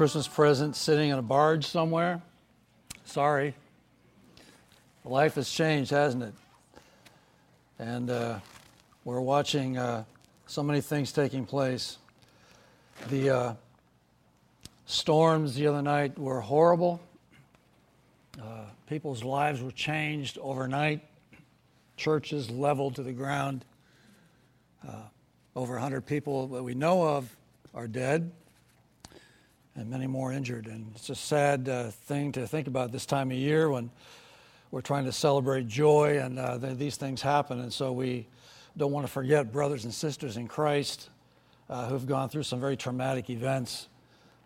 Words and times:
Christmas 0.00 0.26
present 0.26 0.76
sitting 0.76 1.10
in 1.10 1.18
a 1.18 1.22
barge 1.22 1.66
somewhere? 1.66 2.22
Sorry. 3.04 3.54
Life 5.04 5.34
has 5.34 5.50
changed, 5.50 5.90
hasn't 5.90 6.22
it? 6.22 6.32
And 7.78 8.08
uh, 8.08 8.38
we're 9.04 9.20
watching 9.20 9.76
uh, 9.76 10.04
so 10.46 10.62
many 10.62 10.80
things 10.80 11.12
taking 11.12 11.44
place. 11.44 11.98
The 13.10 13.28
uh, 13.28 13.54
storms 14.86 15.54
the 15.54 15.66
other 15.66 15.82
night 15.82 16.18
were 16.18 16.40
horrible. 16.40 16.98
Uh, 18.42 18.62
people's 18.88 19.22
lives 19.22 19.60
were 19.60 19.70
changed 19.70 20.38
overnight. 20.40 21.02
Churches 21.98 22.48
leveled 22.48 22.94
to 22.94 23.02
the 23.02 23.12
ground. 23.12 23.66
Uh, 24.82 24.94
over 25.54 25.74
100 25.74 26.06
people 26.06 26.46
that 26.46 26.62
we 26.62 26.74
know 26.74 27.06
of 27.06 27.36
are 27.74 27.86
dead 27.86 28.32
and 29.76 29.88
many 29.88 30.06
more 30.06 30.32
injured. 30.32 30.66
And 30.66 30.92
it's 30.94 31.10
a 31.10 31.14
sad 31.14 31.68
uh, 31.68 31.90
thing 31.90 32.32
to 32.32 32.46
think 32.46 32.66
about 32.66 32.92
this 32.92 33.06
time 33.06 33.30
of 33.30 33.36
year 33.36 33.70
when 33.70 33.90
we're 34.70 34.80
trying 34.80 35.04
to 35.04 35.12
celebrate 35.12 35.68
joy 35.68 36.18
and 36.18 36.38
uh, 36.38 36.56
these 36.58 36.96
things 36.96 37.22
happen. 37.22 37.60
And 37.60 37.72
so 37.72 37.92
we 37.92 38.26
don't 38.76 38.92
want 38.92 39.06
to 39.06 39.12
forget 39.12 39.52
brothers 39.52 39.84
and 39.84 39.92
sisters 39.92 40.36
in 40.36 40.48
Christ 40.48 41.10
uh, 41.68 41.88
who've 41.88 42.06
gone 42.06 42.28
through 42.28 42.44
some 42.44 42.60
very 42.60 42.76
traumatic 42.76 43.30
events 43.30 43.88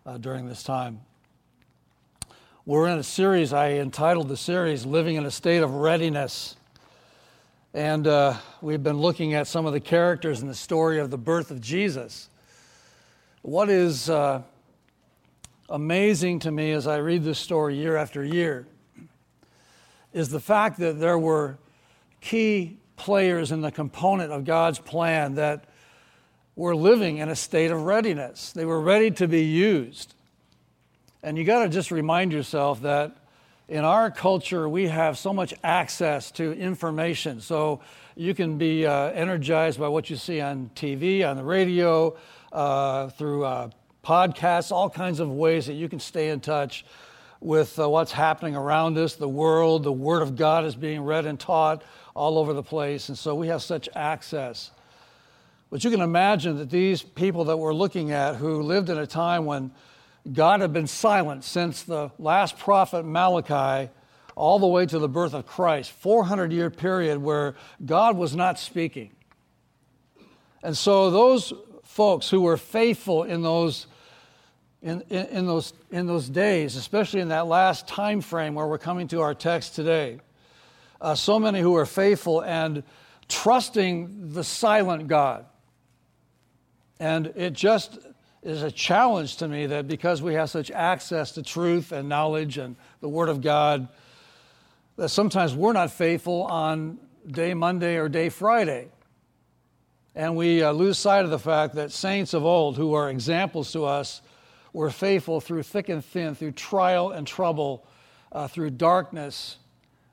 uh, 0.05 0.17
during 0.17 0.47
this 0.47 0.63
time. 0.63 1.01
We're 2.65 2.87
in 2.87 2.97
a 2.97 3.03
series, 3.03 3.53
I 3.53 3.73
entitled 3.73 4.27
the 4.27 4.37
series 4.37 4.85
Living 4.85 5.17
in 5.17 5.25
a 5.25 5.31
State 5.31 5.61
of 5.61 5.71
Readiness. 5.71 6.55
And 7.75 8.07
uh, 8.07 8.35
we've 8.61 8.81
been 8.81 8.99
looking 8.99 9.35
at 9.35 9.45
some 9.45 9.65
of 9.65 9.73
the 9.73 9.79
characters 9.79 10.41
in 10.41 10.47
the 10.47 10.55
story 10.55 10.99
of 10.99 11.11
the 11.11 11.17
birth 11.17 11.51
of 11.51 11.61
Jesus. 11.61 12.29
What 13.43 13.69
is 13.69 14.09
uh, 14.09 14.41
amazing 15.69 16.39
to 16.39 16.51
me 16.51 16.71
as 16.71 16.87
I 16.87 16.97
read 16.97 17.23
this 17.23 17.39
story 17.39 17.75
year 17.75 17.95
after 17.95 18.23
year 18.23 18.67
is 20.13 20.29
the 20.29 20.39
fact 20.39 20.79
that 20.79 20.99
there 20.99 21.17
were 21.17 21.57
key 22.21 22.77
players 22.95 23.51
in 23.51 23.61
the 23.61 23.71
component 23.71 24.31
of 24.31 24.45
God's 24.45 24.79
plan 24.79 25.35
that 25.35 25.65
were 26.55 26.75
living 26.75 27.17
in 27.17 27.29
a 27.29 27.35
state 27.35 27.71
of 27.71 27.81
readiness. 27.81 28.53
They 28.53 28.65
were 28.65 28.79
ready 28.79 29.11
to 29.11 29.27
be 29.27 29.43
used. 29.43 30.13
And 31.21 31.37
you 31.37 31.43
got 31.43 31.63
to 31.63 31.69
just 31.69 31.91
remind 31.91 32.31
yourself 32.31 32.83
that 32.83 33.17
in 33.67 33.83
our 33.83 34.11
culture, 34.11 34.69
we 34.69 34.87
have 34.87 35.17
so 35.17 35.33
much 35.33 35.53
access 35.63 36.29
to 36.31 36.53
information. 36.53 37.41
So 37.41 37.81
you 38.15 38.35
can 38.35 38.59
be 38.59 38.85
uh, 38.85 39.09
energized 39.09 39.79
by 39.79 39.87
what 39.87 40.09
you 40.09 40.15
see 40.15 40.39
on 40.39 40.69
TV, 40.75 41.27
on 41.27 41.35
the 41.35 41.43
radio, 41.43 42.15
uh, 42.53 43.09
through 43.09 43.43
uh, 43.43 43.69
podcasts, 44.05 44.71
all 44.71 44.89
kinds 44.89 45.19
of 45.19 45.31
ways 45.31 45.65
that 45.65 45.73
you 45.73 45.89
can 45.89 45.99
stay 45.99 46.29
in 46.29 46.39
touch 46.39 46.85
with 47.41 47.77
uh, 47.79 47.89
what's 47.89 48.11
happening 48.11 48.55
around 48.55 48.97
us, 48.97 49.15
the 49.15 49.27
world. 49.27 49.83
The 49.83 49.91
Word 49.91 50.21
of 50.21 50.35
God 50.35 50.63
is 50.65 50.75
being 50.75 51.01
read 51.01 51.25
and 51.25 51.39
taught 51.39 51.83
all 52.15 52.37
over 52.37 52.53
the 52.53 52.63
place, 52.63 53.09
and 53.09 53.17
so 53.17 53.35
we 53.35 53.47
have 53.47 53.61
such 53.61 53.89
access. 53.95 54.71
But 55.69 55.83
you 55.83 55.89
can 55.89 56.01
imagine 56.01 56.57
that 56.57 56.69
these 56.69 57.01
people 57.01 57.45
that 57.45 57.57
we're 57.57 57.73
looking 57.73 58.11
at 58.11 58.35
who 58.35 58.61
lived 58.61 58.89
in 58.89 58.97
a 58.97 59.07
time 59.07 59.45
when 59.45 59.71
God 60.31 60.61
had 60.61 60.71
been 60.71 60.87
silent 60.87 61.43
since 61.43 61.83
the 61.83 62.11
last 62.17 62.57
prophet 62.57 63.03
Malachi 63.03 63.91
all 64.35 64.59
the 64.59 64.67
way 64.67 64.85
to 64.85 64.99
the 64.99 65.09
birth 65.09 65.33
of 65.33 65.45
Christ, 65.45 65.91
400 65.91 66.51
year 66.51 66.69
period 66.69 67.17
where 67.17 67.55
God 67.85 68.17
was 68.17 68.35
not 68.35 68.59
speaking. 68.59 69.11
And 70.61 70.75
so 70.75 71.09
those 71.09 71.53
folks 71.83 72.29
who 72.29 72.41
were 72.41 72.57
faithful 72.57 73.23
in 73.23 73.41
those 73.41 73.87
in, 74.85 75.01
in, 75.09 75.25
in, 75.25 75.45
those, 75.47 75.73
in 75.89 76.05
those 76.05 76.29
days, 76.29 76.75
especially 76.75 77.19
in 77.19 77.29
that 77.29 77.47
last 77.47 77.87
time 77.87 78.21
frame 78.21 78.53
where 78.53 78.67
we're 78.67 78.77
coming 78.77 79.07
to 79.07 79.19
our 79.19 79.33
text 79.33 79.73
today. 79.75 80.19
Uh, 81.01 81.15
so 81.15 81.39
many 81.39 81.59
who 81.59 81.75
are 81.75 81.87
faithful 81.87 82.41
and 82.41 82.83
trusting 83.27 84.31
the 84.33 84.43
silent 84.43 85.07
God. 85.07 85.45
And 86.99 87.33
it 87.35 87.53
just 87.53 87.97
is 88.43 88.61
a 88.61 88.69
challenge 88.69 89.37
to 89.37 89.47
me 89.47 89.65
that 89.65 89.87
because 89.87 90.21
we 90.21 90.35
have 90.35 90.51
such 90.51 90.69
access 90.69 91.31
to 91.31 91.41
truth 91.41 91.91
and 91.91 92.07
knowledge 92.07 92.59
and 92.59 92.75
the 93.01 93.09
Word 93.09 93.29
of 93.29 93.41
God, 93.41 93.87
that 94.97 95.09
sometimes 95.09 95.55
we're 95.55 95.73
not 95.73 95.89
faithful 95.89 96.43
on 96.43 96.99
day 97.25 97.55
Monday 97.55 97.97
or 97.97 98.07
day 98.07 98.29
Friday. 98.29 98.89
And 100.13 100.35
we 100.37 100.61
uh, 100.61 100.71
lose 100.73 100.99
sight 100.99 101.25
of 101.25 101.31
the 101.31 101.39
fact 101.39 101.73
that 101.73 101.91
saints 101.91 102.35
of 102.35 102.45
old, 102.45 102.77
who 102.77 102.93
are 102.93 103.09
examples 103.09 103.71
to 103.71 103.85
us, 103.85 104.21
were 104.75 104.89
faithful 104.89 105.39
through 105.39 105.63
thick 105.63 105.87
and 105.87 106.03
thin, 106.03 106.35
through 106.35 106.51
trial 106.51 107.11
and 107.11 107.25
trouble, 107.25 107.87
uh, 108.33 108.45
through 108.45 108.69
darkness 108.69 109.57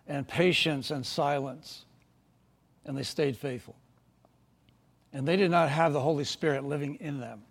and 0.06 0.26
patience 0.26 0.92
and 0.92 1.04
silence. 1.04 1.84
And 2.86 2.96
they 2.96 3.02
stayed 3.02 3.36
faithful. 3.36 3.74
And 5.12 5.26
they 5.26 5.36
did 5.36 5.50
not 5.50 5.68
have 5.68 5.92
the 5.92 6.00
Holy 6.00 6.22
Spirit 6.22 6.62
living 6.62 6.94
in 7.00 7.18
them. 7.18 7.42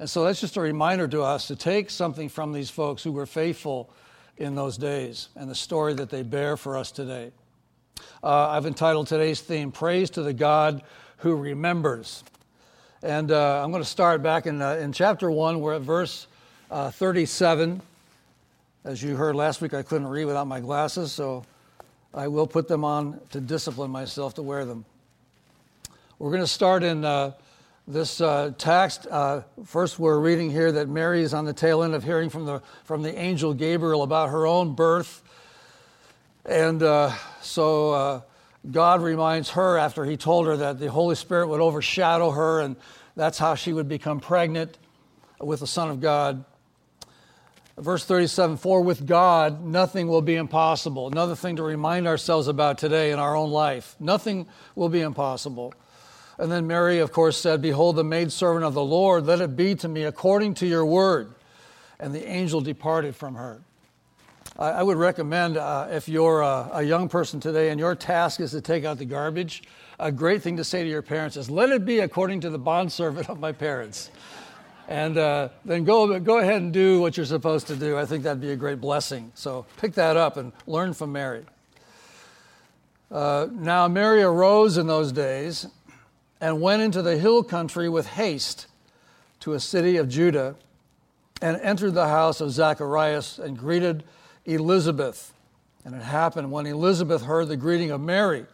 And 0.00 0.10
so 0.10 0.24
that's 0.24 0.40
just 0.40 0.56
a 0.56 0.60
reminder 0.60 1.06
to 1.06 1.22
us 1.22 1.46
to 1.46 1.54
take 1.54 1.90
something 1.90 2.28
from 2.28 2.52
these 2.52 2.68
folks 2.68 3.04
who 3.04 3.12
were 3.12 3.26
faithful 3.26 3.90
in 4.36 4.56
those 4.56 4.76
days 4.76 5.28
and 5.36 5.48
the 5.48 5.54
story 5.54 5.94
that 5.94 6.10
they 6.10 6.24
bear 6.24 6.56
for 6.56 6.76
us 6.76 6.90
today. 6.90 7.30
Uh, 8.20 8.48
I've 8.48 8.66
entitled 8.66 9.06
today's 9.06 9.40
theme, 9.40 9.70
Praise 9.70 10.10
to 10.10 10.22
the 10.24 10.34
God 10.34 10.82
Who 11.18 11.36
Remembers. 11.36 12.24
And 13.04 13.32
uh, 13.32 13.62
I'm 13.62 13.70
going 13.70 13.82
to 13.82 13.88
start 13.88 14.22
back 14.22 14.46
in, 14.46 14.62
uh, 14.62 14.76
in 14.76 14.90
chapter 14.90 15.30
1. 15.30 15.60
We're 15.60 15.74
at 15.74 15.82
verse 15.82 16.26
uh, 16.70 16.90
37. 16.90 17.82
As 18.82 19.02
you 19.02 19.14
heard 19.14 19.36
last 19.36 19.60
week, 19.60 19.74
I 19.74 19.82
couldn't 19.82 20.06
read 20.06 20.24
without 20.24 20.46
my 20.46 20.60
glasses, 20.60 21.12
so 21.12 21.44
I 22.14 22.28
will 22.28 22.46
put 22.46 22.66
them 22.66 22.82
on 22.82 23.20
to 23.32 23.42
discipline 23.42 23.90
myself 23.90 24.32
to 24.36 24.42
wear 24.42 24.64
them. 24.64 24.86
We're 26.18 26.30
going 26.30 26.44
to 26.44 26.46
start 26.46 26.82
in 26.82 27.04
uh, 27.04 27.32
this 27.86 28.22
uh, 28.22 28.52
text. 28.56 29.06
Uh, 29.10 29.42
first, 29.66 29.98
we're 29.98 30.18
reading 30.18 30.50
here 30.50 30.72
that 30.72 30.88
Mary 30.88 31.20
is 31.20 31.34
on 31.34 31.44
the 31.44 31.52
tail 31.52 31.82
end 31.82 31.92
of 31.92 32.04
hearing 32.04 32.30
from 32.30 32.46
the, 32.46 32.62
from 32.84 33.02
the 33.02 33.14
angel 33.18 33.52
Gabriel 33.52 34.02
about 34.02 34.30
her 34.30 34.46
own 34.46 34.74
birth. 34.74 35.22
And 36.46 36.80
so 37.42 38.24
God 38.70 39.02
reminds 39.02 39.50
her 39.50 39.76
after 39.76 40.04
he 40.04 40.16
told 40.16 40.46
her 40.46 40.56
that 40.56 40.78
the 40.78 40.90
Holy 40.90 41.14
Spirit 41.14 41.48
would 41.48 41.60
overshadow 41.60 42.30
her, 42.30 42.60
and 42.60 42.76
that's 43.14 43.38
how 43.38 43.54
she 43.54 43.72
would 43.72 43.88
become 43.88 44.20
pregnant 44.20 44.78
with 45.38 45.60
the 45.60 45.66
Son 45.66 45.90
of 45.90 46.00
God. 46.00 46.44
Verse 47.76 48.04
37 48.04 48.56
For 48.56 48.80
with 48.80 49.06
God, 49.06 49.64
nothing 49.64 50.08
will 50.08 50.22
be 50.22 50.36
impossible. 50.36 51.08
Another 51.08 51.34
thing 51.34 51.56
to 51.56 51.62
remind 51.62 52.06
ourselves 52.06 52.48
about 52.48 52.78
today 52.78 53.10
in 53.10 53.18
our 53.18 53.36
own 53.36 53.50
life 53.50 53.96
nothing 53.98 54.46
will 54.74 54.88
be 54.88 55.00
impossible. 55.00 55.74
And 56.38 56.50
then 56.50 56.66
Mary, 56.66 56.98
of 56.98 57.12
course, 57.12 57.36
said, 57.36 57.62
Behold, 57.62 57.96
the 57.96 58.04
maidservant 58.04 58.64
of 58.64 58.74
the 58.74 58.84
Lord, 58.84 59.26
let 59.26 59.40
it 59.40 59.54
be 59.56 59.74
to 59.76 59.88
me 59.88 60.02
according 60.02 60.54
to 60.54 60.66
your 60.66 60.84
word. 60.84 61.34
And 62.00 62.12
the 62.12 62.26
angel 62.26 62.60
departed 62.60 63.14
from 63.14 63.36
her. 63.36 63.62
I 64.56 64.84
would 64.84 64.98
recommend 64.98 65.56
uh, 65.56 65.88
if 65.90 66.08
you're 66.08 66.40
a, 66.40 66.70
a, 66.74 66.82
young 66.84 67.08
person 67.08 67.40
today 67.40 67.70
and 67.70 67.80
your 67.80 67.96
task 67.96 68.38
is 68.38 68.52
to 68.52 68.60
take 68.60 68.84
out 68.84 68.98
the 68.98 69.04
garbage, 69.04 69.64
a 69.98 70.12
great 70.12 70.42
thing 70.42 70.58
to 70.58 70.64
say 70.64 70.84
to 70.84 70.88
your 70.88 71.02
parents 71.02 71.36
is, 71.36 71.50
let 71.50 71.70
it 71.70 71.84
be 71.84 71.98
according 71.98 72.42
to 72.42 72.50
the 72.50 72.58
bondservant 72.58 73.28
of 73.28 73.40
my 73.40 73.50
parents. 73.50 74.12
And 74.86 75.18
uh, 75.18 75.48
then 75.64 75.82
go, 75.82 76.20
go 76.20 76.38
ahead 76.38 76.62
and 76.62 76.72
do 76.72 77.00
what 77.00 77.16
you're 77.16 77.26
supposed 77.26 77.66
to 77.66 77.74
do. 77.74 77.98
I 77.98 78.06
think 78.06 78.22
that'd 78.22 78.40
be 78.40 78.52
a 78.52 78.56
great 78.56 78.80
blessing. 78.80 79.32
So 79.34 79.66
pick 79.78 79.94
that 79.94 80.16
up 80.16 80.36
and 80.36 80.52
learn 80.68 80.94
from 80.94 81.10
Mary. 81.10 81.44
Uh, 83.10 83.48
now, 83.50 83.88
Mary 83.88 84.22
arose 84.22 84.78
in 84.78 84.86
those 84.86 85.10
days 85.10 85.66
and 86.40 86.60
went 86.60 86.80
into 86.80 87.02
the 87.02 87.18
hill 87.18 87.42
country 87.42 87.88
with 87.88 88.06
haste 88.06 88.68
to 89.40 89.54
a 89.54 89.60
city 89.60 89.96
of 89.96 90.08
Judah 90.08 90.54
and 91.42 91.60
entered 91.60 91.94
the 91.94 92.06
house 92.06 92.40
of 92.40 92.52
Zacharias 92.52 93.40
and 93.40 93.58
greeted 93.58 94.04
Elizabeth. 94.44 95.32
And 95.84 95.94
it 95.94 96.02
happened 96.02 96.50
when 96.50 96.66
Elizabeth 96.66 97.22
heard 97.22 97.48
the 97.48 97.56
greeting 97.56 97.90
of 97.90 98.00
Mary 98.00 98.46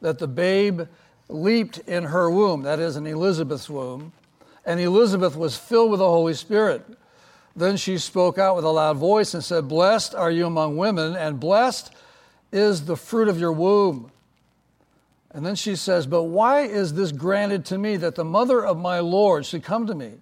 that 0.00 0.18
the 0.18 0.26
babe 0.26 0.82
leaped 1.28 1.78
in 1.78 2.04
her 2.04 2.30
womb, 2.30 2.62
that 2.62 2.80
is, 2.80 2.96
in 2.96 3.06
Elizabeth's 3.06 3.70
womb, 3.70 4.12
and 4.64 4.80
Elizabeth 4.80 5.36
was 5.36 5.56
filled 5.56 5.90
with 5.90 5.98
the 5.98 6.08
Holy 6.08 6.34
Spirit. 6.34 6.84
Then 7.54 7.76
she 7.76 7.98
spoke 7.98 8.38
out 8.38 8.56
with 8.56 8.64
a 8.64 8.70
loud 8.70 8.96
voice 8.96 9.34
and 9.34 9.42
said, 9.42 9.68
Blessed 9.68 10.14
are 10.14 10.30
you 10.30 10.46
among 10.46 10.76
women, 10.76 11.16
and 11.16 11.40
blessed 11.40 11.92
is 12.50 12.84
the 12.84 12.96
fruit 12.96 13.28
of 13.28 13.38
your 13.38 13.52
womb. 13.52 14.10
And 15.30 15.44
then 15.44 15.54
she 15.54 15.76
says, 15.76 16.06
But 16.06 16.24
why 16.24 16.62
is 16.62 16.94
this 16.94 17.12
granted 17.12 17.64
to 17.66 17.78
me 17.78 17.96
that 17.96 18.14
the 18.14 18.24
mother 18.24 18.64
of 18.64 18.78
my 18.78 19.00
Lord 19.00 19.46
should 19.46 19.62
come 19.62 19.86
to 19.86 19.94
me? 19.94 20.12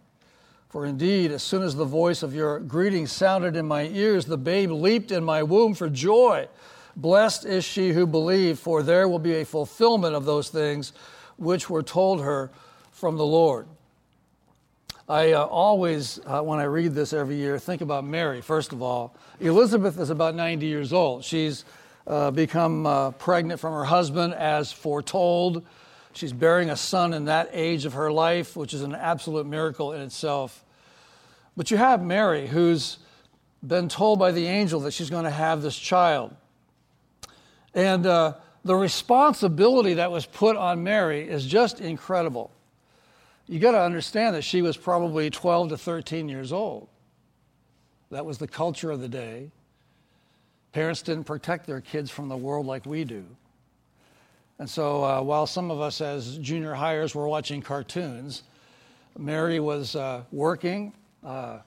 For 0.70 0.86
indeed, 0.86 1.32
as 1.32 1.42
soon 1.42 1.64
as 1.64 1.74
the 1.74 1.84
voice 1.84 2.22
of 2.22 2.32
your 2.32 2.60
greeting 2.60 3.08
sounded 3.08 3.56
in 3.56 3.66
my 3.66 3.88
ears, 3.88 4.24
the 4.24 4.36
babe 4.36 4.70
leaped 4.70 5.10
in 5.10 5.24
my 5.24 5.42
womb 5.42 5.74
for 5.74 5.90
joy. 5.90 6.46
Blessed 6.94 7.44
is 7.44 7.64
she 7.64 7.90
who 7.92 8.06
believed, 8.06 8.60
for 8.60 8.84
there 8.84 9.08
will 9.08 9.18
be 9.18 9.34
a 9.34 9.44
fulfillment 9.44 10.14
of 10.14 10.24
those 10.24 10.48
things 10.48 10.92
which 11.38 11.68
were 11.68 11.82
told 11.82 12.22
her 12.22 12.52
from 12.92 13.16
the 13.16 13.26
Lord. 13.26 13.66
I 15.08 15.32
uh, 15.32 15.44
always, 15.44 16.20
uh, 16.24 16.40
when 16.40 16.60
I 16.60 16.64
read 16.64 16.94
this 16.94 17.12
every 17.12 17.34
year, 17.34 17.58
think 17.58 17.80
about 17.80 18.04
Mary, 18.04 18.40
first 18.40 18.72
of 18.72 18.80
all. 18.80 19.16
Elizabeth 19.40 19.98
is 19.98 20.10
about 20.10 20.36
90 20.36 20.66
years 20.66 20.92
old. 20.92 21.24
She's 21.24 21.64
uh, 22.06 22.30
become 22.30 22.86
uh, 22.86 23.10
pregnant 23.12 23.58
from 23.58 23.72
her 23.72 23.84
husband 23.84 24.34
as 24.34 24.70
foretold. 24.70 25.66
She's 26.12 26.32
bearing 26.32 26.70
a 26.70 26.76
son 26.76 27.14
in 27.14 27.26
that 27.26 27.50
age 27.52 27.84
of 27.84 27.94
her 27.94 28.10
life, 28.10 28.56
which 28.56 28.74
is 28.74 28.82
an 28.82 28.94
absolute 28.94 29.46
miracle 29.46 29.92
in 29.92 30.00
itself. 30.00 30.64
But 31.56 31.70
you 31.70 31.76
have 31.76 32.02
Mary, 32.02 32.46
who's 32.46 32.98
been 33.66 33.88
told 33.88 34.18
by 34.18 34.32
the 34.32 34.46
angel 34.46 34.80
that 34.80 34.92
she's 34.92 35.10
going 35.10 35.24
to 35.24 35.30
have 35.30 35.62
this 35.62 35.76
child. 35.76 36.34
And 37.74 38.06
uh, 38.06 38.34
the 38.64 38.74
responsibility 38.74 39.94
that 39.94 40.10
was 40.10 40.26
put 40.26 40.56
on 40.56 40.82
Mary 40.82 41.28
is 41.28 41.46
just 41.46 41.80
incredible 41.80 42.50
you 43.50 43.58
got 43.58 43.72
to 43.72 43.80
understand 43.80 44.36
that 44.36 44.42
she 44.42 44.62
was 44.62 44.76
probably 44.76 45.28
12 45.28 45.70
to 45.70 45.76
13 45.76 46.28
years 46.28 46.52
old. 46.52 46.86
That 48.12 48.24
was 48.24 48.38
the 48.38 48.46
culture 48.46 48.92
of 48.92 49.00
the 49.00 49.08
day. 49.08 49.50
Parents 50.72 51.02
didn't 51.02 51.24
protect 51.24 51.66
their 51.66 51.80
kids 51.80 52.12
from 52.12 52.28
the 52.28 52.36
world 52.36 52.64
like 52.64 52.86
we 52.86 53.02
do. 53.02 53.24
And 54.60 54.68
so 54.68 55.02
uh, 55.02 55.22
while 55.22 55.46
some 55.46 55.70
of 55.70 55.80
us 55.80 56.02
as 56.02 56.36
junior 56.36 56.74
hires 56.74 57.14
were 57.14 57.26
watching 57.26 57.62
cartoons, 57.62 58.42
Mary 59.18 59.58
was 59.58 59.96
uh, 59.96 60.24
working 60.30 60.92
uh, 61.24 61.60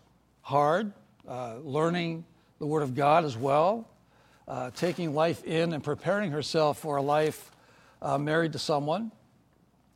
hard, 0.43 0.93
uh, 1.27 1.55
learning 1.63 2.23
the 2.59 2.67
Word 2.67 2.83
of 2.83 2.93
God 2.93 3.25
as 3.25 3.35
well, 3.35 3.89
uh, 4.47 4.69
taking 4.75 5.15
life 5.15 5.43
in 5.43 5.73
and 5.73 5.83
preparing 5.83 6.29
herself 6.29 6.77
for 6.77 6.97
a 6.97 7.01
life 7.01 7.49
uh, 8.03 8.19
married 8.19 8.53
to 8.53 8.59
someone. 8.59 9.11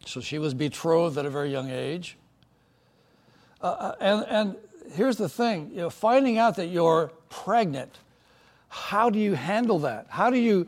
So 0.08 0.20
she 0.20 0.40
was 0.40 0.56
betrothed 0.56 1.20
at 1.20 1.26
a 1.28 1.30
very 1.30 1.52
young 1.52 1.70
age. 1.70 2.18
And, 3.62 4.26
and 4.28 4.56
here's 4.94 5.18
the 5.18 5.30
thing 5.30 5.70
you 5.70 5.78
know, 5.78 5.92
finding 5.92 6.40
out 6.40 6.56
that 6.56 6.68
you're 6.68 7.12
pregnant, 7.30 7.96
how 8.70 9.12
do 9.12 9.20
you 9.20 9.36
handle 9.36 9.78
that? 9.80 10.08
How 10.10 10.32
do 10.32 10.40
you, 10.40 10.68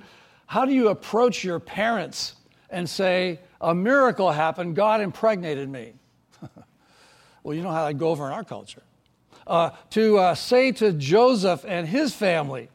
how 0.50 0.66
do 0.66 0.74
you 0.74 0.88
approach 0.88 1.44
your 1.44 1.60
parents 1.60 2.34
and 2.72 2.90
say, 2.90 3.40
a 3.62 3.76
miracle 3.76 4.32
happened, 4.32 4.76
God 4.76 5.00
impregnated 5.00 5.70
me? 5.70 5.94
well, 7.44 7.56
you 7.56 7.62
know 7.62 7.70
how 7.70 7.86
that 7.86 8.00
go 8.00 8.10
over 8.10 8.26
in 8.26 8.34
our 8.34 8.44
culture. 8.44 8.82
Uh, 9.46 9.70
to 9.92 10.18
uh, 10.18 10.34
say 10.34 10.72
to 10.72 10.92
Joseph 10.92 11.66
and 11.68 11.88
his 11.88 12.16
family, 12.16 12.68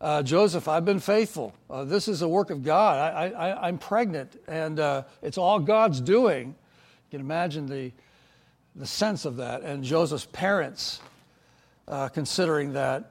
uh, 0.00 0.22
Joseph, 0.22 0.68
I've 0.68 0.84
been 0.84 1.00
faithful. 1.00 1.52
Uh, 1.68 1.82
this 1.82 2.06
is 2.06 2.22
a 2.22 2.28
work 2.28 2.50
of 2.50 2.62
God. 2.62 3.12
I, 3.36 3.68
am 3.68 3.78
pregnant, 3.78 4.40
and 4.46 4.78
uh, 4.78 5.02
it's 5.22 5.38
all 5.38 5.58
God's 5.58 6.00
doing. 6.00 6.50
You 6.50 7.18
can 7.18 7.20
imagine 7.20 7.66
the, 7.66 7.90
the 8.76 8.86
sense 8.86 9.24
of 9.24 9.38
that. 9.38 9.62
And 9.62 9.82
Joseph's 9.82 10.26
parents 10.26 11.00
uh, 11.88 12.10
considering 12.10 12.74
that, 12.74 13.10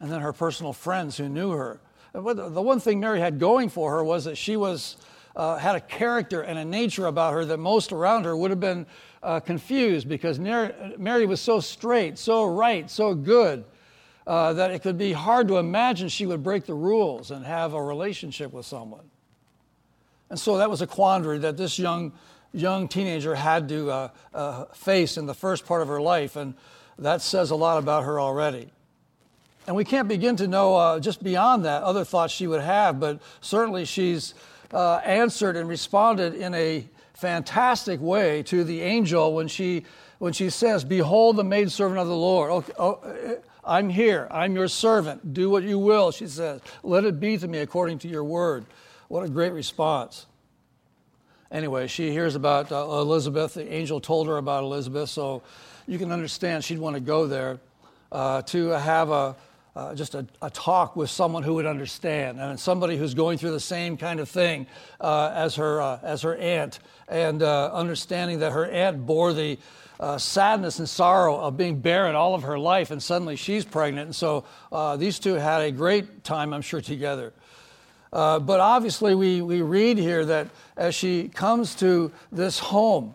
and 0.00 0.10
then 0.10 0.20
her 0.20 0.32
personal 0.32 0.72
friends 0.72 1.16
who 1.16 1.28
knew 1.28 1.52
her. 1.52 1.78
The 2.12 2.62
one 2.62 2.80
thing 2.80 3.00
Mary 3.00 3.20
had 3.20 3.38
going 3.38 3.68
for 3.68 3.92
her 3.92 4.04
was 4.04 4.24
that 4.24 4.36
she 4.36 4.56
was, 4.56 4.96
uh, 5.36 5.56
had 5.56 5.76
a 5.76 5.80
character 5.80 6.42
and 6.42 6.58
a 6.58 6.64
nature 6.64 7.06
about 7.06 7.32
her 7.34 7.44
that 7.44 7.58
most 7.58 7.92
around 7.92 8.24
her 8.24 8.36
would 8.36 8.50
have 8.50 8.60
been 8.60 8.86
uh, 9.22 9.40
confused 9.40 10.08
because 10.08 10.38
Mary 10.38 11.26
was 11.26 11.40
so 11.40 11.60
straight, 11.60 12.18
so 12.18 12.46
right, 12.46 12.90
so 12.90 13.14
good 13.14 13.64
uh, 14.26 14.52
that 14.52 14.70
it 14.70 14.82
could 14.82 14.98
be 14.98 15.12
hard 15.12 15.48
to 15.48 15.58
imagine 15.58 16.08
she 16.08 16.26
would 16.26 16.42
break 16.42 16.64
the 16.64 16.74
rules 16.74 17.30
and 17.30 17.44
have 17.44 17.74
a 17.74 17.82
relationship 17.82 18.52
with 18.52 18.66
someone. 18.66 19.10
And 20.28 20.38
so 20.38 20.58
that 20.58 20.70
was 20.70 20.82
a 20.82 20.86
quandary 20.86 21.38
that 21.38 21.56
this 21.56 21.78
young, 21.78 22.12
young 22.52 22.86
teenager 22.86 23.34
had 23.34 23.68
to 23.70 23.90
uh, 23.90 24.08
uh, 24.32 24.64
face 24.66 25.16
in 25.16 25.26
the 25.26 25.34
first 25.34 25.66
part 25.66 25.82
of 25.82 25.88
her 25.88 26.00
life, 26.00 26.36
and 26.36 26.54
that 26.98 27.22
says 27.22 27.50
a 27.50 27.56
lot 27.56 27.78
about 27.78 28.04
her 28.04 28.20
already. 28.20 28.70
And 29.66 29.76
we 29.76 29.84
can't 29.84 30.08
begin 30.08 30.36
to 30.36 30.48
know 30.48 30.74
uh, 30.76 31.00
just 31.00 31.22
beyond 31.22 31.64
that 31.64 31.82
other 31.82 32.04
thoughts 32.04 32.32
she 32.32 32.46
would 32.46 32.62
have, 32.62 32.98
but 32.98 33.20
certainly 33.40 33.84
she's 33.84 34.34
uh, 34.72 34.96
answered 34.96 35.56
and 35.56 35.68
responded 35.68 36.34
in 36.34 36.54
a 36.54 36.86
fantastic 37.14 38.00
way 38.00 38.42
to 38.44 38.64
the 38.64 38.80
angel 38.80 39.34
when 39.34 39.48
she 39.48 39.84
when 40.18 40.32
she 40.32 40.50
says, 40.50 40.84
"Behold, 40.84 41.36
the 41.36 41.44
maidservant 41.44 41.98
of 41.98 42.08
the 42.08 42.16
Lord." 42.16 42.50
Okay, 42.50 42.72
oh, 42.78 43.38
I'm 43.64 43.88
here. 43.88 44.26
I'm 44.30 44.54
your 44.54 44.68
servant. 44.68 45.34
Do 45.34 45.50
what 45.50 45.62
you 45.62 45.78
will, 45.78 46.10
she 46.10 46.26
says. 46.26 46.60
Let 46.82 47.04
it 47.04 47.20
be 47.20 47.36
to 47.38 47.46
me 47.46 47.58
according 47.58 47.98
to 48.00 48.08
your 48.08 48.24
word. 48.24 48.64
What 49.08 49.24
a 49.24 49.28
great 49.28 49.52
response. 49.52 50.26
Anyway, 51.50 51.86
she 51.86 52.10
hears 52.10 52.36
about 52.36 52.70
uh, 52.70 52.76
Elizabeth. 52.76 53.54
The 53.54 53.72
angel 53.72 54.00
told 54.00 54.28
her 54.28 54.36
about 54.36 54.62
Elizabeth, 54.62 55.10
so 55.10 55.42
you 55.86 55.98
can 55.98 56.12
understand 56.12 56.64
she'd 56.64 56.78
want 56.78 56.94
to 56.94 57.00
go 57.00 57.26
there 57.26 57.58
uh, 58.12 58.42
to 58.42 58.68
have 58.68 59.10
a, 59.10 59.36
uh, 59.76 59.94
just 59.94 60.14
a, 60.14 60.26
a, 60.42 60.50
talk 60.50 60.96
with 60.96 61.10
someone 61.10 61.42
who 61.42 61.54
would 61.54 61.66
understand, 61.66 62.40
and 62.40 62.58
somebody 62.58 62.96
who's 62.96 63.14
going 63.14 63.38
through 63.38 63.52
the 63.52 63.60
same 63.60 63.96
kind 63.96 64.18
of 64.18 64.28
thing 64.28 64.66
uh, 65.00 65.32
as 65.34 65.54
her 65.54 65.80
uh, 65.80 65.98
as 66.02 66.22
her 66.22 66.36
aunt, 66.36 66.80
and 67.08 67.42
uh, 67.42 67.70
understanding 67.72 68.40
that 68.40 68.52
her 68.52 68.66
aunt 68.66 69.06
bore 69.06 69.32
the 69.32 69.58
uh, 70.00 70.18
sadness 70.18 70.78
and 70.78 70.88
sorrow 70.88 71.38
of 71.38 71.56
being 71.56 71.78
barren 71.78 72.16
all 72.16 72.34
of 72.34 72.42
her 72.42 72.58
life, 72.58 72.90
and 72.90 73.02
suddenly 73.02 73.36
she's 73.36 73.64
pregnant. 73.64 74.06
And 74.06 74.16
so 74.16 74.44
uh, 74.72 74.96
these 74.96 75.18
two 75.18 75.34
had 75.34 75.62
a 75.62 75.70
great 75.70 76.24
time, 76.24 76.52
I'm 76.52 76.62
sure, 76.62 76.80
together. 76.80 77.32
But 78.10 78.58
obviously, 78.60 79.14
we, 79.14 79.40
we 79.40 79.62
read 79.62 79.98
here 79.98 80.24
that 80.24 80.48
as 80.76 80.94
she 80.94 81.28
comes 81.28 81.76
to 81.76 82.10
this 82.32 82.58
home 82.58 83.14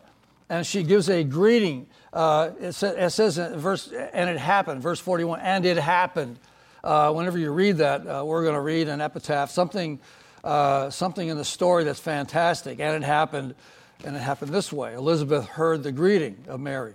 and 0.49 0.65
she 0.65 0.83
gives 0.83 1.09
a 1.09 1.23
greeting, 1.23 1.87
uh, 2.15 2.51
it, 2.59 2.71
sa- 2.71 2.87
it, 2.87 3.09
says 3.11 3.37
in 3.37 3.59
verse, 3.59 3.91
and 3.91 4.29
it 4.29 4.37
happened, 4.37 4.81
verse 4.81 4.99
41, 4.99 5.39
and 5.41 5.65
it 5.65 5.77
happened. 5.77 6.39
Uh, 6.83 7.11
whenever 7.11 7.37
you 7.37 7.51
read 7.51 7.77
that, 7.77 8.07
uh, 8.07 8.23
we're 8.25 8.43
going 8.43 8.55
to 8.55 8.61
read 8.61 8.87
an 8.87 9.01
epitaph, 9.01 9.51
something, 9.51 9.99
something 10.43 11.27
in 11.27 11.37
the 11.37 11.45
story 11.45 11.83
that's 11.83 11.99
fantastic, 11.99 12.79
and 12.79 13.03
it 13.03 13.05
happened. 13.05 13.53
And 14.03 14.15
it 14.15 14.19
happened 14.19 14.53
this 14.53 14.73
way 14.73 14.93
Elizabeth 14.93 15.45
heard 15.45 15.83
the 15.83 15.91
greeting 15.91 16.37
of 16.47 16.59
Mary. 16.59 16.93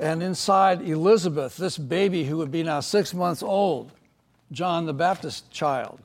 And 0.00 0.22
inside 0.22 0.82
Elizabeth, 0.82 1.56
this 1.56 1.78
baby 1.78 2.24
who 2.24 2.38
would 2.38 2.50
be 2.50 2.62
now 2.62 2.80
six 2.80 3.14
months 3.14 3.42
old, 3.42 3.92
John 4.50 4.86
the 4.86 4.94
Baptist 4.94 5.50
child, 5.50 6.00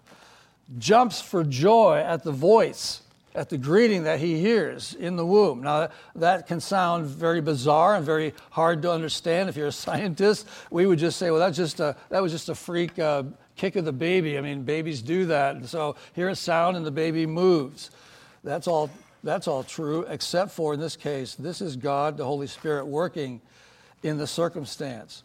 jumps 0.77 1.21
for 1.21 1.43
joy 1.43 2.03
at 2.05 2.23
the 2.23 2.31
voice, 2.31 3.01
at 3.35 3.49
the 3.49 3.57
greeting 3.57 4.03
that 4.03 4.19
he 4.19 4.39
hears 4.39 4.93
in 4.95 5.15
the 5.15 5.25
womb. 5.25 5.61
Now, 5.61 5.89
that 6.15 6.47
can 6.47 6.59
sound 6.59 7.05
very 7.05 7.41
bizarre 7.41 7.95
and 7.95 8.05
very 8.05 8.33
hard 8.49 8.81
to 8.81 8.91
understand. 8.91 9.49
If 9.49 9.55
you're 9.55 9.67
a 9.67 9.71
scientist, 9.87 10.47
we 10.71 10.85
would 10.85 10.99
just 10.99 11.17
say, 11.17 11.31
well, 11.31 11.39
that's 11.39 11.57
just 11.57 11.79
a, 11.79 11.95
that 12.09 12.21
was 12.21 12.31
just 12.31 12.49
a 12.49 12.55
freak 12.55 12.97
uh, 12.97 13.23
kick 13.55 13.75
of 13.75 13.85
the 13.85 13.93
baby. 13.93 14.37
I 14.37 14.41
mean, 14.41 14.63
babies 14.63 15.01
do 15.01 15.25
that. 15.27 15.55
And 15.55 15.67
so 15.67 15.95
hear 16.13 16.29
a 16.29 16.35
sound 16.35 16.77
and 16.77 16.85
the 16.85 16.91
baby 16.91 17.25
moves. 17.25 17.91
That's 18.43 18.67
all 18.67 18.89
that's 19.21 19.49
all 19.49 19.63
true, 19.63 20.05
except 20.07 20.51
for 20.51 20.73
in 20.73 20.79
this 20.79 20.95
case, 20.95 21.35
this 21.35 21.59
is 21.59 21.75
God, 21.75 22.15
the 22.15 22.23
Holy 22.23 22.47
Spirit, 22.47 22.85
working 22.85 23.41
in 24.01 24.17
the 24.17 24.25
circumstance. 24.25 25.23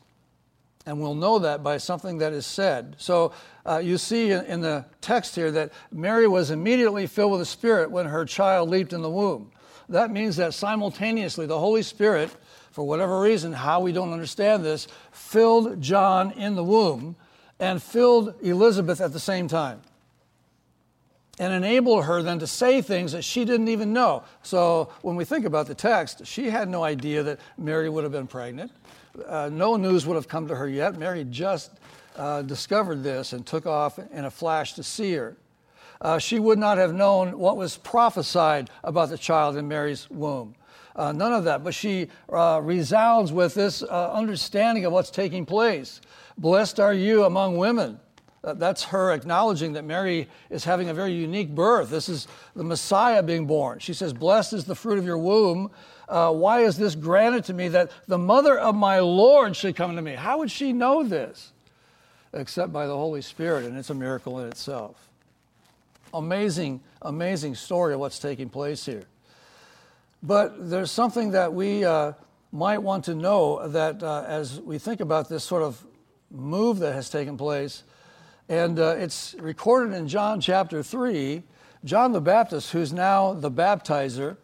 And 0.87 1.01
we'll 1.01 1.15
know 1.15 1.39
that 1.39 1.63
by 1.63 1.79
something 1.79 2.19
that 2.19 2.33
is 2.33 2.45
said. 2.45 2.97
So 2.99 3.33
uh, 3.65 3.79
you 3.79 3.97
see 3.97 4.31
in, 4.31 4.45
in 4.45 4.61
the 4.61 4.85
text 5.01 5.35
here 5.35 5.51
that 5.53 5.73
Mary 5.91 6.29
was 6.29 6.51
immediately 6.51 7.07
filled 7.07 7.33
with 7.33 7.41
the 7.41 7.47
Spirit 7.47 7.91
when 7.91 8.07
her 8.07 8.25
child 8.25 8.69
leaped 8.69 8.93
in 8.93 9.01
the 9.01 9.11
womb. 9.11 9.51
That 9.89 10.11
means 10.11 10.37
that 10.37 10.55
simultaneously 10.55 11.47
the 11.47 11.59
Holy 11.59 11.83
Spirit, 11.83 12.31
for 12.71 12.85
whatever 12.85 13.21
reason, 13.21 13.53
how 13.53 13.81
we 13.81 13.93
don't 13.93 14.13
understand 14.13 14.65
this, 14.65 14.89
filled 15.13 15.81
John 15.81 16.33
in 16.33 16.55
the 16.55 16.65
womb 16.65 17.17
and 17.59 17.83
filled 17.83 18.35
Elizabeth 18.43 19.01
at 19.01 19.13
the 19.13 19.21
same 19.21 19.49
time 19.49 19.81
and 21.39 21.53
enabled 21.53 22.05
her 22.05 22.23
then 22.23 22.39
to 22.39 22.47
say 22.47 22.81
things 22.81 23.13
that 23.13 23.23
she 23.23 23.45
didn't 23.45 23.69
even 23.69 23.93
know. 23.93 24.23
So 24.43 24.93
when 25.03 25.17
we 25.17 25.25
think 25.25 25.45
about 25.45 25.67
the 25.67 25.75
text, 25.75 26.27
she 26.27 26.51
had 26.51 26.69
no 26.69 26.85
idea 26.85 27.23
that 27.25 27.41
Mary 27.59 27.89
would 27.89 28.05
have 28.05 28.13
been 28.13 28.27
pregnant. 28.27 28.71
Uh, 29.27 29.49
no 29.53 29.77
news 29.77 30.07
would 30.07 30.15
have 30.15 30.29
come 30.29 30.49
to 30.49 30.57
her 30.57 30.69
yet. 30.69 30.97
Mary 30.99 31.25
just 31.25 31.71
uh, 32.17 32.43
discovered 32.43 33.03
this 33.03 33.33
and 33.33 33.47
took 33.47 33.67
off 33.67 33.99
in 33.99 34.25
a 34.25 34.31
flash 34.31 34.73
to 34.75 34.83
see 34.83 35.15
her. 35.15 35.37
uh, 36.01 36.19
she 36.19 36.39
would 36.39 36.59
not 36.59 36.79
have 36.79 36.93
known 36.93 37.39
what 37.39 37.57
was 37.57 37.77
prophesied 37.79 38.71
about 38.83 39.09
the 39.09 39.19
child 39.19 39.57
in 39.57 39.67
Mary's 39.67 40.09
womb. 40.11 40.55
Uh, 40.97 41.13
none 41.13 41.33
of 41.33 41.45
that. 41.45 41.65
But 41.65 41.75
she 41.75 42.09
uh, 42.33 42.61
resounds 42.63 43.33
with 43.33 43.55
this 43.55 43.83
uh, 43.83 44.13
understanding 44.13 44.85
of 44.85 44.93
what's 44.93 45.11
taking 45.11 45.47
place. 45.47 46.01
Blessed 46.39 46.79
are 46.79 46.95
you 46.95 47.25
among 47.25 47.57
women. 47.57 47.99
Uh, 48.45 48.53
that's 48.53 48.85
her 48.85 49.13
acknowledging 49.13 49.73
that 49.73 49.85
Mary 49.85 50.29
is 50.51 50.65
having 50.65 50.91
a 50.91 50.95
very 50.95 51.13
unique 51.13 51.55
birth. 51.55 51.89
This 51.89 52.09
is 52.09 52.29
the 52.55 52.65
Messiah 52.65 53.23
being 53.23 53.47
born. 53.47 53.79
She 53.79 53.95
says, 53.95 54.13
Blessed 54.13 54.53
is 54.53 54.65
the 54.67 54.75
fruit 54.75 54.99
of 54.99 55.07
your 55.07 55.19
womb. 55.19 55.71
Uh, 56.15 56.31
why 56.31 56.61
is 56.61 56.77
this 56.77 56.95
granted 56.95 57.43
to 57.43 57.53
me 57.53 57.67
that 57.67 57.91
the 58.07 58.17
mother 58.17 58.57
of 58.57 58.73
my 58.77 59.01
Lord 59.01 59.57
should 59.57 59.75
come 59.75 59.97
to 59.97 60.01
me? 60.01 60.15
How 60.15 60.39
would 60.39 60.51
she 60.51 60.73
know 60.73 61.03
this? 61.03 61.51
Except 62.33 62.73
by 62.73 62.87
the 62.87 62.95
Holy 62.97 63.21
Spirit, 63.21 63.65
and 63.65 63.77
it's 63.77 63.91
a 63.91 63.95
miracle 63.95 64.39
in 64.39 64.47
itself. 64.47 65.09
Amazing, 66.13 66.83
amazing 67.03 67.57
story 67.57 67.95
of 67.95 68.01
what's 68.01 68.21
taking 68.21 68.49
place 68.49 68.87
here. 68.87 69.03
But 70.23 70.71
there's 70.71 70.93
something 70.93 71.33
that 71.33 71.53
we 71.53 71.85
uh, 71.85 72.13
might 72.53 72.79
want 72.79 73.07
to 73.07 73.17
know 73.17 73.67
that 73.67 74.01
uh, 74.01 74.25
as 74.29 74.61
we 74.61 74.79
think 74.79 75.01
about 75.01 75.29
this 75.29 75.43
sort 75.43 75.65
of 75.65 75.85
move 76.31 76.79
that 76.79 76.95
has 76.95 77.11
taken 77.11 77.37
place, 77.37 77.83
and 78.49 78.79
uh, 78.79 78.95
it's 78.99 79.35
recorded 79.41 79.97
in 79.97 80.07
John 80.07 80.41
chapter 80.41 80.81
3. 80.81 81.43
John 81.85 82.13
the 82.13 82.21
Baptist, 82.21 82.71
who's 82.71 82.93
now 82.93 83.33
the 83.33 83.51
baptizer, 83.51 84.37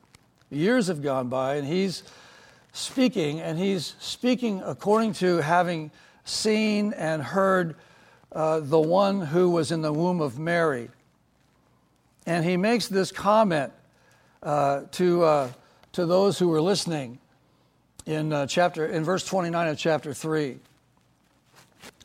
years 0.50 0.88
have 0.88 1.02
gone 1.02 1.28
by, 1.28 1.56
and 1.56 1.66
he's 1.66 2.02
speaking, 2.72 3.40
and 3.40 3.58
he's 3.58 3.94
speaking 4.00 4.62
according 4.64 5.14
to 5.14 5.38
having 5.38 5.90
seen 6.24 6.92
and 6.92 7.22
heard 7.22 7.76
uh, 8.32 8.60
the 8.60 8.78
one 8.80 9.20
who 9.20 9.50
was 9.50 9.72
in 9.72 9.82
the 9.82 9.92
womb 9.92 10.20
of 10.20 10.38
Mary. 10.38 10.88
And 12.26 12.44
he 12.44 12.56
makes 12.56 12.88
this 12.88 13.10
comment 13.10 13.72
uh, 14.42 14.82
to, 14.92 15.24
uh, 15.24 15.52
to 15.92 16.06
those 16.06 16.38
who 16.38 16.48
were 16.48 16.60
listening 16.60 17.18
in, 18.06 18.32
uh, 18.32 18.46
chapter, 18.46 18.86
in 18.86 19.04
verse 19.04 19.24
29 19.24 19.68
of 19.68 19.78
chapter 19.78 20.14
3. 20.14 20.58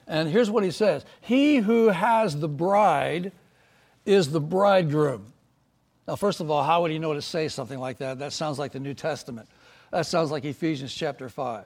And 0.07 0.29
here's 0.29 0.49
what 0.49 0.63
he 0.63 0.71
says 0.71 1.05
He 1.21 1.57
who 1.57 1.89
has 1.89 2.39
the 2.39 2.47
bride 2.47 3.31
is 4.05 4.31
the 4.31 4.41
bridegroom. 4.41 5.33
Now, 6.07 6.15
first 6.15 6.39
of 6.39 6.51
all, 6.51 6.63
how 6.63 6.81
would 6.81 6.91
he 6.91 7.00
know 7.00 7.13
to 7.13 7.21
say 7.21 7.47
something 7.47 7.79
like 7.79 7.97
that? 7.97 8.19
That 8.19 8.33
sounds 8.33 8.59
like 8.59 8.71
the 8.71 8.79
New 8.79 8.93
Testament. 8.93 9.47
That 9.91 10.05
sounds 10.05 10.31
like 10.31 10.45
Ephesians 10.45 10.93
chapter 10.93 11.29
5. 11.29 11.65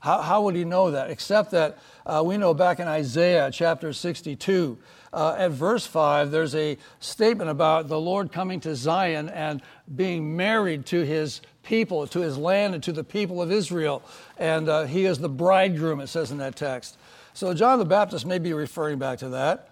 How, 0.00 0.20
how 0.22 0.42
would 0.42 0.54
he 0.54 0.64
know 0.64 0.92
that? 0.92 1.10
Except 1.10 1.50
that 1.52 1.78
uh, 2.06 2.22
we 2.24 2.36
know 2.36 2.54
back 2.54 2.78
in 2.78 2.86
Isaiah 2.86 3.50
chapter 3.52 3.92
62, 3.92 4.78
uh, 5.12 5.34
at 5.38 5.50
verse 5.50 5.86
5, 5.86 6.30
there's 6.30 6.54
a 6.54 6.76
statement 7.00 7.50
about 7.50 7.88
the 7.88 7.98
Lord 7.98 8.30
coming 8.30 8.60
to 8.60 8.76
Zion 8.76 9.28
and 9.28 9.62
being 9.96 10.36
married 10.36 10.86
to 10.86 11.04
his 11.04 11.40
people, 11.62 12.06
to 12.08 12.20
his 12.20 12.38
land, 12.38 12.74
and 12.74 12.82
to 12.84 12.92
the 12.92 13.02
people 13.02 13.42
of 13.42 13.50
Israel. 13.50 14.02
And 14.36 14.68
uh, 14.68 14.84
he 14.84 15.06
is 15.06 15.18
the 15.18 15.28
bridegroom, 15.28 16.00
it 16.00 16.08
says 16.08 16.30
in 16.30 16.38
that 16.38 16.56
text. 16.56 16.96
So 17.34 17.52
John 17.54 17.78
the 17.78 17.84
Baptist 17.84 18.26
may 18.26 18.38
be 18.38 18.52
referring 18.52 18.98
back 18.98 19.18
to 19.20 19.30
that. 19.30 19.70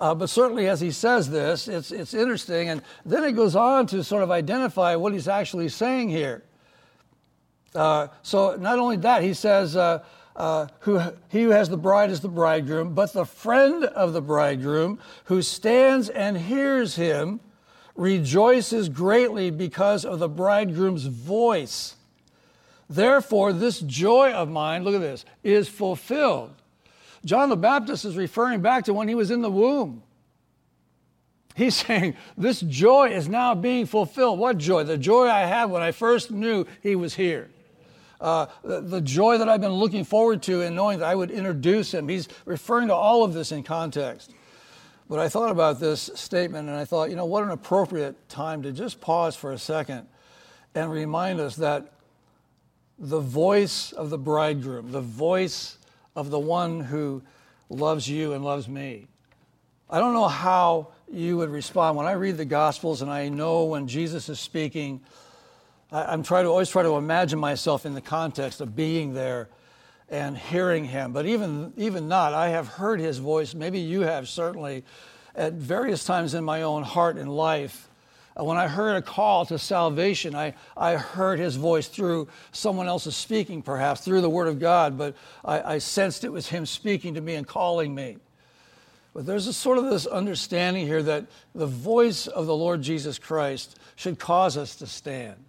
Uh, 0.00 0.14
but 0.14 0.30
certainly, 0.30 0.66
as 0.66 0.80
he 0.80 0.90
says 0.90 1.28
this, 1.28 1.68
it's, 1.68 1.92
it's 1.92 2.14
interesting. 2.14 2.70
And 2.70 2.82
then 3.04 3.22
it 3.22 3.32
goes 3.32 3.54
on 3.54 3.86
to 3.88 4.02
sort 4.02 4.22
of 4.22 4.30
identify 4.30 4.96
what 4.96 5.12
he's 5.12 5.28
actually 5.28 5.68
saying 5.68 6.08
here. 6.08 6.42
Uh, 7.74 8.08
so, 8.22 8.56
not 8.56 8.78
only 8.78 8.96
that, 8.96 9.22
he 9.22 9.34
says, 9.34 9.76
uh, 9.76 10.02
uh, 10.34 10.66
who, 10.80 11.00
He 11.28 11.42
who 11.42 11.50
has 11.50 11.68
the 11.68 11.76
bride 11.76 12.10
is 12.10 12.20
the 12.20 12.28
bridegroom, 12.28 12.94
but 12.94 13.12
the 13.12 13.26
friend 13.26 13.84
of 13.84 14.14
the 14.14 14.22
bridegroom 14.22 14.98
who 15.24 15.42
stands 15.42 16.08
and 16.08 16.38
hears 16.38 16.96
him 16.96 17.40
rejoices 17.94 18.88
greatly 18.88 19.50
because 19.50 20.06
of 20.06 20.18
the 20.18 20.28
bridegroom's 20.28 21.04
voice. 21.04 21.96
Therefore, 22.88 23.52
this 23.52 23.80
joy 23.80 24.32
of 24.32 24.48
mine, 24.48 24.82
look 24.82 24.94
at 24.94 25.00
this, 25.00 25.24
is 25.44 25.68
fulfilled. 25.68 26.59
John 27.24 27.48
the 27.48 27.56
Baptist 27.56 28.04
is 28.04 28.16
referring 28.16 28.60
back 28.62 28.84
to 28.84 28.94
when 28.94 29.08
he 29.08 29.14
was 29.14 29.30
in 29.30 29.42
the 29.42 29.50
womb. 29.50 30.02
He's 31.54 31.74
saying, 31.86 32.16
This 32.36 32.60
joy 32.60 33.10
is 33.10 33.28
now 33.28 33.54
being 33.54 33.86
fulfilled. 33.86 34.38
What 34.38 34.58
joy? 34.58 34.84
The 34.84 34.98
joy 34.98 35.28
I 35.28 35.40
had 35.40 35.66
when 35.66 35.82
I 35.82 35.92
first 35.92 36.30
knew 36.30 36.66
he 36.82 36.96
was 36.96 37.14
here. 37.14 37.50
Uh, 38.20 38.46
the, 38.62 38.82
the, 38.82 39.00
joy 39.00 39.38
that 39.38 39.48
I've 39.48 39.62
been 39.62 39.72
looking 39.72 40.04
forward 40.04 40.42
to 40.42 40.60
in 40.60 40.74
knowing 40.74 40.98
that 40.98 41.06
I 41.06 41.14
would 41.14 41.30
introduce 41.30 41.94
him. 41.94 42.06
He's 42.06 42.28
referring 42.44 42.88
to 42.88 42.94
all 42.94 43.24
of 43.24 43.32
this 43.32 43.50
in 43.50 43.62
context. 43.62 44.30
But 45.08 45.18
I 45.18 45.30
thought 45.30 45.50
about 45.50 45.80
this 45.80 46.10
statement 46.14 46.68
and 46.68 46.76
I 46.76 46.84
thought, 46.84 47.08
you 47.08 47.16
know, 47.16 47.24
what 47.24 47.44
an 47.44 47.50
appropriate 47.50 48.28
time 48.28 48.62
to 48.64 48.72
just 48.72 49.00
pause 49.00 49.36
for 49.36 49.52
a 49.52 49.58
second 49.58 50.06
and 50.74 50.92
remind 50.92 51.40
us 51.40 51.56
that 51.56 51.94
the 52.98 53.20
voice 53.20 53.92
of 53.92 54.10
the 54.10 54.18
bridegroom, 54.18 54.92
the 54.92 55.00
voice 55.00 55.78
of 56.14 56.30
the 56.30 56.38
one 56.38 56.80
who 56.80 57.22
loves 57.68 58.08
you 58.08 58.32
and 58.32 58.44
loves 58.44 58.68
me. 58.68 59.06
I 59.88 59.98
don't 59.98 60.14
know 60.14 60.28
how 60.28 60.88
you 61.10 61.36
would 61.38 61.50
respond 61.50 61.96
when 61.96 62.06
I 62.06 62.12
read 62.12 62.36
the 62.36 62.44
Gospels 62.44 63.02
and 63.02 63.10
I 63.10 63.28
know 63.28 63.64
when 63.64 63.88
Jesus 63.88 64.28
is 64.28 64.38
speaking. 64.38 65.00
I, 65.90 66.12
am 66.12 66.22
trying 66.22 66.44
to 66.44 66.50
always 66.50 66.70
try 66.70 66.82
to 66.84 66.96
imagine 66.96 67.38
myself 67.38 67.84
in 67.84 67.94
the 67.94 68.00
context 68.00 68.60
of 68.60 68.76
being 68.76 69.14
there 69.14 69.48
and 70.08 70.36
hearing 70.36 70.84
him. 70.84 71.12
But 71.12 71.26
even 71.26 71.72
even 71.76 72.08
not, 72.08 72.34
I 72.34 72.50
have 72.50 72.68
heard 72.68 73.00
his 73.00 73.18
voice. 73.18 73.54
Maybe 73.54 73.80
you 73.80 74.02
have 74.02 74.28
certainly 74.28 74.84
at 75.34 75.54
various 75.54 76.04
times 76.04 76.34
in 76.34 76.44
my 76.44 76.62
own 76.62 76.82
heart 76.82 77.16
and 77.16 77.34
life. 77.34 77.89
When 78.40 78.56
I 78.56 78.68
heard 78.68 78.96
a 78.96 79.02
call 79.02 79.44
to 79.46 79.58
salvation, 79.58 80.34
I, 80.34 80.54
I 80.76 80.94
heard 80.94 81.38
his 81.38 81.56
voice 81.56 81.88
through 81.88 82.28
someone 82.52 82.88
else's 82.88 83.16
speaking, 83.16 83.60
perhaps 83.60 84.00
through 84.00 84.22
the 84.22 84.30
Word 84.30 84.48
of 84.48 84.58
God, 84.58 84.96
but 84.96 85.14
I, 85.44 85.74
I 85.74 85.78
sensed 85.78 86.24
it 86.24 86.32
was 86.32 86.48
him 86.48 86.64
speaking 86.64 87.14
to 87.14 87.20
me 87.20 87.34
and 87.34 87.46
calling 87.46 87.94
me. 87.94 88.16
But 89.12 89.26
there's 89.26 89.46
a 89.46 89.52
sort 89.52 89.78
of 89.78 89.84
this 89.84 90.06
understanding 90.06 90.86
here 90.86 91.02
that 91.02 91.26
the 91.54 91.66
voice 91.66 92.28
of 92.28 92.46
the 92.46 92.56
Lord 92.56 92.80
Jesus 92.80 93.18
Christ 93.18 93.78
should 93.96 94.18
cause 94.18 94.56
us 94.56 94.76
to 94.76 94.86
stand. 94.86 95.44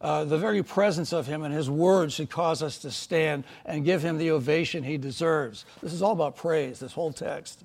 Uh, 0.00 0.24
the 0.24 0.36
very 0.36 0.62
presence 0.62 1.12
of 1.12 1.26
him 1.26 1.42
and 1.42 1.54
his 1.54 1.70
word 1.70 2.12
should 2.12 2.28
cause 2.28 2.62
us 2.62 2.78
to 2.78 2.90
stand 2.90 3.44
and 3.64 3.84
give 3.84 4.02
him 4.02 4.18
the 4.18 4.30
ovation 4.30 4.82
he 4.82 4.98
deserves. 4.98 5.64
This 5.82 5.92
is 5.92 6.02
all 6.02 6.12
about 6.12 6.36
praise, 6.36 6.80
this 6.80 6.92
whole 6.92 7.12
text. 7.12 7.64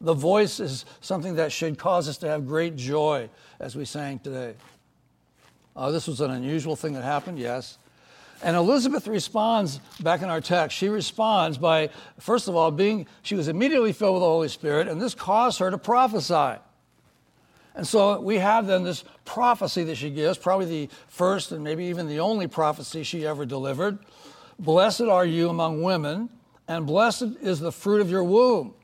The 0.00 0.14
voice 0.14 0.60
is 0.60 0.84
something 1.00 1.36
that 1.36 1.50
should 1.50 1.78
cause 1.78 2.08
us 2.08 2.18
to 2.18 2.28
have 2.28 2.46
great 2.46 2.76
joy 2.76 3.28
as 3.58 3.74
we 3.74 3.84
sang 3.84 4.20
today. 4.20 4.54
Uh, 5.74 5.90
this 5.90 6.06
was 6.06 6.20
an 6.20 6.30
unusual 6.30 6.76
thing 6.76 6.92
that 6.92 7.02
happened, 7.02 7.38
yes. 7.38 7.78
And 8.42 8.56
Elizabeth 8.56 9.08
responds 9.08 9.80
back 10.00 10.22
in 10.22 10.28
our 10.28 10.40
text. 10.40 10.76
She 10.76 10.88
responds 10.88 11.58
by, 11.58 11.90
first 12.20 12.46
of 12.46 12.54
all, 12.54 12.70
being, 12.70 13.06
she 13.22 13.34
was 13.34 13.48
immediately 13.48 13.92
filled 13.92 14.14
with 14.14 14.22
the 14.22 14.26
Holy 14.26 14.48
Spirit, 14.48 14.86
and 14.86 15.02
this 15.02 15.14
caused 15.14 15.58
her 15.58 15.70
to 15.70 15.78
prophesy. 15.78 16.60
And 17.74 17.86
so 17.86 18.20
we 18.20 18.38
have 18.38 18.66
then 18.66 18.84
this 18.84 19.04
prophecy 19.24 19.84
that 19.84 19.96
she 19.96 20.10
gives, 20.10 20.38
probably 20.38 20.66
the 20.66 20.88
first 21.08 21.52
and 21.52 21.62
maybe 21.62 21.86
even 21.86 22.08
the 22.08 22.20
only 22.20 22.46
prophecy 22.46 23.02
she 23.02 23.26
ever 23.26 23.44
delivered. 23.44 23.98
Blessed 24.58 25.02
are 25.02 25.26
you 25.26 25.48
among 25.48 25.82
women, 25.82 26.28
and 26.66 26.86
blessed 26.86 27.36
is 27.40 27.60
the 27.60 27.72
fruit 27.72 28.00
of 28.00 28.10
your 28.10 28.24
womb. 28.24 28.74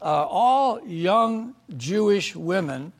Uh, 0.00 0.26
all 0.28 0.80
young 0.86 1.54
Jewish 1.76 2.34
women, 2.34 2.92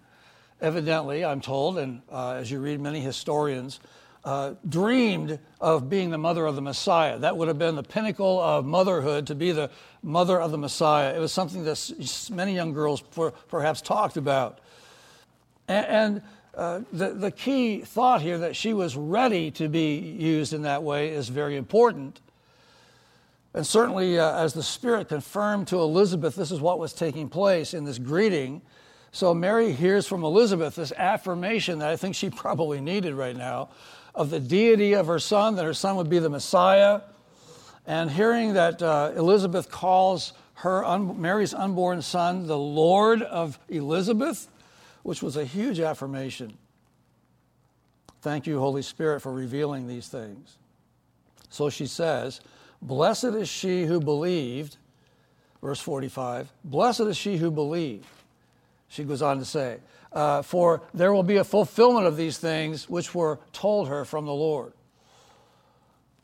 evidently, 0.60 1.24
I'm 1.24 1.40
told, 1.40 1.78
and 1.78 2.02
uh, 2.10 2.32
as 2.32 2.50
you 2.50 2.60
read 2.60 2.80
many 2.80 3.00
historians, 3.00 3.80
uh, 4.24 4.54
dreamed 4.68 5.38
of 5.60 5.90
being 5.90 6.10
the 6.10 6.18
mother 6.18 6.46
of 6.46 6.54
the 6.54 6.62
Messiah. 6.62 7.18
That 7.18 7.36
would 7.36 7.48
have 7.48 7.58
been 7.58 7.74
the 7.74 7.82
pinnacle 7.82 8.40
of 8.40 8.64
motherhood 8.64 9.26
to 9.28 9.34
be 9.34 9.50
the 9.52 9.70
mother 10.02 10.40
of 10.40 10.50
the 10.52 10.58
Messiah. 10.58 11.14
It 11.14 11.18
was 11.18 11.32
something 11.32 11.64
that 11.64 12.28
many 12.30 12.54
young 12.54 12.72
girls 12.72 13.00
per, 13.00 13.30
perhaps 13.30 13.80
talked 13.80 14.16
about. 14.16 14.60
And, 15.66 15.86
and 15.86 16.22
uh, 16.54 16.80
the, 16.92 17.10
the 17.14 17.30
key 17.30 17.80
thought 17.80 18.22
here 18.22 18.38
that 18.38 18.54
she 18.54 18.72
was 18.72 18.96
ready 18.96 19.50
to 19.52 19.68
be 19.68 19.96
used 19.96 20.52
in 20.52 20.62
that 20.62 20.82
way 20.82 21.08
is 21.08 21.28
very 21.28 21.56
important. 21.56 22.20
And 23.54 23.66
certainly, 23.66 24.18
uh, 24.18 24.42
as 24.42 24.54
the 24.54 24.62
Spirit 24.62 25.08
confirmed 25.08 25.68
to 25.68 25.78
Elizabeth, 25.78 26.34
this 26.36 26.50
is 26.50 26.60
what 26.60 26.78
was 26.78 26.92
taking 26.92 27.28
place 27.28 27.74
in 27.74 27.84
this 27.84 27.98
greeting. 27.98 28.62
So 29.10 29.34
Mary 29.34 29.72
hears 29.72 30.06
from 30.06 30.24
Elizabeth 30.24 30.76
this 30.76 30.92
affirmation 30.92 31.80
that 31.80 31.90
I 31.90 31.96
think 31.96 32.14
she 32.14 32.30
probably 32.44 32.80
needed 32.80 33.14
right 33.14 33.36
now 33.36 33.68
of 34.14 34.30
the 34.30 34.40
deity 34.40 34.94
of 34.94 35.06
her 35.06 35.18
son, 35.18 35.56
that 35.56 35.64
her 35.64 35.74
son 35.74 35.96
would 35.96 36.08
be 36.08 36.18
the 36.18 36.30
Messiah. 36.30 37.02
And 37.86 38.10
hearing 38.10 38.54
that 38.54 38.82
uh, 38.82 39.12
Elizabeth 39.16 39.70
calls 39.70 40.32
her 40.54 40.84
un- 40.84 41.20
Mary's 41.20 41.52
unborn 41.52 42.00
son 42.02 42.46
the 42.46 42.58
Lord 42.58 43.22
of 43.22 43.58
Elizabeth, 43.68 44.48
which 45.02 45.22
was 45.22 45.36
a 45.36 45.44
huge 45.44 45.80
affirmation. 45.80 46.56
Thank 48.20 48.46
you, 48.46 48.60
Holy 48.60 48.82
Spirit, 48.82 49.20
for 49.20 49.32
revealing 49.32 49.88
these 49.88 50.08
things. 50.08 50.56
So 51.50 51.68
she 51.68 51.86
says, 51.86 52.40
Blessed 52.82 53.24
is 53.24 53.48
she 53.48 53.84
who 53.84 54.00
believed, 54.00 54.76
verse 55.62 55.80
45, 55.80 56.52
blessed 56.64 57.02
is 57.02 57.16
she 57.16 57.36
who 57.36 57.50
believed. 57.52 58.04
she 58.88 59.04
goes 59.04 59.22
on 59.22 59.38
to 59.38 59.44
say, 59.44 59.78
uh, 60.12 60.42
For 60.42 60.82
there 60.92 61.12
will 61.12 61.22
be 61.22 61.36
a 61.36 61.44
fulfillment 61.44 62.06
of 62.06 62.16
these 62.16 62.38
things 62.38 62.90
which 62.90 63.14
were 63.14 63.38
told 63.52 63.88
her 63.88 64.04
from 64.04 64.26
the 64.26 64.34
Lord. 64.34 64.72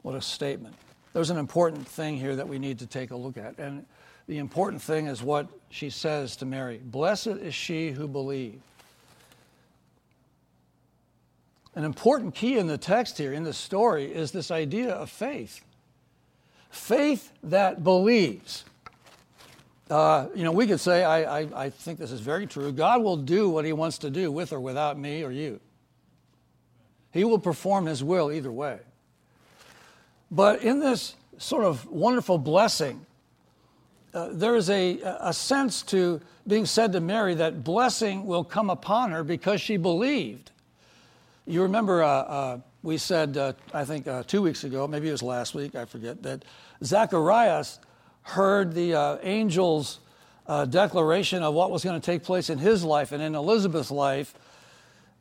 What 0.02 0.16
a 0.16 0.20
statement. 0.20 0.74
There's 1.12 1.30
an 1.30 1.38
important 1.38 1.86
thing 1.86 2.16
here 2.16 2.34
that 2.36 2.48
we 2.48 2.58
need 2.58 2.80
to 2.80 2.86
take 2.86 3.12
a 3.12 3.16
look 3.16 3.36
at. 3.36 3.58
And 3.58 3.86
the 4.26 4.38
important 4.38 4.82
thing 4.82 5.06
is 5.06 5.22
what 5.22 5.48
she 5.70 5.90
says 5.90 6.36
to 6.36 6.46
Mary 6.46 6.80
Blessed 6.84 7.28
is 7.28 7.54
she 7.54 7.92
who 7.92 8.08
believed. 8.08 8.62
An 11.74 11.84
important 11.84 12.34
key 12.34 12.58
in 12.58 12.66
the 12.66 12.78
text 12.78 13.16
here, 13.18 13.32
in 13.32 13.44
the 13.44 13.52
story, 13.52 14.12
is 14.12 14.32
this 14.32 14.50
idea 14.50 14.90
of 14.90 15.08
faith. 15.08 15.62
Faith 16.70 17.32
that 17.42 17.82
believes. 17.82 18.64
Uh, 19.90 20.28
you 20.34 20.44
know, 20.44 20.52
we 20.52 20.66
could 20.66 20.80
say, 20.80 21.02
I, 21.02 21.40
I, 21.40 21.64
I 21.64 21.70
think 21.70 21.98
this 21.98 22.12
is 22.12 22.20
very 22.20 22.46
true. 22.46 22.70
God 22.72 23.02
will 23.02 23.16
do 23.16 23.48
what 23.48 23.64
he 23.64 23.72
wants 23.72 23.98
to 23.98 24.10
do 24.10 24.30
with 24.30 24.52
or 24.52 24.60
without 24.60 24.98
me 24.98 25.22
or 25.22 25.30
you. 25.30 25.60
He 27.10 27.24
will 27.24 27.38
perform 27.38 27.86
his 27.86 28.04
will 28.04 28.30
either 28.30 28.52
way. 28.52 28.78
But 30.30 30.62
in 30.62 30.80
this 30.80 31.14
sort 31.38 31.64
of 31.64 31.86
wonderful 31.86 32.36
blessing, 32.36 33.06
uh, 34.12 34.28
there 34.32 34.56
is 34.56 34.68
a, 34.68 35.00
a 35.20 35.32
sense 35.32 35.82
to 35.82 36.20
being 36.46 36.66
said 36.66 36.92
to 36.92 37.00
Mary 37.00 37.34
that 37.34 37.64
blessing 37.64 38.26
will 38.26 38.44
come 38.44 38.68
upon 38.68 39.10
her 39.12 39.24
because 39.24 39.60
she 39.60 39.76
believed. 39.76 40.50
You 41.46 41.62
remember, 41.62 42.02
uh, 42.02 42.08
uh, 42.08 42.60
we 42.82 42.96
said, 42.96 43.36
uh, 43.36 43.52
I 43.74 43.84
think 43.84 44.06
uh, 44.06 44.22
two 44.22 44.42
weeks 44.42 44.64
ago, 44.64 44.86
maybe 44.86 45.08
it 45.08 45.12
was 45.12 45.22
last 45.22 45.54
week, 45.54 45.74
I 45.74 45.84
forget, 45.84 46.22
that 46.22 46.44
Zacharias 46.82 47.80
heard 48.22 48.74
the 48.74 48.94
uh, 48.94 49.16
angel's 49.16 50.00
uh, 50.46 50.64
declaration 50.64 51.42
of 51.42 51.54
what 51.54 51.70
was 51.70 51.84
going 51.84 52.00
to 52.00 52.04
take 52.04 52.22
place 52.22 52.50
in 52.50 52.58
his 52.58 52.84
life 52.84 53.12
and 53.12 53.22
in 53.22 53.34
Elizabeth's 53.34 53.90
life, 53.90 54.34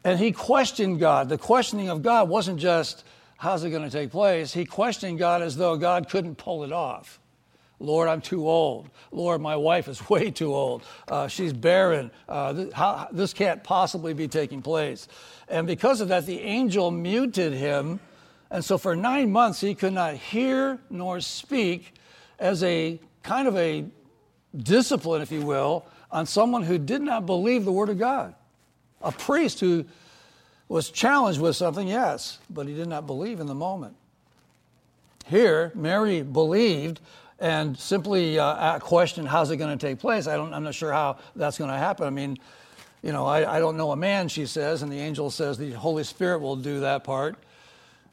and 0.03 0.19
he 0.19 0.31
questioned 0.31 0.99
God. 0.99 1.29
The 1.29 1.37
questioning 1.37 1.89
of 1.89 2.01
God 2.01 2.29
wasn't 2.29 2.59
just, 2.59 3.03
how's 3.37 3.63
it 3.63 3.71
going 3.71 3.83
to 3.83 3.89
take 3.89 4.11
place? 4.11 4.53
He 4.53 4.63
questioned 4.63 5.19
God 5.19 5.41
as 5.41 5.57
though 5.57 5.75
God 5.77 6.09
couldn't 6.09 6.35
pull 6.35 6.63
it 6.63 6.71
off. 6.71 7.19
Lord, 7.79 8.07
I'm 8.09 8.21
too 8.21 8.47
old. 8.47 8.89
Lord, 9.11 9.41
my 9.41 9.55
wife 9.55 9.87
is 9.87 10.09
way 10.09 10.31
too 10.31 10.53
old. 10.53 10.83
Uh, 11.07 11.27
she's 11.27 11.53
barren. 11.53 12.11
Uh, 12.27 12.53
th- 12.53 12.73
how, 12.73 13.07
this 13.11 13.33
can't 13.33 13.63
possibly 13.63 14.13
be 14.13 14.27
taking 14.27 14.61
place. 14.61 15.07
And 15.47 15.67
because 15.67 16.01
of 16.01 16.07
that, 16.09 16.25
the 16.25 16.39
angel 16.41 16.91
muted 16.91 17.53
him. 17.53 17.99
And 18.49 18.63
so 18.63 18.77
for 18.77 18.95
nine 18.95 19.31
months, 19.31 19.61
he 19.61 19.75
could 19.75 19.93
not 19.93 20.15
hear 20.15 20.79
nor 20.89 21.19
speak 21.21 21.93
as 22.39 22.63
a 22.63 22.99
kind 23.23 23.47
of 23.47 23.57
a 23.57 23.85
discipline, 24.55 25.21
if 25.21 25.31
you 25.31 25.41
will, 25.41 25.85
on 26.11 26.25
someone 26.25 26.63
who 26.63 26.77
did 26.77 27.01
not 27.01 27.25
believe 27.25 27.65
the 27.65 27.71
Word 27.71 27.89
of 27.89 27.99
God. 27.99 28.33
A 29.01 29.11
priest 29.11 29.59
who 29.59 29.85
was 30.67 30.89
challenged 30.89 31.39
with 31.39 31.55
something, 31.55 31.87
yes, 31.87 32.39
but 32.49 32.67
he 32.67 32.73
did 32.73 32.87
not 32.87 33.05
believe 33.05 33.39
in 33.39 33.47
the 33.47 33.55
moment. 33.55 33.95
Here, 35.25 35.71
Mary 35.75 36.21
believed 36.21 37.01
and 37.39 37.77
simply 37.77 38.39
uh, 38.39 38.79
questioned, 38.79 39.27
how's 39.27 39.51
it 39.51 39.57
going 39.57 39.77
to 39.77 39.87
take 39.87 39.99
place? 39.99 40.27
I 40.27 40.35
don't, 40.35 40.53
I'm 40.53 40.63
not 40.63 40.75
sure 40.75 40.91
how 40.91 41.17
that's 41.35 41.57
going 41.57 41.69
to 41.69 41.77
happen. 41.77 42.07
I 42.07 42.09
mean, 42.09 42.37
you 43.03 43.11
know, 43.11 43.25
I, 43.25 43.57
I 43.57 43.59
don't 43.59 43.77
know 43.77 43.91
a 43.91 43.95
man, 43.95 44.27
she 44.27 44.45
says, 44.45 44.81
and 44.81 44.91
the 44.91 44.99
angel 44.99 45.29
says 45.29 45.57
the 45.57 45.71
Holy 45.71 46.03
Spirit 46.03 46.39
will 46.39 46.55
do 46.55 46.79
that 46.81 47.03
part. 47.03 47.35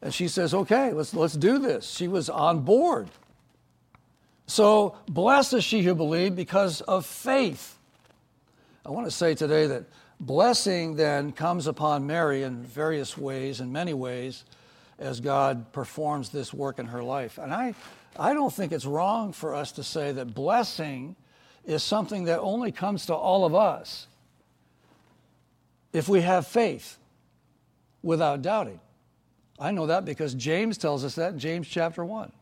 And 0.03 0.13
she 0.13 0.29
says, 0.29 0.53
okay, 0.53 0.93
let's, 0.93 1.15
let's 1.15 1.35
do 1.35 1.59
this. 1.59 1.91
She 1.91 2.09
was 2.09 2.29
on 2.29 2.61
board. 2.61 3.09
So, 4.47 4.99
blessed 5.09 5.55
is 5.55 5.65
she 5.65 5.83
who 5.83 5.95
believed 5.95 6.37
because 6.37 6.83
of 6.83 7.07
faith. 7.07 7.79
I 8.85 8.91
want 8.91 9.07
to 9.07 9.11
say 9.11 9.35
today 9.35 9.67
that 9.69 9.85
blessing 10.21 10.97
then 10.97 11.33
comes 11.33 11.67
upon 11.67 12.07
Mary 12.07 12.43
in 12.43 12.63
various 12.63 13.17
ways, 13.17 13.61
in 13.61 13.73
many 13.73 13.95
ways, 13.95 14.45
as 14.99 15.21
God 15.21 15.73
performs 15.73 16.29
this 16.29 16.53
work 16.53 16.79
in 16.79 16.87
her 16.87 17.03
life. 17.03 17.39
And 17.39 17.55
I, 17.55 17.75
I 18.19 18.33
don't 18.33 18.53
think 18.53 18.73
it's 18.73 18.87
wrong 18.87 19.33
for 19.33 19.55
us 19.55 19.73
to 19.73 19.83
say 19.83 20.13
that 20.13 20.35
blessing 20.35 21.17
is 21.65 21.83
something 21.83 22.25
that 22.25 22.41
only 22.41 22.71
comes 22.73 23.07
to 23.07 23.15
all 23.15 23.45
of 23.45 23.55
us 23.55 24.07
if 25.93 26.09
we 26.09 26.21
have 26.21 26.47
faith 26.47 26.99
without 28.03 28.43
doubting. 28.43 28.81
I 29.59 29.71
know 29.71 29.87
that 29.87 30.05
because 30.05 30.35
James 30.35 30.79
tells 30.79 31.05
us 31.05 31.15
that 31.15 31.35
in 31.35 31.39
James 31.39 31.69
chapter 31.69 32.05
1. 32.05 32.33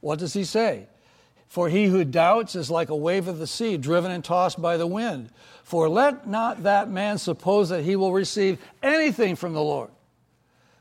What 0.00 0.18
does 0.18 0.32
he 0.32 0.44
say? 0.44 0.86
For 1.48 1.68
he 1.68 1.86
who 1.86 2.04
doubts 2.04 2.56
is 2.56 2.70
like 2.70 2.88
a 2.88 2.96
wave 2.96 3.28
of 3.28 3.38
the 3.38 3.46
sea, 3.46 3.76
driven 3.76 4.10
and 4.10 4.24
tossed 4.24 4.60
by 4.60 4.76
the 4.76 4.86
wind. 4.86 5.30
For 5.62 5.88
let 5.88 6.26
not 6.26 6.64
that 6.64 6.90
man 6.90 7.18
suppose 7.18 7.68
that 7.68 7.84
he 7.84 7.96
will 7.96 8.12
receive 8.12 8.58
anything 8.82 9.36
from 9.36 9.52
the 9.52 9.62
Lord. 9.62 9.90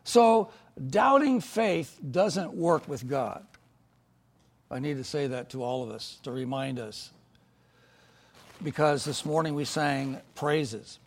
So, 0.03 0.51
doubting 0.89 1.39
faith 1.41 1.99
doesn't 2.11 2.53
work 2.53 2.87
with 2.87 3.07
God. 3.07 3.45
I 4.73 4.79
need 4.79 4.97
to 4.97 5.03
say 5.03 5.27
that 5.27 5.51
to 5.51 5.63
all 5.63 5.83
of 5.83 5.91
us 5.91 6.17
to 6.23 6.31
remind 6.31 6.79
us. 6.79 7.11
Because 8.63 9.05
this 9.05 9.23
morning 9.23 9.53
we 9.53 9.65
sang 9.65 10.19
praises. 10.33 10.97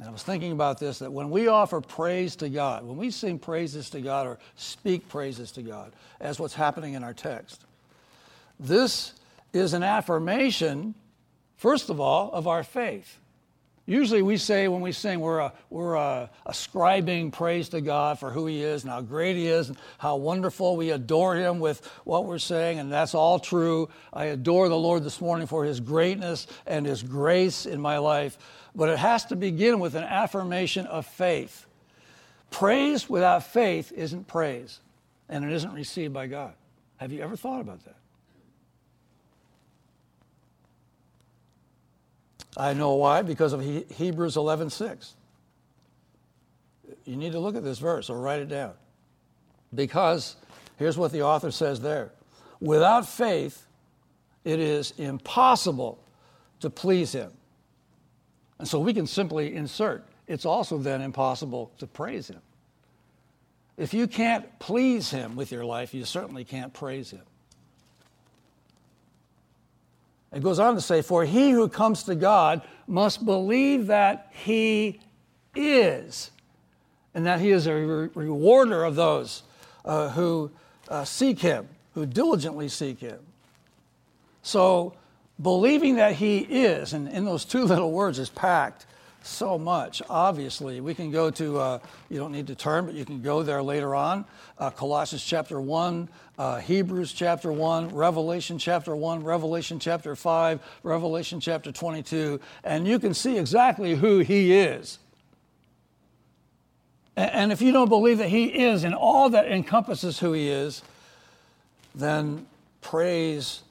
And 0.00 0.08
I 0.08 0.10
was 0.10 0.24
thinking 0.24 0.50
about 0.50 0.80
this 0.80 0.98
that 0.98 1.12
when 1.12 1.30
we 1.30 1.46
offer 1.46 1.80
praise 1.80 2.34
to 2.36 2.48
God, 2.48 2.84
when 2.84 2.96
we 2.96 3.12
sing 3.12 3.38
praises 3.38 3.90
to 3.90 4.00
God 4.00 4.26
or 4.26 4.38
speak 4.56 5.08
praises 5.08 5.52
to 5.52 5.62
God, 5.62 5.92
as 6.20 6.40
what's 6.40 6.54
happening 6.54 6.94
in 6.94 7.04
our 7.04 7.14
text, 7.14 7.64
this 8.58 9.12
is 9.52 9.72
an 9.72 9.84
affirmation, 9.84 10.96
first 11.58 11.90
of 11.90 12.00
all, 12.00 12.32
of 12.32 12.48
our 12.48 12.64
faith. 12.64 13.20
Usually 13.88 14.20
we 14.20 14.36
say 14.36 14.68
when 14.68 14.82
we 14.82 14.92
sing, 14.92 15.18
we're, 15.18 15.40
uh, 15.40 15.50
we're 15.70 15.96
uh, 15.96 16.28
ascribing 16.44 17.30
praise 17.30 17.70
to 17.70 17.80
God 17.80 18.18
for 18.18 18.30
who 18.30 18.44
He 18.44 18.62
is 18.62 18.82
and 18.82 18.92
how 18.92 19.00
great 19.00 19.34
He 19.34 19.46
is 19.46 19.70
and 19.70 19.78
how 19.96 20.16
wonderful. 20.16 20.76
We 20.76 20.90
adore 20.90 21.34
Him 21.36 21.58
with 21.58 21.86
what 22.04 22.26
we're 22.26 22.38
saying, 22.38 22.78
and 22.78 22.92
that's 22.92 23.14
all 23.14 23.38
true. 23.38 23.88
I 24.12 24.26
adore 24.26 24.68
the 24.68 24.76
Lord 24.76 25.04
this 25.04 25.22
morning 25.22 25.46
for 25.46 25.64
His 25.64 25.80
greatness 25.80 26.46
and 26.66 26.84
His 26.84 27.02
grace 27.02 27.64
in 27.64 27.80
my 27.80 27.96
life. 27.96 28.36
But 28.74 28.90
it 28.90 28.98
has 28.98 29.24
to 29.26 29.36
begin 29.36 29.80
with 29.80 29.94
an 29.94 30.04
affirmation 30.04 30.84
of 30.84 31.06
faith. 31.06 31.64
Praise 32.50 33.08
without 33.08 33.42
faith 33.42 33.90
isn't 33.92 34.26
praise, 34.26 34.80
and 35.30 35.46
it 35.46 35.52
isn't 35.52 35.72
received 35.72 36.12
by 36.12 36.26
God. 36.26 36.52
Have 36.98 37.10
you 37.10 37.22
ever 37.22 37.36
thought 37.36 37.62
about 37.62 37.82
that? 37.86 37.96
I 42.58 42.74
know 42.74 42.94
why, 42.94 43.22
because 43.22 43.52
of 43.52 43.60
he- 43.60 43.86
Hebrews 43.94 44.36
11:6. 44.36 45.14
You 47.04 47.16
need 47.16 47.32
to 47.32 47.38
look 47.38 47.54
at 47.54 47.62
this 47.62 47.78
verse 47.78 48.10
or 48.10 48.20
write 48.20 48.40
it 48.40 48.48
down. 48.48 48.74
Because 49.74 50.36
here's 50.76 50.98
what 50.98 51.12
the 51.12 51.22
author 51.22 51.50
says 51.50 51.80
there. 51.80 52.12
Without 52.60 53.06
faith, 53.06 53.66
it 54.44 54.58
is 54.58 54.92
impossible 54.98 55.98
to 56.60 56.68
please 56.68 57.12
him. 57.12 57.32
And 58.58 58.66
so 58.66 58.80
we 58.80 58.92
can 58.92 59.06
simply 59.06 59.54
insert, 59.54 60.04
it's 60.26 60.44
also 60.44 60.78
then 60.78 61.00
impossible 61.00 61.70
to 61.78 61.86
praise 61.86 62.28
him. 62.28 62.42
If 63.76 63.94
you 63.94 64.08
can't 64.08 64.58
please 64.58 65.10
him 65.10 65.36
with 65.36 65.52
your 65.52 65.64
life, 65.64 65.94
you 65.94 66.04
certainly 66.04 66.44
can't 66.44 66.72
praise 66.72 67.10
him. 67.10 67.22
It 70.32 70.42
goes 70.42 70.58
on 70.58 70.74
to 70.74 70.80
say, 70.80 71.02
For 71.02 71.24
he 71.24 71.50
who 71.50 71.68
comes 71.68 72.02
to 72.04 72.14
God 72.14 72.62
must 72.86 73.24
believe 73.24 73.86
that 73.86 74.30
he 74.32 75.00
is, 75.54 76.30
and 77.14 77.26
that 77.26 77.40
he 77.40 77.50
is 77.50 77.66
a 77.66 77.74
re- 77.74 78.10
rewarder 78.14 78.84
of 78.84 78.94
those 78.94 79.42
uh, 79.84 80.10
who 80.10 80.50
uh, 80.88 81.04
seek 81.04 81.40
him, 81.40 81.68
who 81.94 82.06
diligently 82.06 82.68
seek 82.68 83.00
him. 83.00 83.18
So, 84.42 84.94
believing 85.40 85.96
that 85.96 86.14
he 86.14 86.38
is, 86.38 86.92
and 86.92 87.08
in 87.08 87.24
those 87.24 87.44
two 87.44 87.64
little 87.66 87.92
words 87.92 88.18
is 88.18 88.28
packed 88.28 88.86
so 89.22 89.58
much. 89.58 90.02
Obviously, 90.08 90.80
we 90.80 90.94
can 90.94 91.10
go 91.10 91.30
to, 91.30 91.58
uh, 91.58 91.78
you 92.08 92.18
don't 92.18 92.32
need 92.32 92.46
to 92.46 92.54
turn, 92.54 92.86
but 92.86 92.94
you 92.94 93.04
can 93.04 93.20
go 93.20 93.42
there 93.42 93.62
later 93.62 93.94
on. 93.94 94.24
Uh, 94.58 94.70
Colossians 94.70 95.24
chapter 95.24 95.60
1, 95.60 96.08
uh, 96.38 96.60
Hebrews 96.60 97.12
chapter 97.12 97.52
1, 97.52 97.94
Revelation 97.94 98.58
chapter 98.58 98.94
1, 98.94 99.24
Revelation 99.24 99.78
chapter 99.78 100.14
5, 100.14 100.60
Revelation 100.82 101.40
chapter 101.40 101.72
22, 101.72 102.40
and 102.64 102.86
you 102.86 102.98
can 102.98 103.14
see 103.14 103.38
exactly 103.38 103.94
who 103.94 104.20
he 104.20 104.52
is. 104.52 104.98
And, 107.16 107.30
and 107.30 107.52
if 107.52 107.60
you 107.60 107.72
don't 107.72 107.88
believe 107.88 108.18
that 108.18 108.28
he 108.28 108.46
is 108.46 108.84
and 108.84 108.94
all 108.94 109.30
that 109.30 109.46
encompasses 109.50 110.18
who 110.18 110.32
he 110.32 110.48
is, 110.48 110.82
then 111.94 112.46
praise 112.80 113.62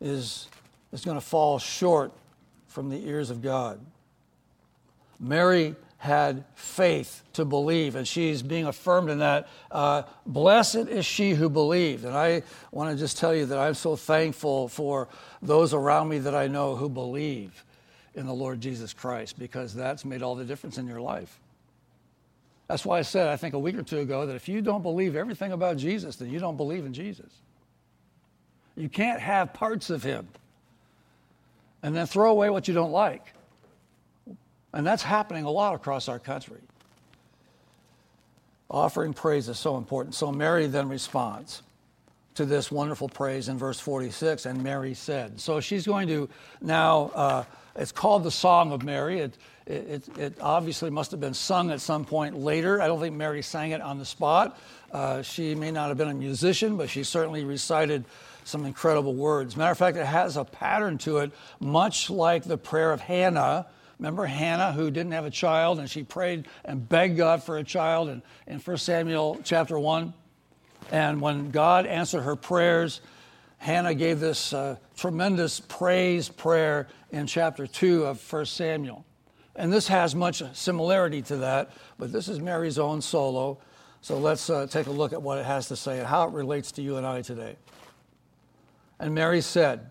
is, 0.00 0.48
is 0.92 1.04
going 1.04 1.16
to 1.16 1.24
fall 1.24 1.58
short 1.58 2.12
from 2.68 2.88
the 2.88 3.08
ears 3.08 3.30
of 3.30 3.42
God. 3.42 3.80
Mary 5.20 5.76
had 5.98 6.44
faith 6.54 7.24
to 7.32 7.44
believe, 7.44 7.96
and 7.96 8.06
she's 8.06 8.40
being 8.40 8.66
affirmed 8.66 9.10
in 9.10 9.18
that. 9.18 9.48
Uh, 9.70 10.02
Blessed 10.26 10.76
is 10.76 11.04
she 11.04 11.32
who 11.32 11.50
believed. 11.50 12.04
And 12.04 12.16
I 12.16 12.42
want 12.70 12.92
to 12.92 12.96
just 12.96 13.18
tell 13.18 13.34
you 13.34 13.46
that 13.46 13.58
I'm 13.58 13.74
so 13.74 13.96
thankful 13.96 14.68
for 14.68 15.08
those 15.42 15.74
around 15.74 16.08
me 16.08 16.20
that 16.20 16.36
I 16.36 16.46
know 16.46 16.76
who 16.76 16.88
believe 16.88 17.64
in 18.14 18.26
the 18.26 18.32
Lord 18.32 18.60
Jesus 18.60 18.92
Christ 18.92 19.38
because 19.38 19.74
that's 19.74 20.04
made 20.04 20.22
all 20.22 20.36
the 20.36 20.44
difference 20.44 20.78
in 20.78 20.86
your 20.86 21.00
life. 21.00 21.40
That's 22.68 22.84
why 22.84 22.98
I 22.98 23.02
said, 23.02 23.26
I 23.28 23.36
think 23.36 23.54
a 23.54 23.58
week 23.58 23.76
or 23.76 23.82
two 23.82 23.98
ago, 23.98 24.26
that 24.26 24.36
if 24.36 24.48
you 24.48 24.60
don't 24.60 24.82
believe 24.82 25.16
everything 25.16 25.52
about 25.52 25.78
Jesus, 25.78 26.16
then 26.16 26.30
you 26.30 26.38
don't 26.38 26.56
believe 26.56 26.84
in 26.84 26.92
Jesus. 26.92 27.32
You 28.76 28.88
can't 28.88 29.20
have 29.20 29.52
parts 29.52 29.90
of 29.90 30.04
him 30.04 30.28
and 31.82 31.96
then 31.96 32.06
throw 32.06 32.30
away 32.30 32.50
what 32.50 32.68
you 32.68 32.74
don't 32.74 32.92
like. 32.92 33.34
And 34.72 34.86
that's 34.86 35.02
happening 35.02 35.44
a 35.44 35.50
lot 35.50 35.74
across 35.74 36.08
our 36.08 36.18
country. 36.18 36.60
Offering 38.70 39.14
praise 39.14 39.48
is 39.48 39.58
so 39.58 39.76
important. 39.76 40.14
So 40.14 40.30
Mary 40.30 40.66
then 40.66 40.88
responds 40.88 41.62
to 42.34 42.44
this 42.44 42.70
wonderful 42.70 43.08
praise 43.08 43.48
in 43.48 43.58
verse 43.58 43.80
46, 43.80 44.46
and 44.46 44.62
Mary 44.62 44.94
said. 44.94 45.40
So 45.40 45.60
she's 45.60 45.86
going 45.86 46.06
to 46.08 46.28
now, 46.60 47.10
uh, 47.14 47.44
it's 47.74 47.92
called 47.92 48.24
the 48.24 48.30
Song 48.30 48.72
of 48.72 48.84
Mary. 48.84 49.20
It, 49.20 49.38
it, 49.66 50.18
it, 50.18 50.38
obviously 50.40 50.90
must 50.90 51.10
have 51.10 51.20
been 51.20 51.34
sung 51.34 51.70
at 51.70 51.80
some 51.80 52.04
point 52.04 52.38
later. 52.38 52.80
I 52.80 52.86
don't 52.86 53.00
think 53.00 53.16
Mary 53.16 53.42
sang 53.42 53.72
it 53.72 53.80
on 53.80 53.98
the 53.98 54.04
spot. 54.04 54.58
Uh, 54.92 55.22
she 55.22 55.54
may 55.54 55.70
not 55.70 55.88
have 55.88 55.96
been 55.98 56.08
a 56.08 56.14
musician, 56.14 56.76
but 56.76 56.88
she 56.88 57.04
certainly 57.04 57.44
recited 57.44 58.04
some 58.44 58.64
incredible 58.64 59.14
words. 59.14 59.56
Matter 59.56 59.72
of 59.72 59.78
fact, 59.78 59.96
it 59.96 60.06
has 60.06 60.36
a 60.36 60.44
pattern 60.44 60.98
to 60.98 61.18
it, 61.18 61.32
much 61.60 62.08
like 62.08 62.44
the 62.44 62.56
prayer 62.56 62.92
of 62.92 63.00
Hannah 63.00 63.66
Remember 63.98 64.26
Hannah, 64.26 64.72
who 64.72 64.90
didn't 64.90 65.12
have 65.12 65.24
a 65.24 65.30
child, 65.30 65.78
and 65.78 65.90
she 65.90 66.04
prayed 66.04 66.46
and 66.64 66.88
begged 66.88 67.16
God 67.16 67.42
for 67.42 67.58
a 67.58 67.64
child 67.64 68.08
in, 68.08 68.22
in 68.46 68.60
1 68.60 68.76
Samuel 68.76 69.40
chapter 69.42 69.78
1. 69.78 70.14
And 70.92 71.20
when 71.20 71.50
God 71.50 71.84
answered 71.86 72.22
her 72.22 72.36
prayers, 72.36 73.00
Hannah 73.58 73.94
gave 73.94 74.20
this 74.20 74.52
uh, 74.52 74.76
tremendous 74.96 75.58
praise 75.60 76.28
prayer 76.28 76.86
in 77.10 77.26
chapter 77.26 77.66
2 77.66 78.06
of 78.06 78.32
1 78.32 78.46
Samuel. 78.46 79.04
And 79.56 79.72
this 79.72 79.88
has 79.88 80.14
much 80.14 80.42
similarity 80.54 81.20
to 81.22 81.38
that, 81.38 81.72
but 81.98 82.12
this 82.12 82.28
is 82.28 82.38
Mary's 82.38 82.78
own 82.78 83.02
solo. 83.02 83.58
So 84.00 84.18
let's 84.18 84.48
uh, 84.48 84.68
take 84.68 84.86
a 84.86 84.92
look 84.92 85.12
at 85.12 85.20
what 85.20 85.38
it 85.38 85.46
has 85.46 85.66
to 85.68 85.76
say 85.76 85.98
and 85.98 86.06
how 86.06 86.28
it 86.28 86.32
relates 86.32 86.70
to 86.72 86.82
you 86.82 86.96
and 86.96 87.04
I 87.04 87.22
today. 87.22 87.56
And 89.00 89.12
Mary 89.14 89.40
said, 89.40 89.90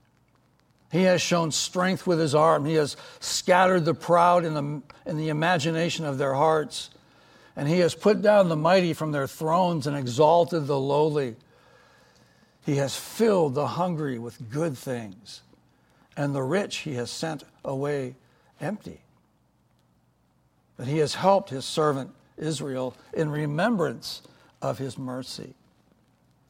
He 0.91 1.03
has 1.03 1.21
shown 1.21 1.51
strength 1.51 2.05
with 2.05 2.19
his 2.19 2.35
arm. 2.35 2.65
He 2.65 2.73
has 2.73 2.97
scattered 3.21 3.85
the 3.85 3.93
proud 3.93 4.43
in 4.43 4.53
the, 4.53 4.81
in 5.09 5.17
the 5.17 5.29
imagination 5.29 6.05
of 6.05 6.17
their 6.17 6.33
hearts. 6.33 6.89
And 7.55 7.67
he 7.67 7.79
has 7.79 7.95
put 7.95 8.21
down 8.21 8.49
the 8.49 8.57
mighty 8.57 8.93
from 8.93 9.11
their 9.11 9.27
thrones 9.27 9.87
and 9.87 9.95
exalted 9.95 10.67
the 10.67 10.79
lowly. 10.79 11.37
He 12.65 12.75
has 12.75 12.95
filled 12.95 13.55
the 13.55 13.67
hungry 13.67 14.19
with 14.19 14.49
good 14.51 14.77
things, 14.77 15.41
and 16.15 16.35
the 16.35 16.43
rich 16.43 16.77
he 16.79 16.93
has 16.95 17.09
sent 17.09 17.43
away 17.65 18.15
empty. 18.59 19.01
But 20.77 20.87
he 20.87 20.99
has 20.99 21.15
helped 21.15 21.49
his 21.49 21.65
servant 21.65 22.11
Israel 22.37 22.95
in 23.13 23.29
remembrance 23.29 24.21
of 24.61 24.77
his 24.77 24.97
mercy. 24.97 25.53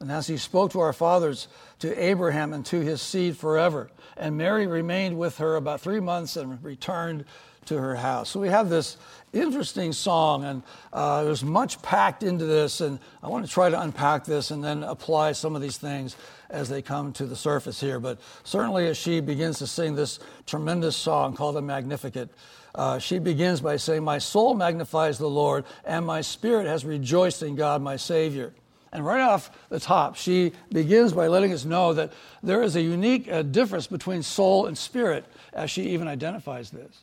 And 0.02 0.12
as 0.12 0.26
he 0.26 0.36
spoke 0.36 0.72
to 0.72 0.80
our 0.80 0.92
fathers, 0.92 1.48
to 1.78 2.04
Abraham 2.04 2.52
and 2.52 2.66
to 2.66 2.80
his 2.80 3.00
seed 3.00 3.36
forever. 3.36 3.90
And 4.16 4.36
Mary 4.36 4.66
remained 4.66 5.18
with 5.18 5.38
her 5.38 5.56
about 5.56 5.80
three 5.80 6.00
months 6.00 6.36
and 6.36 6.62
returned 6.62 7.24
to 7.66 7.78
her 7.78 7.94
house. 7.94 8.30
So 8.30 8.40
we 8.40 8.48
have 8.48 8.68
this 8.68 8.96
interesting 9.32 9.92
song, 9.92 10.44
and 10.44 10.62
uh, 10.92 11.24
there's 11.24 11.44
much 11.44 11.80
packed 11.82 12.22
into 12.22 12.44
this. 12.44 12.80
And 12.80 12.98
I 13.22 13.28
want 13.28 13.46
to 13.46 13.50
try 13.50 13.70
to 13.70 13.80
unpack 13.80 14.24
this 14.24 14.50
and 14.50 14.62
then 14.62 14.82
apply 14.82 15.32
some 15.32 15.54
of 15.54 15.62
these 15.62 15.78
things 15.78 16.16
as 16.50 16.68
they 16.68 16.82
come 16.82 17.12
to 17.14 17.26
the 17.26 17.36
surface 17.36 17.80
here. 17.80 18.00
But 18.00 18.20
certainly, 18.44 18.88
as 18.88 18.96
she 18.96 19.20
begins 19.20 19.58
to 19.58 19.66
sing 19.66 19.94
this 19.94 20.18
tremendous 20.46 20.96
song 20.96 21.34
called 21.34 21.56
the 21.56 21.62
Magnificat, 21.62 22.30
uh, 22.74 22.98
she 22.98 23.18
begins 23.18 23.60
by 23.60 23.76
saying, 23.76 24.02
My 24.02 24.18
soul 24.18 24.54
magnifies 24.54 25.18
the 25.18 25.30
Lord, 25.30 25.64
and 25.84 26.06
my 26.06 26.20
spirit 26.20 26.66
has 26.66 26.84
rejoiced 26.84 27.42
in 27.42 27.54
God, 27.54 27.82
my 27.82 27.96
Savior. 27.96 28.52
And 28.92 29.06
right 29.06 29.22
off 29.22 29.50
the 29.70 29.80
top, 29.80 30.16
she 30.16 30.52
begins 30.70 31.14
by 31.14 31.26
letting 31.28 31.52
us 31.52 31.64
know 31.64 31.94
that 31.94 32.12
there 32.42 32.62
is 32.62 32.76
a 32.76 32.82
unique 32.82 33.30
uh, 33.30 33.42
difference 33.42 33.86
between 33.86 34.22
soul 34.22 34.66
and 34.66 34.76
spirit, 34.76 35.24
as 35.52 35.70
she 35.70 35.82
even 35.90 36.08
identifies 36.08 36.70
this. 36.70 37.02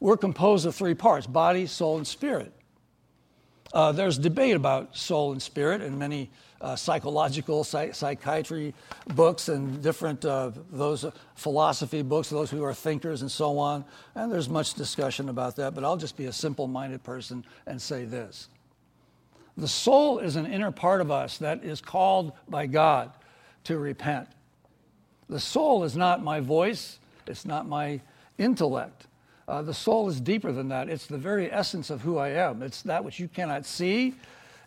We're 0.00 0.16
composed 0.16 0.66
of 0.66 0.74
three 0.74 0.94
parts 0.94 1.26
body, 1.26 1.66
soul, 1.66 1.98
and 1.98 2.06
spirit. 2.06 2.52
Uh, 3.72 3.92
there's 3.92 4.18
debate 4.18 4.56
about 4.56 4.96
soul 4.96 5.30
and 5.30 5.40
spirit 5.40 5.80
in 5.80 5.96
many 5.96 6.30
uh, 6.60 6.76
psychological 6.76 7.64
psych- 7.64 7.94
psychiatry 7.94 8.74
books 9.14 9.48
and 9.48 9.82
different 9.82 10.24
uh, 10.24 10.50
those 10.70 11.06
philosophy 11.34 12.02
books 12.02 12.28
those 12.28 12.50
who 12.50 12.62
are 12.62 12.74
thinkers 12.74 13.22
and 13.22 13.30
so 13.30 13.58
on 13.58 13.84
and 14.14 14.30
there's 14.30 14.48
much 14.48 14.74
discussion 14.74 15.30
about 15.30 15.56
that 15.56 15.74
but 15.74 15.84
i'll 15.84 15.96
just 15.96 16.18
be 16.18 16.26
a 16.26 16.32
simple-minded 16.32 17.02
person 17.02 17.42
and 17.66 17.80
say 17.80 18.04
this 18.04 18.48
the 19.56 19.68
soul 19.68 20.18
is 20.18 20.36
an 20.36 20.46
inner 20.46 20.70
part 20.70 21.00
of 21.00 21.10
us 21.10 21.38
that 21.38 21.64
is 21.64 21.80
called 21.80 22.32
by 22.48 22.66
God 22.66 23.12
to 23.64 23.78
repent. 23.78 24.28
The 25.28 25.40
soul 25.40 25.84
is 25.84 25.96
not 25.96 26.22
my 26.22 26.40
voice, 26.40 26.98
it's 27.26 27.44
not 27.44 27.68
my 27.68 28.00
intellect. 28.38 29.06
Uh, 29.46 29.62
the 29.62 29.74
soul 29.74 30.08
is 30.08 30.20
deeper 30.20 30.52
than 30.52 30.68
that. 30.68 30.88
It's 30.88 31.06
the 31.06 31.18
very 31.18 31.50
essence 31.50 31.90
of 31.90 32.02
who 32.02 32.18
I 32.18 32.30
am. 32.30 32.62
It's 32.62 32.82
that 32.82 33.04
which 33.04 33.18
you 33.18 33.28
cannot 33.28 33.66
see 33.66 34.14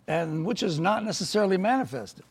and 0.06 0.44
which 0.44 0.62
is 0.62 0.78
not 0.78 1.04
necessarily 1.04 1.56
manifested. 1.56 2.24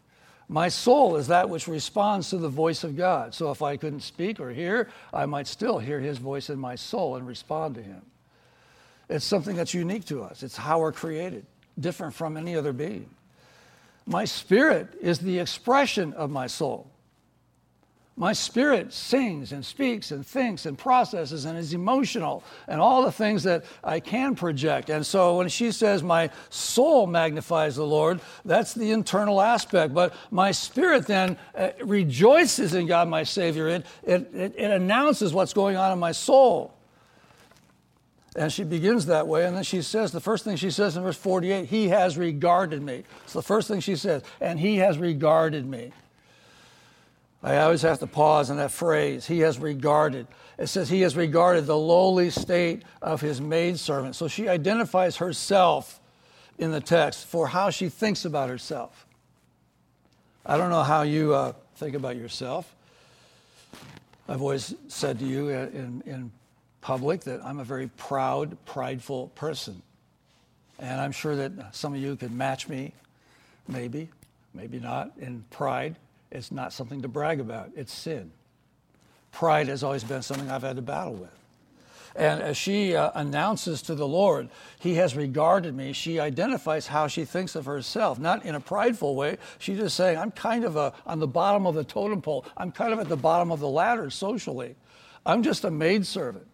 My 0.47 0.69
soul 0.69 1.15
is 1.15 1.27
that 1.27 1.49
which 1.49 1.67
responds 1.67 2.29
to 2.29 2.37
the 2.37 2.49
voice 2.49 2.83
of 2.83 2.95
God. 2.95 3.33
So 3.33 3.49
if 3.49 3.63
I 3.63 3.77
couldn't 3.77 4.01
speak 4.01 4.39
or 4.39 4.51
hear, 4.51 4.89
I 5.11 5.25
might 5.25 5.47
still 5.47 5.79
hear 5.79 5.99
his 5.99 6.19
voice 6.19 6.49
in 6.49 6.59
my 6.59 6.75
soul 6.75 7.15
and 7.15 7.25
respond 7.25 7.75
to 7.75 7.81
him. 7.81 8.03
It's 9.09 9.25
something 9.25 9.55
that's 9.55 9.73
unique 9.73 10.05
to 10.05 10.23
us, 10.23 10.43
it's 10.43 10.55
how 10.55 10.79
we're 10.79 10.91
created 10.91 11.45
different 11.79 12.13
from 12.13 12.37
any 12.37 12.55
other 12.55 12.73
being. 12.73 13.09
My 14.05 14.25
spirit 14.25 14.97
is 15.01 15.19
the 15.19 15.39
expression 15.39 16.13
of 16.13 16.29
my 16.29 16.47
soul. 16.47 16.89
My 18.15 18.33
spirit 18.33 18.93
sings 18.93 19.53
and 19.53 19.65
speaks 19.65 20.11
and 20.11 20.25
thinks 20.25 20.67
and 20.67 20.77
processes 20.77 21.45
and 21.45 21.57
is 21.57 21.73
emotional 21.73 22.43
and 22.67 22.79
all 22.79 23.03
the 23.03 23.11
things 23.11 23.41
that 23.43 23.65
I 23.83 23.99
can 23.99 24.35
project. 24.35 24.91
And 24.91 25.03
so 25.03 25.37
when 25.37 25.49
she 25.49 25.71
says, 25.71 26.03
My 26.03 26.29
soul 26.51 27.07
magnifies 27.07 27.75
the 27.75 27.87
Lord, 27.87 28.21
that's 28.45 28.75
the 28.75 28.91
internal 28.91 29.41
aspect. 29.41 29.95
But 29.95 30.13
my 30.29 30.51
spirit 30.51 31.07
then 31.07 31.39
uh, 31.57 31.69
rejoices 31.83 32.75
in 32.75 32.85
God, 32.85 33.07
my 33.07 33.23
Savior. 33.23 33.67
It, 33.67 33.85
it, 34.03 34.35
it, 34.35 34.53
it 34.57 34.71
announces 34.71 35.33
what's 35.33 35.53
going 35.53 35.75
on 35.75 35.91
in 35.91 35.97
my 35.97 36.11
soul. 36.11 36.75
And 38.35 38.51
she 38.51 38.63
begins 38.63 39.05
that 39.07 39.27
way, 39.27 39.45
and 39.45 39.55
then 39.55 39.63
she 39.63 39.81
says, 39.83 40.11
the 40.11 40.19
first 40.19 40.43
thing 40.43 40.55
she 40.55 40.71
says 40.71 40.97
in 40.97 41.03
verse 41.03 41.17
48, 41.17 41.65
He 41.65 41.89
has 41.89 42.17
regarded 42.17 42.81
me. 42.81 43.03
It's 43.23 43.33
the 43.33 43.43
first 43.43 43.67
thing 43.67 43.79
she 43.79 43.95
says, 43.95 44.23
and 44.41 44.59
He 44.59 44.77
has 44.77 44.97
regarded 44.97 45.65
me. 45.65 45.91
I 47.43 47.57
always 47.57 47.83
have 47.83 47.99
to 47.99 48.07
pause 48.07 48.49
on 48.49 48.57
that 48.57 48.71
phrase, 48.71 49.27
He 49.27 49.39
has 49.39 49.59
regarded. 49.59 50.27
It 50.57 50.67
says, 50.67 50.89
He 50.89 51.01
has 51.01 51.15
regarded 51.15 51.67
the 51.67 51.77
lowly 51.77 52.31
state 52.31 52.83
of 53.03 53.21
His 53.21 53.39
maidservant. 53.39 54.15
So 54.15 54.27
she 54.27 54.49
identifies 54.49 55.17
herself 55.17 55.99
in 56.57 56.71
the 56.71 56.81
text 56.81 57.27
for 57.27 57.47
how 57.47 57.69
she 57.69 57.87
thinks 57.87 58.25
about 58.25 58.49
herself. 58.49 59.05
I 60.45 60.57
don't 60.57 60.71
know 60.71 60.83
how 60.83 61.03
you 61.03 61.35
uh, 61.35 61.53
think 61.75 61.95
about 61.95 62.15
yourself. 62.15 62.75
I've 64.27 64.41
always 64.41 64.73
said 64.87 65.19
to 65.19 65.25
you 65.25 65.49
in, 65.49 66.01
in 66.05 66.31
public 66.83 67.21
that 67.21 67.43
I'm 67.43 67.59
a 67.59 67.63
very 67.63 67.87
proud, 67.87 68.57
prideful 68.65 69.29
person. 69.29 69.81
And 70.79 70.99
I'm 70.99 71.13
sure 71.13 71.35
that 71.37 71.73
some 71.73 71.93
of 71.95 72.01
you 72.01 72.15
could 72.17 72.31
match 72.31 72.67
me, 72.67 72.93
maybe, 73.67 74.09
maybe 74.53 74.79
not, 74.79 75.13
in 75.17 75.45
pride. 75.49 75.95
It's 76.29 76.51
not 76.51 76.73
something 76.73 77.01
to 77.01 77.07
brag 77.07 77.39
about, 77.39 77.71
it's 77.75 77.93
sin. 77.93 78.31
Pride 79.31 79.69
has 79.69 79.81
always 79.81 80.03
been 80.03 80.21
something 80.21 80.51
I've 80.51 80.61
had 80.61 80.75
to 80.75 80.81
battle 80.81 81.13
with. 81.13 81.31
And 82.15 82.41
as 82.41 82.57
she 82.57 82.95
uh, 82.95 83.11
announces 83.15 83.81
to 83.83 83.95
the 83.95 84.07
Lord, 84.07 84.49
He 84.77 84.95
has 84.95 85.15
regarded 85.15 85.73
me, 85.73 85.93
she 85.93 86.19
identifies 86.19 86.87
how 86.87 87.07
she 87.07 87.23
thinks 87.23 87.55
of 87.55 87.65
herself, 87.65 88.19
not 88.19 88.45
in 88.45 88.55
a 88.55 88.59
prideful 88.59 89.15
way. 89.15 89.37
She's 89.57 89.79
just 89.79 89.95
saying, 89.95 90.17
I'm 90.17 90.31
kind 90.31 90.65
of 90.65 90.75
a, 90.75 90.93
on 91.07 91.19
the 91.19 91.27
bottom 91.27 91.65
of 91.65 91.75
the 91.75 91.83
totem 91.83 92.21
pole. 92.21 92.45
I'm 92.57 92.71
kind 92.71 92.91
of 92.91 92.99
at 92.99 93.07
the 93.07 93.15
bottom 93.15 93.51
of 93.51 93.61
the 93.61 93.69
ladder 93.69 94.09
socially. 94.09 94.75
I'm 95.25 95.41
just 95.43 95.63
a 95.63 95.71
maidservant. 95.71 96.45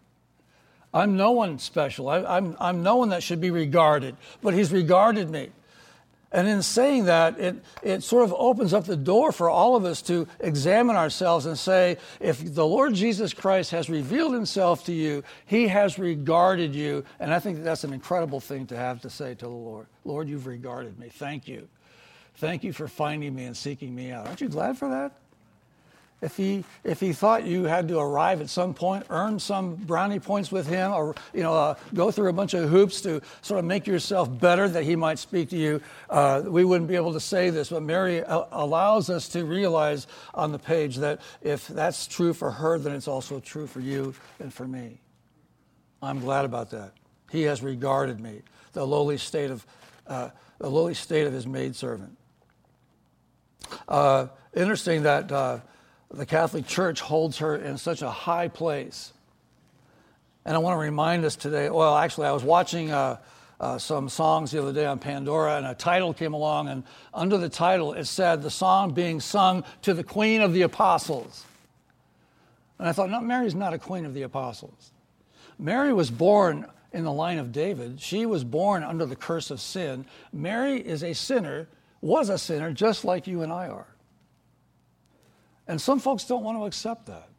I'm 0.93 1.17
no 1.17 1.31
one 1.31 1.59
special. 1.59 2.09
I, 2.09 2.23
I'm, 2.23 2.55
I'm 2.59 2.83
no 2.83 2.95
one 2.95 3.09
that 3.09 3.23
should 3.23 3.41
be 3.41 3.51
regarded, 3.51 4.15
but 4.41 4.53
he's 4.53 4.71
regarded 4.71 5.29
me. 5.29 5.49
And 6.31 6.47
in 6.47 6.61
saying 6.61 7.05
that, 7.05 7.39
it, 7.39 7.55
it 7.81 8.03
sort 8.03 8.23
of 8.23 8.35
opens 8.37 8.71
up 8.73 8.85
the 8.85 8.95
door 8.95 9.31
for 9.31 9.49
all 9.49 9.75
of 9.75 9.83
us 9.83 10.01
to 10.03 10.27
examine 10.39 10.95
ourselves 10.95 11.47
and 11.47 11.57
say, 11.57 11.97
if 12.19 12.53
the 12.53 12.65
Lord 12.65 12.93
Jesus 12.93 13.33
Christ 13.33 13.71
has 13.71 13.89
revealed 13.89 14.33
himself 14.33 14.85
to 14.85 14.93
you, 14.93 15.23
he 15.47 15.67
has 15.69 15.97
regarded 15.97 16.75
you. 16.75 17.03
And 17.19 17.33
I 17.33 17.39
think 17.39 17.57
that 17.57 17.63
that's 17.63 17.83
an 17.83 17.93
incredible 17.93 18.39
thing 18.39 18.67
to 18.67 18.75
have 18.75 19.01
to 19.01 19.09
say 19.09 19.33
to 19.35 19.45
the 19.45 19.49
Lord 19.49 19.87
Lord, 20.05 20.29
you've 20.29 20.47
regarded 20.47 20.99
me. 20.99 21.09
Thank 21.09 21.47
you. 21.47 21.67
Thank 22.35 22.63
you 22.63 22.73
for 22.73 22.87
finding 22.87 23.33
me 23.33 23.45
and 23.45 23.57
seeking 23.57 23.93
me 23.93 24.11
out. 24.11 24.27
Aren't 24.27 24.41
you 24.41 24.49
glad 24.49 24.77
for 24.77 24.89
that? 24.89 25.18
If 26.21 26.35
he, 26.35 26.65
if 26.83 26.99
he 26.99 27.13
thought 27.13 27.45
you 27.45 27.63
had 27.63 27.87
to 27.87 27.99
arrive 27.99 28.41
at 28.41 28.49
some 28.49 28.73
point, 28.73 29.05
earn 29.09 29.39
some 29.39 29.75
brownie 29.75 30.19
points 30.19 30.51
with 30.51 30.67
him, 30.67 30.91
or 30.91 31.15
you 31.33 31.43
know, 31.43 31.53
uh, 31.53 31.75
go 31.93 32.11
through 32.11 32.29
a 32.29 32.33
bunch 32.33 32.53
of 32.53 32.69
hoops 32.69 32.99
to 33.01 33.21
sort 33.41 33.59
of 33.59 33.65
make 33.65 33.87
yourself 33.87 34.29
better 34.39 34.67
that 34.67 34.83
he 34.83 34.97
might 34.97 35.17
speak 35.17 35.49
to 35.51 35.57
you, 35.57 35.81
uh, 36.09 36.43
we 36.45 36.65
wouldn't 36.65 36.89
be 36.89 36.97
able 36.97 37.13
to 37.13 37.21
say 37.21 37.49
this. 37.51 37.69
But 37.69 37.83
Mary 37.83 38.21
uh, 38.21 38.43
allows 38.51 39.09
us 39.09 39.29
to 39.29 39.45
realize 39.45 40.07
on 40.33 40.51
the 40.51 40.59
page 40.59 40.97
that 40.97 41.21
if 41.41 41.67
that's 41.69 42.05
true 42.05 42.33
for 42.33 42.51
her, 42.51 42.77
then 42.77 42.93
it's 42.93 43.07
also 43.07 43.39
true 43.39 43.65
for 43.65 43.79
you 43.79 44.13
and 44.39 44.53
for 44.53 44.67
me. 44.67 44.99
I'm 46.01 46.19
glad 46.19 46.43
about 46.43 46.71
that. 46.71 46.91
He 47.31 47.43
has 47.43 47.63
regarded 47.63 48.19
me, 48.19 48.41
the 48.73 48.85
lowly 48.85 49.17
state 49.17 49.51
of, 49.51 49.65
uh, 50.05 50.29
the 50.57 50.69
lowly 50.69 50.95
state 50.95 51.27
of 51.27 51.31
his 51.33 51.47
maidservant. 51.47 52.17
Uh, 53.87 54.27
interesting 54.55 55.03
that 55.03 55.31
uh, 55.31 55.59
the 56.11 56.25
Catholic 56.25 56.65
Church 56.67 57.01
holds 57.01 57.37
her 57.37 57.55
in 57.55 57.77
such 57.77 58.01
a 58.01 58.09
high 58.09 58.47
place. 58.47 59.13
And 60.45 60.55
I 60.55 60.59
want 60.59 60.75
to 60.75 60.79
remind 60.79 61.25
us 61.25 61.35
today 61.35 61.69
well, 61.69 61.95
actually, 61.95 62.27
I 62.27 62.31
was 62.31 62.43
watching 62.43 62.91
uh, 62.91 63.17
uh, 63.59 63.77
some 63.77 64.09
songs 64.09 64.51
the 64.51 64.61
other 64.61 64.73
day 64.73 64.85
on 64.85 64.99
Pandora, 64.99 65.57
and 65.57 65.67
a 65.67 65.75
title 65.75 66.13
came 66.13 66.33
along, 66.33 66.69
and 66.69 66.83
under 67.13 67.37
the 67.37 67.49
title 67.49 67.93
it 67.93 68.05
said, 68.05 68.41
The 68.41 68.49
song 68.49 68.93
being 68.93 69.19
sung 69.19 69.63
to 69.83 69.93
the 69.93 70.03
Queen 70.03 70.41
of 70.41 70.53
the 70.53 70.63
Apostles. 70.63 71.45
And 72.79 72.87
I 72.87 72.93
thought, 72.93 73.09
no, 73.09 73.19
Mary's 73.19 73.55
not 73.55 73.73
a 73.73 73.77
Queen 73.77 74.05
of 74.05 74.13
the 74.13 74.21
Apostles. 74.21 74.91
Mary 75.57 75.91
was 75.91 76.09
born 76.09 76.65
in 76.93 77.03
the 77.03 77.11
line 77.11 77.37
of 77.37 77.51
David, 77.51 78.01
she 78.01 78.25
was 78.25 78.43
born 78.43 78.81
under 78.81 79.05
the 79.05 79.15
curse 79.15 79.51
of 79.51 79.61
sin. 79.61 80.05
Mary 80.33 80.77
is 80.77 81.03
a 81.03 81.13
sinner, 81.13 81.67
was 82.01 82.29
a 82.29 82.37
sinner, 82.37 82.71
just 82.71 83.05
like 83.05 83.27
you 83.27 83.43
and 83.43 83.53
I 83.53 83.67
are. 83.67 83.85
And 85.69 85.79
some 85.79 85.99
folks 85.99 86.23
don't 86.23 86.43
want 86.43 86.57
to 86.57 86.65
accept 86.65 87.05
that. 87.05 87.29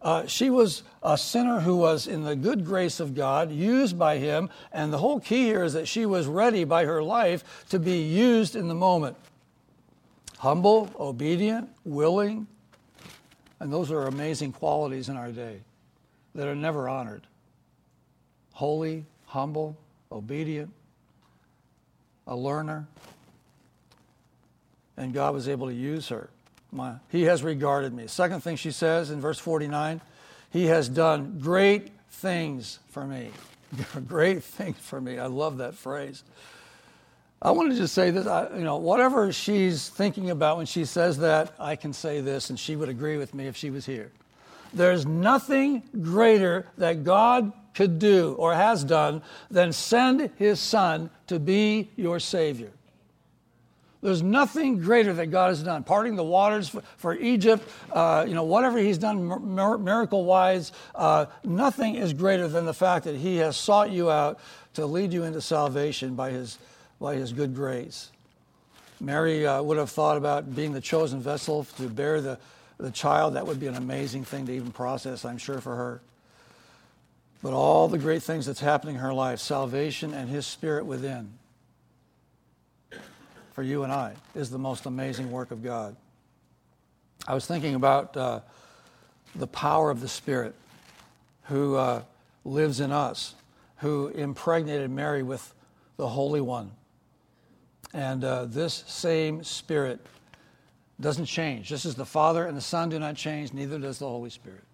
Uh, 0.00 0.24
she 0.26 0.50
was 0.50 0.84
a 1.02 1.18
sinner 1.18 1.58
who 1.58 1.76
was 1.76 2.06
in 2.06 2.22
the 2.22 2.36
good 2.36 2.64
grace 2.64 3.00
of 3.00 3.16
God, 3.16 3.50
used 3.50 3.98
by 3.98 4.18
Him, 4.18 4.48
and 4.72 4.92
the 4.92 4.98
whole 4.98 5.18
key 5.18 5.46
here 5.46 5.64
is 5.64 5.72
that 5.72 5.88
she 5.88 6.06
was 6.06 6.28
ready 6.28 6.62
by 6.62 6.84
her 6.84 7.02
life 7.02 7.66
to 7.70 7.80
be 7.80 7.98
used 8.02 8.54
in 8.54 8.68
the 8.68 8.74
moment. 8.74 9.16
Humble, 10.38 10.90
obedient, 10.98 11.68
willing, 11.84 12.46
and 13.58 13.72
those 13.72 13.90
are 13.90 14.06
amazing 14.06 14.52
qualities 14.52 15.08
in 15.08 15.16
our 15.16 15.32
day 15.32 15.58
that 16.36 16.46
are 16.46 16.54
never 16.54 16.88
honored. 16.88 17.26
Holy, 18.52 19.04
humble, 19.26 19.76
obedient, 20.12 20.72
a 22.28 22.36
learner, 22.36 22.86
and 24.96 25.12
God 25.12 25.34
was 25.34 25.48
able 25.48 25.66
to 25.66 25.74
use 25.74 26.08
her. 26.08 26.30
My, 26.72 26.94
he 27.10 27.24
has 27.24 27.42
regarded 27.42 27.92
me. 27.92 28.06
Second 28.06 28.40
thing 28.42 28.56
she 28.56 28.70
says 28.70 29.10
in 29.10 29.20
verse 29.20 29.38
49 29.38 30.00
He 30.50 30.66
has 30.66 30.88
done 30.88 31.38
great 31.38 31.90
things 32.10 32.78
for 32.88 33.06
me. 33.06 33.30
great 34.06 34.42
things 34.42 34.78
for 34.78 35.00
me. 35.00 35.18
I 35.18 35.26
love 35.26 35.58
that 35.58 35.74
phrase. 35.74 36.24
I 37.40 37.50
want 37.50 37.72
to 37.72 37.76
just 37.76 37.92
say 37.92 38.10
this, 38.10 38.26
I, 38.26 38.48
you 38.56 38.62
know, 38.62 38.76
whatever 38.76 39.32
she's 39.32 39.88
thinking 39.88 40.30
about 40.30 40.58
when 40.58 40.66
she 40.66 40.84
says 40.84 41.18
that, 41.18 41.54
I 41.58 41.74
can 41.74 41.92
say 41.92 42.20
this, 42.20 42.50
and 42.50 42.58
she 42.58 42.76
would 42.76 42.88
agree 42.88 43.16
with 43.16 43.34
me 43.34 43.48
if 43.48 43.56
she 43.56 43.70
was 43.70 43.84
here. 43.84 44.12
There's 44.72 45.04
nothing 45.04 45.82
greater 46.00 46.68
that 46.78 47.02
God 47.02 47.52
could 47.74 47.98
do 47.98 48.34
or 48.38 48.54
has 48.54 48.84
done 48.84 49.22
than 49.50 49.72
send 49.72 50.30
his 50.36 50.60
son 50.60 51.10
to 51.26 51.38
be 51.38 51.90
your 51.96 52.20
Savior. 52.20 52.70
There's 54.02 54.22
nothing 54.22 54.78
greater 54.78 55.12
that 55.12 55.26
God 55.26 55.50
has 55.50 55.62
done. 55.62 55.84
Parting 55.84 56.16
the 56.16 56.24
waters 56.24 56.68
for, 56.68 56.82
for 56.96 57.14
Egypt, 57.14 57.66
uh, 57.92 58.24
you 58.26 58.34
know, 58.34 58.42
whatever 58.42 58.78
He's 58.78 58.98
done 58.98 59.54
miracle 59.54 60.24
wise, 60.24 60.72
uh, 60.94 61.26
nothing 61.44 61.94
is 61.94 62.12
greater 62.12 62.48
than 62.48 62.66
the 62.66 62.74
fact 62.74 63.04
that 63.04 63.14
He 63.14 63.36
has 63.36 63.56
sought 63.56 63.90
you 63.90 64.10
out 64.10 64.40
to 64.74 64.86
lead 64.86 65.12
you 65.12 65.22
into 65.22 65.40
salvation 65.40 66.16
by 66.16 66.30
His, 66.30 66.58
by 67.00 67.14
his 67.14 67.32
good 67.32 67.54
grace. 67.54 68.10
Mary 69.00 69.46
uh, 69.46 69.60
would 69.60 69.76
have 69.76 69.90
thought 69.90 70.16
about 70.16 70.54
being 70.54 70.72
the 70.72 70.80
chosen 70.80 71.20
vessel 71.20 71.64
to 71.76 71.88
bear 71.88 72.20
the, 72.20 72.38
the 72.78 72.90
child. 72.90 73.34
That 73.34 73.46
would 73.46 73.58
be 73.58 73.66
an 73.66 73.74
amazing 73.74 74.24
thing 74.24 74.46
to 74.46 74.52
even 74.52 74.70
process, 74.70 75.24
I'm 75.24 75.38
sure, 75.38 75.60
for 75.60 75.74
her. 75.74 76.00
But 77.42 77.52
all 77.52 77.88
the 77.88 77.98
great 77.98 78.22
things 78.22 78.46
that's 78.46 78.60
happening 78.60 78.94
in 78.94 79.00
her 79.00 79.12
life, 79.12 79.40
salvation 79.40 80.14
and 80.14 80.28
His 80.28 80.46
Spirit 80.46 80.86
within, 80.86 81.32
for 83.52 83.62
you 83.62 83.84
and 83.84 83.92
I 83.92 84.14
is 84.34 84.50
the 84.50 84.58
most 84.58 84.86
amazing 84.86 85.30
work 85.30 85.50
of 85.50 85.62
God. 85.62 85.94
I 87.26 87.34
was 87.34 87.46
thinking 87.46 87.74
about 87.74 88.16
uh, 88.16 88.40
the 89.34 89.46
power 89.46 89.90
of 89.90 90.00
the 90.00 90.08
Spirit 90.08 90.54
who 91.44 91.76
uh, 91.76 92.02
lives 92.44 92.80
in 92.80 92.90
us, 92.90 93.34
who 93.76 94.08
impregnated 94.08 94.90
Mary 94.90 95.22
with 95.22 95.54
the 95.96 96.08
Holy 96.08 96.40
One. 96.40 96.72
And 97.94 98.24
uh, 98.24 98.46
this 98.46 98.84
same 98.86 99.44
Spirit 99.44 100.00
doesn't 101.00 101.26
change. 101.26 101.68
Just 101.68 101.84
as 101.84 101.94
the 101.94 102.06
Father 102.06 102.46
and 102.46 102.56
the 102.56 102.62
Son 102.62 102.88
do 102.88 102.98
not 102.98 103.16
change, 103.16 103.52
neither 103.52 103.78
does 103.78 103.98
the 103.98 104.08
Holy 104.08 104.30
Spirit. 104.30 104.64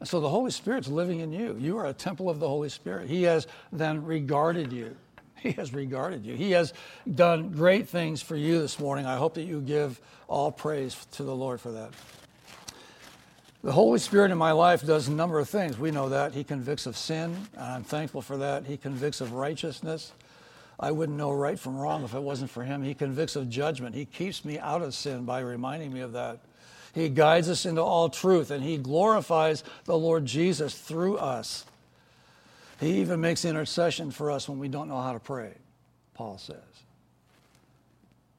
And 0.00 0.08
so 0.08 0.18
the 0.20 0.28
Holy 0.28 0.50
Spirit's 0.50 0.88
living 0.88 1.20
in 1.20 1.32
you. 1.32 1.56
You 1.60 1.76
are 1.78 1.86
a 1.86 1.92
temple 1.92 2.28
of 2.30 2.40
the 2.40 2.48
Holy 2.48 2.70
Spirit. 2.70 3.08
He 3.08 3.22
has 3.24 3.46
then 3.70 4.04
regarded 4.04 4.72
you. 4.72 4.96
He 5.42 5.52
has 5.52 5.72
regarded 5.72 6.26
you. 6.26 6.34
He 6.34 6.50
has 6.50 6.74
done 7.12 7.50
great 7.50 7.88
things 7.88 8.20
for 8.20 8.36
you 8.36 8.60
this 8.60 8.78
morning. 8.78 9.06
I 9.06 9.16
hope 9.16 9.34
that 9.34 9.44
you 9.44 9.60
give 9.60 9.98
all 10.28 10.52
praise 10.52 11.06
to 11.12 11.22
the 11.22 11.34
Lord 11.34 11.60
for 11.60 11.72
that. 11.72 11.90
The 13.62 13.72
Holy 13.72 13.98
Spirit 13.98 14.30
in 14.30 14.38
my 14.38 14.52
life 14.52 14.86
does 14.86 15.08
a 15.08 15.12
number 15.12 15.38
of 15.38 15.48
things. 15.48 15.78
We 15.78 15.90
know 15.90 16.10
that. 16.10 16.34
He 16.34 16.44
convicts 16.44 16.86
of 16.86 16.96
sin, 16.96 17.36
and 17.54 17.64
I'm 17.64 17.84
thankful 17.84 18.22
for 18.22 18.36
that. 18.38 18.66
He 18.66 18.76
convicts 18.76 19.20
of 19.20 19.32
righteousness. 19.32 20.12
I 20.78 20.92
wouldn't 20.92 21.18
know 21.18 21.32
right 21.32 21.58
from 21.58 21.76
wrong 21.76 22.04
if 22.04 22.14
it 22.14 22.22
wasn't 22.22 22.50
for 22.50 22.64
Him. 22.64 22.82
He 22.82 22.94
convicts 22.94 23.36
of 23.36 23.50
judgment. 23.50 23.94
He 23.94 24.06
keeps 24.06 24.46
me 24.46 24.58
out 24.58 24.80
of 24.80 24.94
sin 24.94 25.24
by 25.24 25.40
reminding 25.40 25.92
me 25.92 26.00
of 26.00 26.12
that. 26.12 26.38
He 26.94 27.08
guides 27.10 27.48
us 27.48 27.66
into 27.66 27.82
all 27.82 28.08
truth, 28.08 28.50
and 28.50 28.64
He 28.64 28.78
glorifies 28.78 29.62
the 29.84 29.96
Lord 29.96 30.24
Jesus 30.24 30.74
through 30.74 31.18
us. 31.18 31.66
He 32.80 33.00
even 33.00 33.20
makes 33.20 33.44
intercession 33.44 34.10
for 34.10 34.30
us 34.30 34.48
when 34.48 34.58
we 34.58 34.68
don't 34.68 34.88
know 34.88 35.00
how 35.00 35.12
to 35.12 35.20
pray, 35.20 35.52
Paul 36.14 36.38
says. 36.38 36.56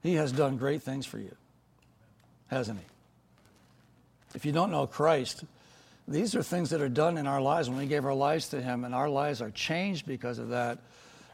He 0.02 0.16
has 0.16 0.32
done 0.32 0.58
great 0.58 0.82
things 0.82 1.06
for 1.06 1.20
you, 1.20 1.36
hasn't 2.48 2.80
he? 2.80 2.86
If 4.34 4.44
you 4.46 4.52
don't 4.52 4.72
know 4.72 4.88
Christ, 4.88 5.44
these 6.08 6.36
are 6.36 6.42
things 6.42 6.72
that 6.72 6.82
are 6.82 6.90
done 6.90 7.18
in 7.18 7.28
our 7.28 7.40
lives 7.40 7.70
when 7.70 7.78
we 7.78 7.86
gave 7.86 8.04
our 8.04 8.16
lives 8.16 8.50
to 8.50 8.62
Him, 8.62 8.84
and 8.84 8.96
our 8.96 9.10
lives 9.10 9.42
are 9.42 9.52
changed 9.52 10.08
because 10.08 10.40
of 10.40 10.50
that, 10.50 10.80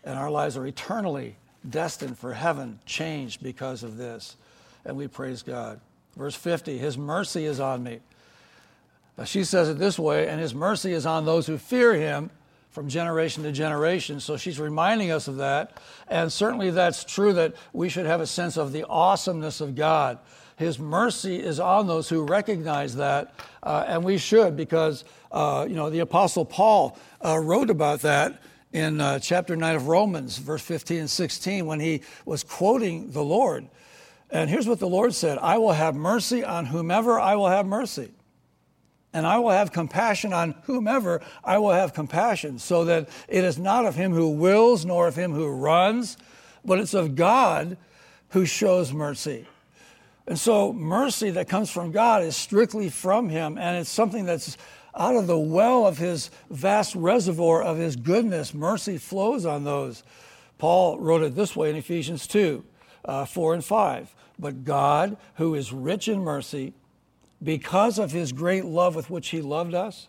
and 0.03 0.17
our 0.17 0.29
lives 0.29 0.57
are 0.57 0.67
eternally 0.67 1.37
destined 1.67 2.17
for 2.17 2.33
heaven, 2.33 2.79
changed 2.85 3.41
because 3.41 3.83
of 3.83 3.97
this. 3.97 4.35
And 4.83 4.97
we 4.97 5.07
praise 5.07 5.43
God. 5.43 5.79
Verse 6.17 6.35
50 6.35 6.77
His 6.77 6.97
mercy 6.97 7.45
is 7.45 7.59
on 7.59 7.83
me. 7.83 7.99
She 9.25 9.45
says 9.45 9.69
it 9.69 9.79
this 9.79 9.97
way, 9.97 10.27
and 10.27 10.41
His 10.41 10.53
mercy 10.53 10.91
is 10.91 11.05
on 11.05 11.25
those 11.25 11.47
who 11.47 11.57
fear 11.57 11.93
Him 11.93 12.29
from 12.77 12.87
generation 12.87 13.41
to 13.41 13.51
generation. 13.51 14.19
So 14.19 14.37
she's 14.37 14.59
reminding 14.59 15.09
us 15.09 15.27
of 15.27 15.37
that. 15.37 15.79
And 16.07 16.31
certainly 16.31 16.69
that's 16.69 17.03
true 17.03 17.33
that 17.33 17.55
we 17.73 17.89
should 17.89 18.05
have 18.05 18.21
a 18.21 18.27
sense 18.27 18.55
of 18.55 18.71
the 18.71 18.85
awesomeness 18.87 19.61
of 19.61 19.73
God. 19.73 20.19
His 20.57 20.77
mercy 20.77 21.37
is 21.37 21.59
on 21.59 21.87
those 21.87 22.07
who 22.07 22.23
recognize 22.23 22.95
that, 22.97 23.33
uh, 23.63 23.83
and 23.87 24.03
we 24.03 24.19
should 24.19 24.55
because, 24.55 25.05
uh, 25.31 25.65
you 25.67 25.73
know, 25.73 25.89
the 25.89 26.01
Apostle 26.01 26.45
Paul 26.45 26.99
uh, 27.25 27.39
wrote 27.39 27.71
about 27.71 28.01
that 28.01 28.43
in 28.71 29.01
uh, 29.01 29.17
chapter 29.17 29.55
9 29.55 29.75
of 29.75 29.87
Romans, 29.87 30.37
verse 30.37 30.61
15 30.61 30.99
and 30.99 31.09
16, 31.09 31.65
when 31.65 31.79
he 31.79 32.03
was 32.25 32.43
quoting 32.43 33.09
the 33.09 33.23
Lord. 33.23 33.67
And 34.29 34.51
here's 34.51 34.67
what 34.67 34.77
the 34.77 34.87
Lord 34.87 35.15
said 35.15 35.39
I 35.39 35.57
will 35.57 35.71
have 35.71 35.95
mercy 35.95 36.43
on 36.43 36.67
whomever 36.67 37.19
I 37.19 37.33
will 37.37 37.49
have 37.49 37.65
mercy 37.65 38.11
and 39.13 39.25
I 39.25 39.39
will 39.39 39.51
have 39.51 39.71
compassion 39.71 40.33
on 40.33 40.55
whomever 40.63 41.21
I 41.43 41.57
will 41.57 41.71
have 41.71 41.93
compassion, 41.93 42.59
so 42.59 42.85
that 42.85 43.09
it 43.27 43.43
is 43.43 43.57
not 43.57 43.85
of 43.85 43.95
him 43.95 44.13
who 44.13 44.29
wills 44.29 44.85
nor 44.85 45.07
of 45.07 45.15
him 45.15 45.33
who 45.33 45.47
runs, 45.47 46.17
but 46.63 46.79
it's 46.79 46.93
of 46.93 47.15
God 47.15 47.77
who 48.29 48.45
shows 48.45 48.91
mercy. 48.91 49.47
And 50.27 50.37
so, 50.37 50.73
mercy 50.73 51.29
that 51.31 51.47
comes 51.47 51.71
from 51.71 51.91
God 51.91 52.21
is 52.21 52.35
strictly 52.35 52.89
from 52.89 53.29
him, 53.29 53.57
and 53.57 53.77
it's 53.77 53.89
something 53.89 54.25
that's 54.25 54.57
out 54.97 55.15
of 55.15 55.27
the 55.27 55.37
well 55.37 55.85
of 55.85 55.97
his 55.97 56.29
vast 56.49 56.95
reservoir 56.95 57.61
of 57.61 57.77
his 57.77 57.95
goodness, 57.95 58.53
mercy 58.53 58.97
flows 58.97 59.45
on 59.45 59.63
those. 59.63 60.03
Paul 60.57 60.99
wrote 60.99 61.21
it 61.21 61.35
this 61.35 61.55
way 61.55 61.69
in 61.69 61.75
Ephesians 61.75 62.27
2 62.27 62.63
uh, 63.05 63.25
4 63.25 63.53
and 63.53 63.63
5. 63.63 64.15
But 64.39 64.63
God, 64.63 65.17
who 65.35 65.55
is 65.55 65.71
rich 65.71 66.07
in 66.07 66.19
mercy, 66.19 66.73
because 67.43 67.99
of 67.99 68.11
his 68.11 68.31
great 68.31 68.65
love 68.65 68.95
with 68.95 69.09
which 69.09 69.29
he 69.29 69.41
loved 69.41 69.73
us, 69.73 70.07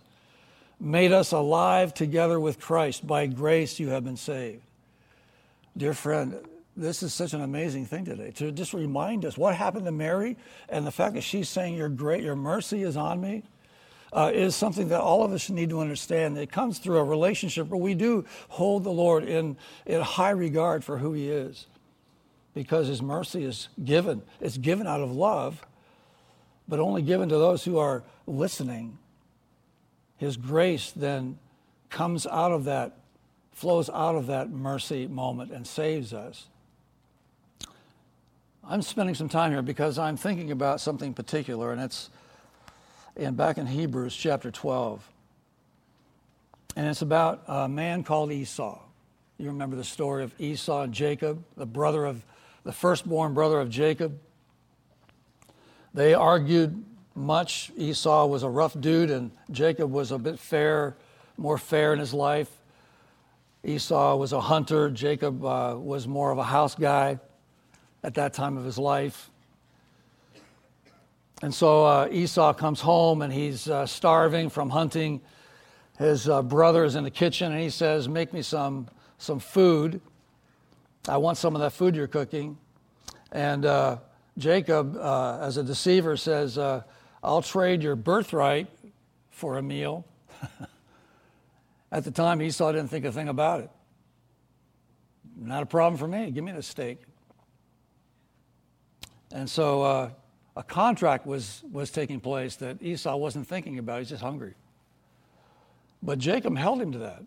made 0.81 1.13
us 1.13 1.33
alive 1.33 1.93
together 1.93 2.39
with 2.39 2.61
Christ. 2.61 3.07
By 3.07 3.27
grace 3.27 3.79
you 3.79 3.89
have 3.89 4.05
been 4.05 4.17
saved. 4.17 4.63
Dear 5.77 5.95
friend, 5.95 6.37
this 6.77 7.03
is 7.03 7.13
such 7.13 7.35
an 7.35 7.43
amazing 7.43 7.87
thing 7.87 8.05
today 8.05 8.31
to 8.33 8.53
just 8.53 8.73
remind 8.73 9.25
us 9.25 9.37
what 9.37 9.55
happened 9.55 9.85
to 9.87 9.93
Mary 9.93 10.37
and 10.69 10.87
the 10.87 10.91
fact 10.91 11.15
that 11.15 11.23
she's 11.23 11.49
saying, 11.49 11.75
Your 11.75 11.89
great, 11.89 12.23
your 12.23 12.37
mercy 12.37 12.83
is 12.83 12.97
on 12.97 13.21
me. 13.21 13.43
Uh, 14.11 14.31
is 14.33 14.57
something 14.57 14.89
that 14.89 15.03
all 15.03 15.23
of 15.23 15.33
us 15.33 15.51
need 15.51 15.69
to 15.69 15.81
understand. 15.81 16.39
It 16.39 16.51
comes 16.51 16.79
through 16.79 16.97
a 16.97 17.05
relationship 17.05 17.69
where 17.69 17.79
we 17.79 17.93
do 17.93 18.25
hold 18.49 18.85
the 18.85 18.91
Lord 18.91 19.25
in, 19.25 19.59
in 19.85 20.01
high 20.01 20.31
regard 20.31 20.83
for 20.83 20.97
who 20.97 21.13
He 21.13 21.29
is 21.29 21.67
because 22.55 22.89
His 22.89 23.03
mercy 23.03 23.45
is 23.45 23.69
given. 23.85 24.23
It's 24.41 24.57
given 24.57 24.87
out 24.87 25.03
of 25.03 25.13
love, 25.13 25.63
but 26.69 26.79
only 26.79 27.03
given 27.03 27.29
to 27.31 27.39
those 27.39 27.65
who 27.65 27.79
are 27.79 28.03
listening. 28.27 28.99
His 30.19 30.37
grace 30.37 30.93
then 30.95 31.39
comes 31.91 32.27
out 32.27 32.53
of 32.53 32.65
that, 32.65 32.99
flows 33.53 33.89
out 33.89 34.15
of 34.15 34.27
that 34.27 34.51
mercy 34.51 35.07
moment 35.07 35.51
and 35.51 35.67
saves 35.67 36.13
us. 36.13 36.47
I'm 38.63 38.83
spending 38.83 39.15
some 39.15 39.31
time 39.31 39.53
here 39.53 39.63
because 39.63 39.99
I'm 39.99 40.19
thinking 40.19 40.51
about 40.51 40.81
something 40.81 41.15
particular, 41.15 41.73
and 41.73 41.81
it's 41.81 42.11
in, 43.17 43.35
back 43.35 43.57
in 43.57 43.67
Hebrews 43.67 44.15
chapter 44.15 44.51
12. 44.51 45.09
And 46.77 46.87
it's 46.87 47.01
about 47.01 47.43
a 47.49 47.67
man 47.67 48.05
called 48.05 48.31
Esau. 48.31 48.79
You 49.39 49.47
remember 49.49 49.75
the 49.75 49.85
story 49.85 50.23
of 50.23 50.35
Esau 50.39 50.83
and 50.83 50.93
Jacob, 50.93 51.43
the 51.57 51.65
brother 51.65 52.05
of 52.05 52.23
the 52.65 52.73
firstborn 52.73 53.33
brother 53.33 53.59
of 53.59 53.71
Jacob. 53.71 54.19
They 55.99 56.15
argued 56.15 56.85
much. 57.17 57.73
Esau 57.77 58.27
was 58.27 58.45
a 58.45 58.49
rough 58.49 58.81
dude, 58.81 59.11
and 59.11 59.33
Jacob 59.51 59.91
was 59.91 60.13
a 60.13 60.19
bit 60.19 60.39
fair, 60.39 60.97
more 61.37 61.59
fair 61.59 61.93
in 61.93 61.99
his 61.99 62.15
life. 62.15 62.49
Esau 63.65 64.15
was 64.15 64.33
a 64.33 64.41
hunter. 64.41 64.91
Jacob 64.91 65.45
uh, 65.45 65.75
was 65.77 66.07
more 66.07 66.31
of 66.31 66.39
a 66.39 66.45
house 66.45 66.77
guy 66.77 67.19
at 68.05 68.15
that 68.15 68.33
time 68.33 68.57
of 68.57 68.65
his 68.65 68.79
life. 68.79 69.29
And 71.43 71.53
so 71.53 71.85
uh, 71.85 72.09
Esau 72.13 72.53
comes 72.53 72.81
home 72.81 73.21
and 73.21 73.33
he's 73.33 73.69
uh, 73.69 73.85
starving 73.85 74.51
from 74.51 74.71
hunting. 74.71 75.21
His 75.99 76.29
uh, 76.29 76.43
brother 76.43 76.85
is 76.85 76.95
in 76.95 77.03
the 77.03 77.11
kitchen 77.11 77.51
and 77.51 77.61
he 77.61 77.71
says, 77.71 78.09
Make 78.09 78.33
me 78.33 78.43
some, 78.43 78.87
some 79.19 79.41
food. 79.41 80.01
I 81.09 81.17
want 81.17 81.39
some 81.39 81.57
of 81.57 81.61
that 81.61 81.73
food 81.73 81.97
you're 81.97 82.07
cooking. 82.07 82.57
And 83.33 83.67
uh, 83.67 83.97
Jacob, 84.39 84.97
uh, 84.97 85.39
as 85.41 85.57
a 85.57 85.65
deceiver, 85.65 86.17
says, 86.17 86.57
uh, 86.57 86.83
I'll 87.23 87.43
trade 87.43 87.83
your 87.83 87.97
birthright 87.97 88.69
for 89.31 89.59
a 89.59 89.63
meal. 89.63 90.07
At 91.93 92.05
the 92.05 92.13
time, 92.13 92.41
Esau 92.41 92.71
didn't 92.73 92.89
think 92.89 93.05
a 93.05 93.13
thing 93.13 93.29
about 93.29 93.61
it. 93.61 93.71
Not 95.37 95.63
a 95.63 95.67
problem 95.67 95.99
for 95.99 96.07
me. 96.07 96.31
Give 96.31 96.45
me 96.45 96.53
the 96.53 96.63
steak. 96.63 96.99
And 99.33 99.51
so 99.51 99.83
uh, 99.83 100.11
a 100.57 100.63
contract 100.63 101.27
was, 101.27 101.63
was 101.71 101.91
taking 101.91 102.21
place 102.21 102.57
that 102.57 102.83
Esau 102.83 103.17
wasn't 103.17 103.47
thinking 103.47 103.79
about. 103.79 103.99
He's 104.01 104.11
just 104.11 104.23
hungry. 104.23 104.55
But 106.03 106.19
Jacob 106.19 106.57
held 106.57 106.81
him 106.81 106.93
to 106.93 106.99
that. 106.99 107.23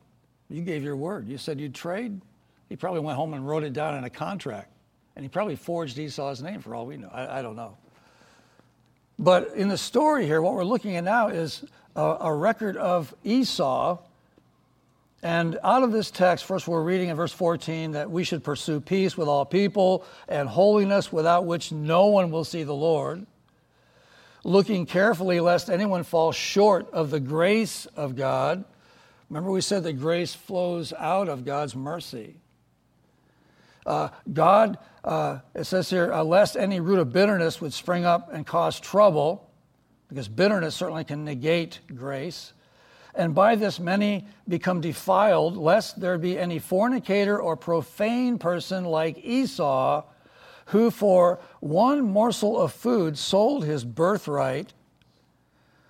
You 0.49 0.61
gave 0.61 0.83
your 0.83 0.95
word. 0.95 1.27
You 1.27 1.37
said 1.37 1.59
you'd 1.59 1.75
trade. 1.75 2.21
He 2.69 2.75
probably 2.75 3.01
went 3.01 3.17
home 3.17 3.33
and 3.33 3.47
wrote 3.47 3.63
it 3.63 3.73
down 3.73 3.97
in 3.97 4.03
a 4.05 4.09
contract. 4.09 4.71
And 5.15 5.23
he 5.23 5.29
probably 5.29 5.55
forged 5.55 5.97
Esau's 5.97 6.41
name 6.41 6.61
for 6.61 6.73
all 6.73 6.85
we 6.85 6.97
know. 6.97 7.09
I, 7.11 7.39
I 7.39 7.41
don't 7.41 7.55
know. 7.55 7.77
But 9.19 9.53
in 9.55 9.67
the 9.67 9.77
story 9.77 10.25
here, 10.25 10.41
what 10.41 10.53
we're 10.53 10.63
looking 10.63 10.95
at 10.95 11.03
now 11.03 11.27
is 11.27 11.63
a, 11.95 12.17
a 12.21 12.33
record 12.33 12.77
of 12.77 13.13
Esau 13.23 13.99
and 15.23 15.59
out 15.63 15.83
of 15.83 15.91
this 15.91 16.09
text, 16.09 16.45
first 16.45 16.67
we're 16.67 16.81
reading 16.81 17.09
in 17.09 17.15
verse 17.15 17.31
14 17.31 17.91
that 17.91 18.09
we 18.09 18.23
should 18.23 18.43
pursue 18.43 18.79
peace 18.79 19.15
with 19.15 19.27
all 19.27 19.45
people 19.45 20.03
and 20.27 20.49
holiness 20.49 21.11
without 21.11 21.45
which 21.45 21.71
no 21.71 22.07
one 22.07 22.31
will 22.31 22.43
see 22.43 22.63
the 22.63 22.73
Lord, 22.73 23.27
looking 24.43 24.87
carefully 24.87 25.39
lest 25.39 25.69
anyone 25.69 26.03
fall 26.03 26.31
short 26.31 26.89
of 26.91 27.11
the 27.11 27.19
grace 27.19 27.85
of 27.95 28.15
God. 28.15 28.63
Remember, 29.29 29.51
we 29.51 29.61
said 29.61 29.83
that 29.83 29.93
grace 29.93 30.33
flows 30.33 30.91
out 30.93 31.29
of 31.29 31.45
God's 31.45 31.75
mercy. 31.75 32.37
Uh, 33.85 34.09
God, 34.33 34.79
uh, 35.03 35.39
it 35.55 35.65
says 35.65 35.89
here, 35.89 36.13
uh, 36.13 36.23
lest 36.23 36.55
any 36.55 36.79
root 36.79 36.99
of 36.99 37.11
bitterness 37.11 37.59
would 37.61 37.73
spring 37.73 38.05
up 38.05 38.33
and 38.33 38.45
cause 38.45 38.79
trouble, 38.79 39.49
because 40.09 40.27
bitterness 40.27 40.75
certainly 40.75 41.03
can 41.03 41.25
negate 41.25 41.79
grace 41.95 42.53
and 43.13 43.35
by 43.35 43.55
this 43.55 43.79
many 43.79 44.25
become 44.47 44.81
defiled, 44.81 45.57
lest 45.57 45.99
there 45.99 46.17
be 46.17 46.37
any 46.37 46.59
fornicator 46.59 47.39
or 47.39 47.57
profane 47.57 48.37
person 48.37 48.85
like 48.85 49.17
Esau, 49.23 50.03
who 50.67 50.91
for 50.91 51.39
one 51.59 52.01
morsel 52.01 52.59
of 52.59 52.71
food 52.71 53.17
sold 53.17 53.65
his 53.65 53.83
birthright. 53.83 54.73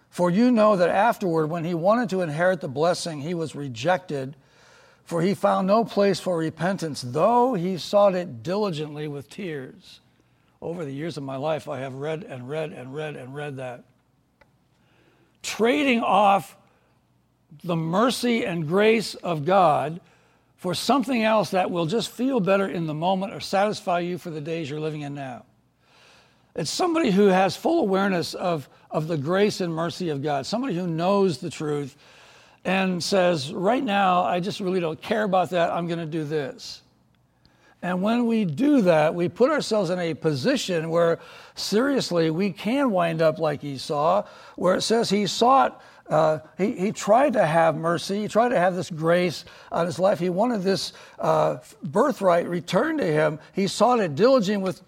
For 0.09 0.29
you 0.29 0.51
know 0.51 0.75
that 0.75 0.89
afterward, 0.89 1.47
when 1.47 1.63
he 1.63 1.73
wanted 1.73 2.09
to 2.09 2.21
inherit 2.21 2.59
the 2.59 2.67
blessing, 2.67 3.21
he 3.21 3.33
was 3.33 3.55
rejected, 3.55 4.35
for 5.03 5.21
he 5.21 5.33
found 5.33 5.67
no 5.67 5.83
place 5.83 6.19
for 6.19 6.37
repentance, 6.37 7.01
though 7.01 7.53
he 7.53 7.77
sought 7.77 8.15
it 8.15 8.43
diligently 8.43 9.07
with 9.07 9.29
tears. 9.29 9.99
Over 10.61 10.85
the 10.85 10.91
years 10.91 11.17
of 11.17 11.23
my 11.23 11.37
life, 11.37 11.67
I 11.67 11.79
have 11.79 11.95
read 11.95 12.23
and 12.23 12.47
read 12.47 12.71
and 12.71 12.93
read 12.93 13.15
and 13.15 13.33
read 13.33 13.57
that. 13.57 13.83
Trading 15.41 16.01
off 16.01 16.55
the 17.63 17.75
mercy 17.75 18.45
and 18.45 18.67
grace 18.67 19.15
of 19.15 19.43
God 19.43 19.99
for 20.55 20.75
something 20.75 21.23
else 21.23 21.51
that 21.51 21.71
will 21.71 21.87
just 21.87 22.11
feel 22.11 22.39
better 22.39 22.67
in 22.67 22.85
the 22.85 22.93
moment 22.93 23.33
or 23.33 23.39
satisfy 23.39 23.99
you 23.99 24.17
for 24.19 24.29
the 24.29 24.39
days 24.39 24.69
you're 24.69 24.79
living 24.79 25.01
in 25.01 25.15
now. 25.15 25.43
It's 26.55 26.69
somebody 26.69 27.11
who 27.11 27.27
has 27.27 27.55
full 27.55 27.79
awareness 27.79 28.33
of, 28.33 28.69
of 28.91 29.07
the 29.07 29.17
grace 29.17 29.61
and 29.61 29.73
mercy 29.73 30.09
of 30.09 30.21
God, 30.21 30.45
somebody 30.45 30.75
who 30.75 30.85
knows 30.85 31.39
the 31.39 31.49
truth 31.49 31.95
and 32.63 33.03
says, 33.03 33.53
Right 33.53 33.83
now, 33.83 34.23
I 34.23 34.39
just 34.39 34.59
really 34.59 34.79
don't 34.79 35.01
care 35.01 35.23
about 35.23 35.49
that. 35.51 35.71
I'm 35.71 35.87
going 35.87 35.99
to 35.99 36.05
do 36.05 36.23
this. 36.23 36.81
And 37.83 38.03
when 38.03 38.27
we 38.27 38.45
do 38.45 38.81
that, 38.83 39.15
we 39.15 39.27
put 39.27 39.49
ourselves 39.49 39.89
in 39.89 39.97
a 39.97 40.13
position 40.13 40.91
where, 40.91 41.19
seriously, 41.55 42.29
we 42.29 42.51
can 42.51 42.91
wind 42.91 43.23
up 43.23 43.39
like 43.39 43.63
Esau, 43.63 44.23
where 44.55 44.75
it 44.75 44.81
says 44.81 45.09
he 45.09 45.25
sought 45.25 45.81
uh, 46.11 46.39
he, 46.57 46.73
he 46.73 46.91
tried 46.91 47.33
to 47.33 47.45
have 47.45 47.77
mercy. 47.77 48.21
He 48.21 48.27
tried 48.27 48.49
to 48.49 48.59
have 48.59 48.75
this 48.75 48.89
grace 48.89 49.45
on 49.71 49.85
his 49.85 49.97
life. 49.97 50.19
He 50.19 50.29
wanted 50.29 50.61
this 50.61 50.91
uh, 51.17 51.57
birthright 51.83 52.49
returned 52.49 52.99
to 52.99 53.05
him. 53.05 53.39
He 53.53 53.65
sought 53.67 54.01
it 54.01 54.13
diligently 54.15 54.61
with, 54.61 54.81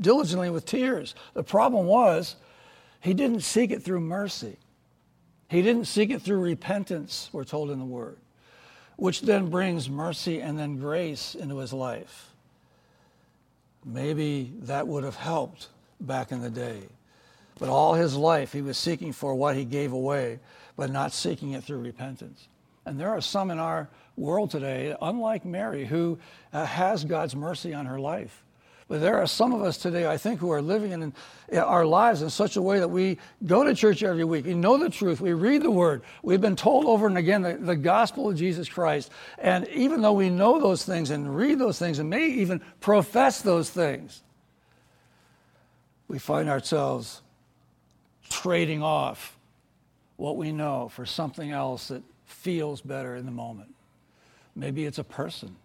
diligently 0.00 0.50
with 0.50 0.64
tears. 0.66 1.16
The 1.34 1.42
problem 1.42 1.86
was, 1.86 2.36
he 3.00 3.12
didn't 3.12 3.40
seek 3.40 3.72
it 3.72 3.82
through 3.82 4.00
mercy. 4.00 4.56
He 5.48 5.62
didn't 5.62 5.86
seek 5.86 6.10
it 6.10 6.22
through 6.22 6.40
repentance, 6.40 7.30
we're 7.32 7.44
told 7.44 7.70
in 7.70 7.78
the 7.78 7.84
Word, 7.84 8.18
which 8.96 9.22
then 9.22 9.48
brings 9.48 9.88
mercy 9.88 10.40
and 10.40 10.58
then 10.58 10.78
grace 10.78 11.34
into 11.34 11.58
his 11.58 11.72
life. 11.72 12.30
Maybe 13.84 14.52
that 14.62 14.86
would 14.86 15.04
have 15.04 15.16
helped 15.16 15.68
back 16.00 16.32
in 16.32 16.40
the 16.42 16.50
day. 16.50 16.82
But 17.58 17.70
all 17.70 17.94
his 17.94 18.14
life, 18.14 18.52
he 18.52 18.62
was 18.62 18.76
seeking 18.76 19.12
for 19.12 19.34
what 19.34 19.56
he 19.56 19.64
gave 19.64 19.92
away 19.92 20.38
but 20.78 20.92
not 20.92 21.12
seeking 21.12 21.52
it 21.52 21.64
through 21.64 21.80
repentance. 21.80 22.46
And 22.86 22.98
there 22.98 23.10
are 23.10 23.20
some 23.20 23.50
in 23.50 23.58
our 23.58 23.88
world 24.16 24.52
today, 24.52 24.94
unlike 25.02 25.44
Mary, 25.44 25.84
who 25.84 26.20
uh, 26.52 26.64
has 26.64 27.04
God's 27.04 27.34
mercy 27.34 27.74
on 27.74 27.84
her 27.84 27.98
life. 27.98 28.44
But 28.88 29.02
there 29.02 29.18
are 29.20 29.26
some 29.26 29.52
of 29.52 29.62
us 29.62 29.76
today, 29.76 30.06
I 30.06 30.16
think, 30.16 30.40
who 30.40 30.50
are 30.50 30.62
living 30.62 30.92
in, 30.92 31.12
in 31.50 31.58
our 31.58 31.84
lives 31.84 32.22
in 32.22 32.30
such 32.30 32.56
a 32.56 32.62
way 32.62 32.78
that 32.78 32.88
we 32.88 33.18
go 33.44 33.62
to 33.62 33.74
church 33.74 34.02
every 34.02 34.24
week. 34.24 34.46
We 34.46 34.54
know 34.54 34.78
the 34.78 34.88
truth. 34.88 35.20
We 35.20 35.34
read 35.34 35.62
the 35.62 35.70
word. 35.70 36.02
We've 36.22 36.40
been 36.40 36.56
told 36.56 36.86
over 36.86 37.06
and 37.06 37.18
again 37.18 37.42
the, 37.42 37.54
the 37.54 37.76
gospel 37.76 38.30
of 38.30 38.36
Jesus 38.36 38.66
Christ. 38.66 39.12
And 39.36 39.68
even 39.68 40.00
though 40.00 40.14
we 40.14 40.30
know 40.30 40.58
those 40.58 40.86
things 40.86 41.10
and 41.10 41.36
read 41.36 41.58
those 41.58 41.78
things 41.78 41.98
and 41.98 42.08
may 42.08 42.28
even 42.28 42.62
profess 42.80 43.42
those 43.42 43.68
things, 43.68 44.22
we 46.08 46.18
find 46.18 46.48
ourselves 46.48 47.20
trading 48.30 48.82
off 48.82 49.36
what 50.16 50.38
we 50.38 50.50
know 50.50 50.88
for 50.88 51.04
something 51.04 51.50
else 51.50 51.88
that 51.88 52.02
feels 52.24 52.80
better 52.80 53.16
in 53.16 53.26
the 53.26 53.32
moment. 53.32 53.74
Maybe 54.56 54.86
it's 54.86 54.98
a 54.98 55.04
person. 55.04 55.56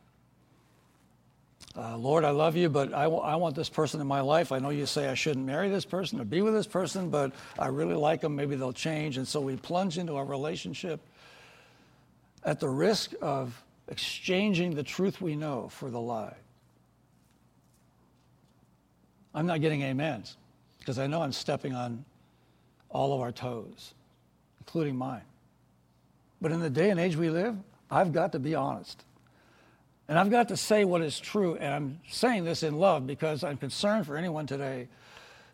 Uh, 1.76 1.98
Lord, 1.98 2.24
I 2.24 2.30
love 2.30 2.56
you, 2.56 2.70
but 2.70 2.94
I, 2.94 3.04
w- 3.04 3.22
I 3.22 3.36
want 3.36 3.56
this 3.56 3.70
person 3.70 4.00
in 4.00 4.06
my 4.06 4.22
life. 4.22 4.52
I 4.52 4.60
know 4.60 4.70
you 4.70 4.86
say 4.86 5.08
I 5.08 5.16
shouldn't 5.16 5.46
marry 5.46 5.70
this 5.70 5.86
person 5.86 6.20
or 6.22 6.24
be 6.24 6.42
with 6.42 6.54
this 6.54 6.68
person, 6.68 7.10
but 7.10 7.32
I 7.58 7.68
really 7.68 7.96
like 7.96 8.22
them. 8.22 8.36
Maybe 8.36 8.56
they'll 8.56 8.74
change. 8.74 9.18
And 9.18 9.28
so 9.28 9.42
we 9.42 9.56
plunge 9.56 9.98
into 9.98 10.14
a 10.14 10.24
relationship 10.24 11.00
at 12.44 12.60
the 12.60 12.70
risk 12.70 13.14
of 13.22 13.60
exchanging 13.88 14.76
the 14.76 14.84
truth 14.84 15.20
we 15.20 15.36
know 15.36 15.68
for 15.70 15.90
the 15.90 16.00
lie. 16.00 16.36
I'm 19.34 19.48
not 19.48 19.62
getting 19.62 19.84
amens 19.84 20.38
because 20.78 21.00
I 21.00 21.08
know 21.08 21.24
I'm 21.24 21.32
stepping 21.32 21.74
on 21.74 22.06
all 22.90 23.14
of 23.14 23.22
our 23.22 23.32
toes, 23.32 23.96
including 24.60 24.96
mine. 24.96 25.24
But 26.40 26.52
in 26.52 26.60
the 26.60 26.70
day 26.70 26.92
and 26.92 27.00
age 27.00 27.16
we 27.16 27.32
live, 27.32 27.58
I've 27.90 28.12
got 28.12 28.34
to 28.34 28.40
be 28.40 28.54
honest. 28.54 29.04
And 30.08 30.20
I've 30.20 30.30
got 30.30 30.50
to 30.50 30.58
say 30.58 30.86
what 30.86 31.02
is 31.02 31.20
true. 31.20 31.56
And 31.56 31.74
I'm 31.74 32.00
saying 32.10 32.44
this 32.44 32.64
in 32.64 32.78
love 32.78 33.08
because 33.08 33.44
I'm 33.44 33.58
concerned 33.58 34.06
for 34.06 34.18
anyone 34.18 34.48
today 34.48 34.88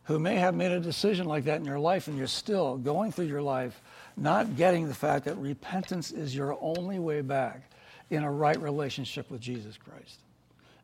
who 0.05 0.17
may 0.17 0.37
have 0.37 0.55
made 0.55 0.71
a 0.71 0.79
decision 0.79 1.27
like 1.27 1.43
that 1.43 1.59
in 1.59 1.65
your 1.65 1.79
life 1.79 2.07
and 2.07 2.17
you're 2.17 2.25
still 2.25 2.77
going 2.77 3.11
through 3.11 3.27
your 3.27 3.43
life 3.43 3.79
not 4.17 4.57
getting 4.57 4.87
the 4.87 4.93
fact 4.93 5.25
that 5.25 5.37
repentance 5.37 6.11
is 6.11 6.35
your 6.35 6.57
only 6.61 6.99
way 6.99 7.21
back 7.21 7.69
in 8.09 8.23
a 8.23 8.31
right 8.31 8.59
relationship 8.59 9.29
with 9.29 9.39
Jesus 9.39 9.77
Christ. 9.77 10.19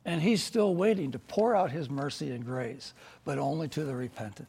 And 0.06 0.22
he's 0.22 0.44
still 0.44 0.76
waiting 0.76 1.12
to 1.12 1.20
pour 1.20 1.56
out 1.56 1.72
his 1.72 1.90
mercy 1.90 2.32
and 2.32 2.46
grace, 2.46 2.94
but 3.24 3.40
only 3.40 3.68
to 3.70 3.84
the 3.84 3.96
repentant. 3.96 4.48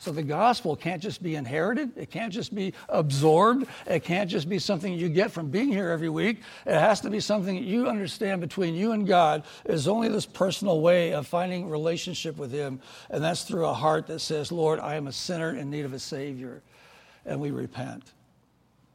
So 0.00 0.12
the 0.12 0.22
gospel 0.22 0.76
can't 0.76 1.02
just 1.02 1.22
be 1.22 1.34
inherited. 1.34 1.90
It 1.94 2.10
can't 2.10 2.32
just 2.32 2.54
be 2.54 2.72
absorbed. 2.88 3.66
It 3.86 4.02
can't 4.02 4.30
just 4.30 4.48
be 4.48 4.58
something 4.58 4.94
you 4.94 5.10
get 5.10 5.30
from 5.30 5.50
being 5.50 5.68
here 5.68 5.90
every 5.90 6.08
week. 6.08 6.40
It 6.64 6.72
has 6.72 7.02
to 7.02 7.10
be 7.10 7.20
something 7.20 7.62
you 7.62 7.86
understand 7.86 8.40
between 8.40 8.74
you 8.74 8.92
and 8.92 9.06
God 9.06 9.44
is 9.66 9.86
only 9.86 10.08
this 10.08 10.24
personal 10.24 10.80
way 10.80 11.12
of 11.12 11.26
finding 11.26 11.68
relationship 11.68 12.38
with 12.38 12.50
Him. 12.50 12.80
And 13.10 13.22
that's 13.22 13.42
through 13.42 13.66
a 13.66 13.74
heart 13.74 14.06
that 14.06 14.20
says, 14.20 14.50
Lord, 14.50 14.80
I 14.80 14.94
am 14.94 15.06
a 15.06 15.12
sinner 15.12 15.54
in 15.54 15.68
need 15.68 15.84
of 15.84 15.92
a 15.92 15.98
Savior. 15.98 16.62
And 17.26 17.38
we 17.38 17.50
repent 17.50 18.10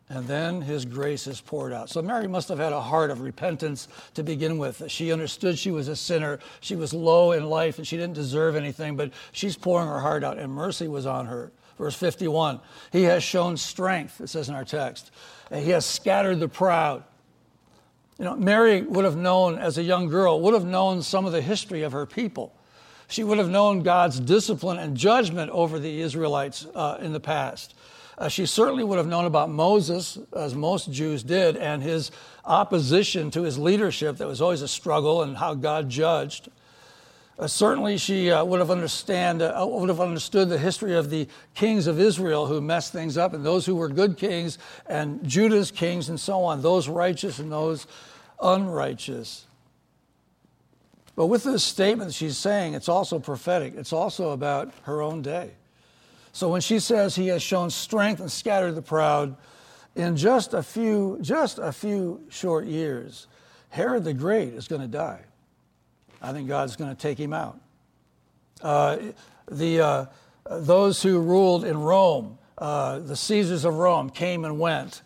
and 0.10 0.28
then 0.28 0.62
his 0.62 0.86
grace 0.86 1.26
is 1.26 1.42
poured 1.42 1.74
out. 1.74 1.90
So 1.90 2.02
Mary 2.02 2.28
must 2.28 2.48
have 2.50 2.60
had 2.60 2.74
a 2.74 2.82
heart 2.82 3.10
of 3.10 3.22
repentance 3.22 3.88
to 4.14 4.24
begin 4.24 4.58
with. 4.58 4.84
She 4.88 5.12
understood 5.12 5.58
she 5.58 5.72
was 5.72 5.88
a 5.88 5.96
sinner. 5.96 6.40
She 6.60 6.76
was 6.76 6.94
low 6.94 7.32
in 7.32 7.50
life 7.50 7.80
and 7.80 7.88
she 7.88 7.98
didn't 7.98 8.14
deserve 8.14 8.56
anything, 8.56 8.96
but 8.96 9.12
she's 9.32 9.58
pouring 9.58 9.88
her 9.88 10.00
heart 10.00 10.24
out, 10.24 10.38
and 10.38 10.52
mercy 10.52 10.88
was 10.88 11.06
on 11.06 11.26
her. 11.26 11.52
Verse 11.78 11.96
51 11.96 12.60
He 12.92 13.04
has 13.04 13.24
shown 13.24 13.58
strength, 13.58 14.22
it 14.22 14.28
says 14.28 14.48
in 14.48 14.56
our 14.56 14.64
text, 14.64 15.12
he 15.54 15.72
has 15.72 15.86
scattered 15.86 16.40
the 16.40 16.48
proud. 16.48 17.04
You 18.18 18.26
know, 18.26 18.36
Mary 18.36 18.82
would 18.82 19.04
have 19.04 19.18
known, 19.18 19.58
as 19.58 19.78
a 19.78 19.84
young 19.84 20.08
girl, 20.08 20.40
would 20.40 20.54
have 20.54 20.66
known 20.66 21.02
some 21.02 21.26
of 21.26 21.34
the 21.34 21.42
history 21.42 21.82
of 21.82 21.92
her 21.92 22.06
people. 22.06 22.56
She 23.08 23.24
would 23.24 23.38
have 23.38 23.50
known 23.50 23.84
God's 23.84 24.20
discipline 24.20 24.80
and 24.80 24.96
judgment 24.96 25.52
over 25.52 25.80
the 25.80 26.02
Israelites 26.02 26.66
uh, 26.74 26.98
in 27.02 27.12
the 27.12 27.20
past. 27.20 27.76
Uh, 28.18 28.30
she 28.30 28.46
certainly 28.46 28.84
would 28.84 28.98
have 28.98 29.08
known 29.08 29.26
about 29.26 29.50
Moses, 29.50 30.18
as 30.36 30.56
most 30.56 30.92
Jews 30.92 31.22
did, 31.22 31.58
and 31.58 31.84
his 31.84 32.12
opposition 32.46 33.30
to 33.32 33.44
his 33.44 33.58
leadership 33.58 34.18
that 34.18 34.28
was 34.28 34.42
always 34.42 34.62
a 34.62 34.68
struggle 34.68 35.24
and 35.24 35.36
how 35.36 35.54
God 35.54 35.90
judged. 35.90 36.50
Uh, 37.38 37.48
certainly, 37.48 37.98
she 37.98 38.32
uh, 38.32 38.46
would, 38.46 38.62
have 38.62 38.72
understand, 38.72 39.42
uh, 39.42 39.66
would 39.68 39.90
have 39.90 40.00
understood 40.00 40.48
the 40.48 40.58
history 40.58 40.96
of 40.96 41.10
the 41.10 41.28
kings 41.54 41.88
of 41.88 42.00
Israel 42.00 42.46
who 42.46 42.62
messed 42.62 42.94
things 42.94 43.18
up, 43.18 43.34
and 43.34 43.46
those 43.46 43.66
who 43.66 43.76
were 43.76 43.90
good 43.90 44.16
kings, 44.16 44.58
and 44.88 45.22
Judah's 45.28 45.70
kings, 45.70 46.08
and 46.08 46.18
so 46.18 46.44
on, 46.44 46.62
those 46.62 46.88
righteous 46.88 47.40
and 47.40 47.52
those 47.52 47.88
unrighteous. 48.42 49.46
But 51.18 51.28
with 51.28 51.44
this 51.44 51.64
statement 51.64 52.14
she's 52.14 52.38
saying, 52.38 52.74
it's 52.74 52.90
also 52.90 53.20
prophetic. 53.20 53.74
It's 53.76 53.94
also 53.94 54.32
about 54.32 54.74
her 54.84 55.02
own 55.02 55.22
day. 55.22 55.52
So 56.36 56.50
when 56.50 56.60
she 56.60 56.80
says 56.80 57.16
he 57.16 57.28
has 57.28 57.42
shown 57.42 57.70
strength 57.70 58.20
and 58.20 58.30
scattered 58.30 58.74
the 58.74 58.82
proud, 58.82 59.38
in 59.96 60.18
just 60.18 60.54
a 60.54 60.62
few, 60.62 61.18
just 61.22 61.60
a 61.60 61.72
few 61.72 62.26
short 62.28 62.66
years, 62.66 63.28
Herod 63.70 64.04
the 64.04 64.14
Great 64.14 64.54
is 64.54 64.68
going 64.68 64.82
to 64.82 64.88
die. 64.90 65.22
I 66.22 66.34
think 66.34 66.50
God's 66.50 66.76
going 66.76 66.94
to 66.94 67.02
take 67.02 67.18
him 67.18 67.32
out. 67.32 67.62
Uh, 68.62 68.98
the, 69.50 69.80
uh, 69.80 70.06
those 70.52 71.02
who 71.02 71.22
ruled 71.22 71.64
in 71.64 71.78
Rome, 71.78 72.38
uh, 72.58 73.00
the 73.00 73.16
Caesars 73.16 73.64
of 73.64 73.76
Rome, 73.76 74.10
came 74.10 74.44
and 74.44 74.60
went, 74.60 75.04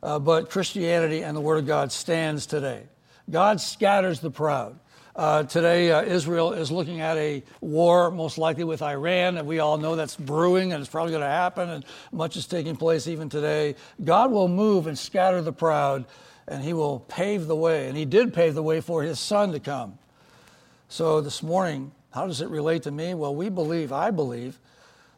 uh, 0.00 0.20
but 0.20 0.48
Christianity 0.48 1.24
and 1.24 1.36
the 1.36 1.40
Word 1.40 1.58
of 1.58 1.66
God 1.66 1.90
stands 1.90 2.46
today. 2.46 2.84
God 3.28 3.60
scatters 3.60 4.20
the 4.20 4.30
proud. 4.30 4.78
Uh, 5.18 5.42
today, 5.42 5.90
uh, 5.90 6.00
Israel 6.00 6.52
is 6.52 6.70
looking 6.70 7.00
at 7.00 7.16
a 7.16 7.42
war, 7.60 8.08
most 8.08 8.38
likely 8.38 8.62
with 8.62 8.82
Iran, 8.82 9.36
and 9.36 9.48
we 9.48 9.58
all 9.58 9.76
know 9.76 9.96
that's 9.96 10.14
brewing 10.14 10.72
and 10.72 10.80
it's 10.80 10.88
probably 10.88 11.10
going 11.10 11.24
to 11.24 11.26
happen, 11.26 11.68
and 11.68 11.84
much 12.12 12.36
is 12.36 12.46
taking 12.46 12.76
place 12.76 13.08
even 13.08 13.28
today. 13.28 13.74
God 14.04 14.30
will 14.30 14.46
move 14.46 14.86
and 14.86 14.96
scatter 14.96 15.42
the 15.42 15.52
proud, 15.52 16.04
and 16.46 16.62
He 16.62 16.72
will 16.72 17.00
pave 17.00 17.48
the 17.48 17.56
way. 17.56 17.88
And 17.88 17.96
He 17.96 18.04
did 18.04 18.32
pave 18.32 18.54
the 18.54 18.62
way 18.62 18.80
for 18.80 19.02
His 19.02 19.18
Son 19.18 19.50
to 19.50 19.58
come. 19.58 19.98
So 20.88 21.20
this 21.20 21.42
morning, 21.42 21.90
how 22.12 22.28
does 22.28 22.40
it 22.40 22.48
relate 22.48 22.84
to 22.84 22.92
me? 22.92 23.12
Well, 23.14 23.34
we 23.34 23.48
believe, 23.48 23.90
I 23.90 24.12
believe, 24.12 24.60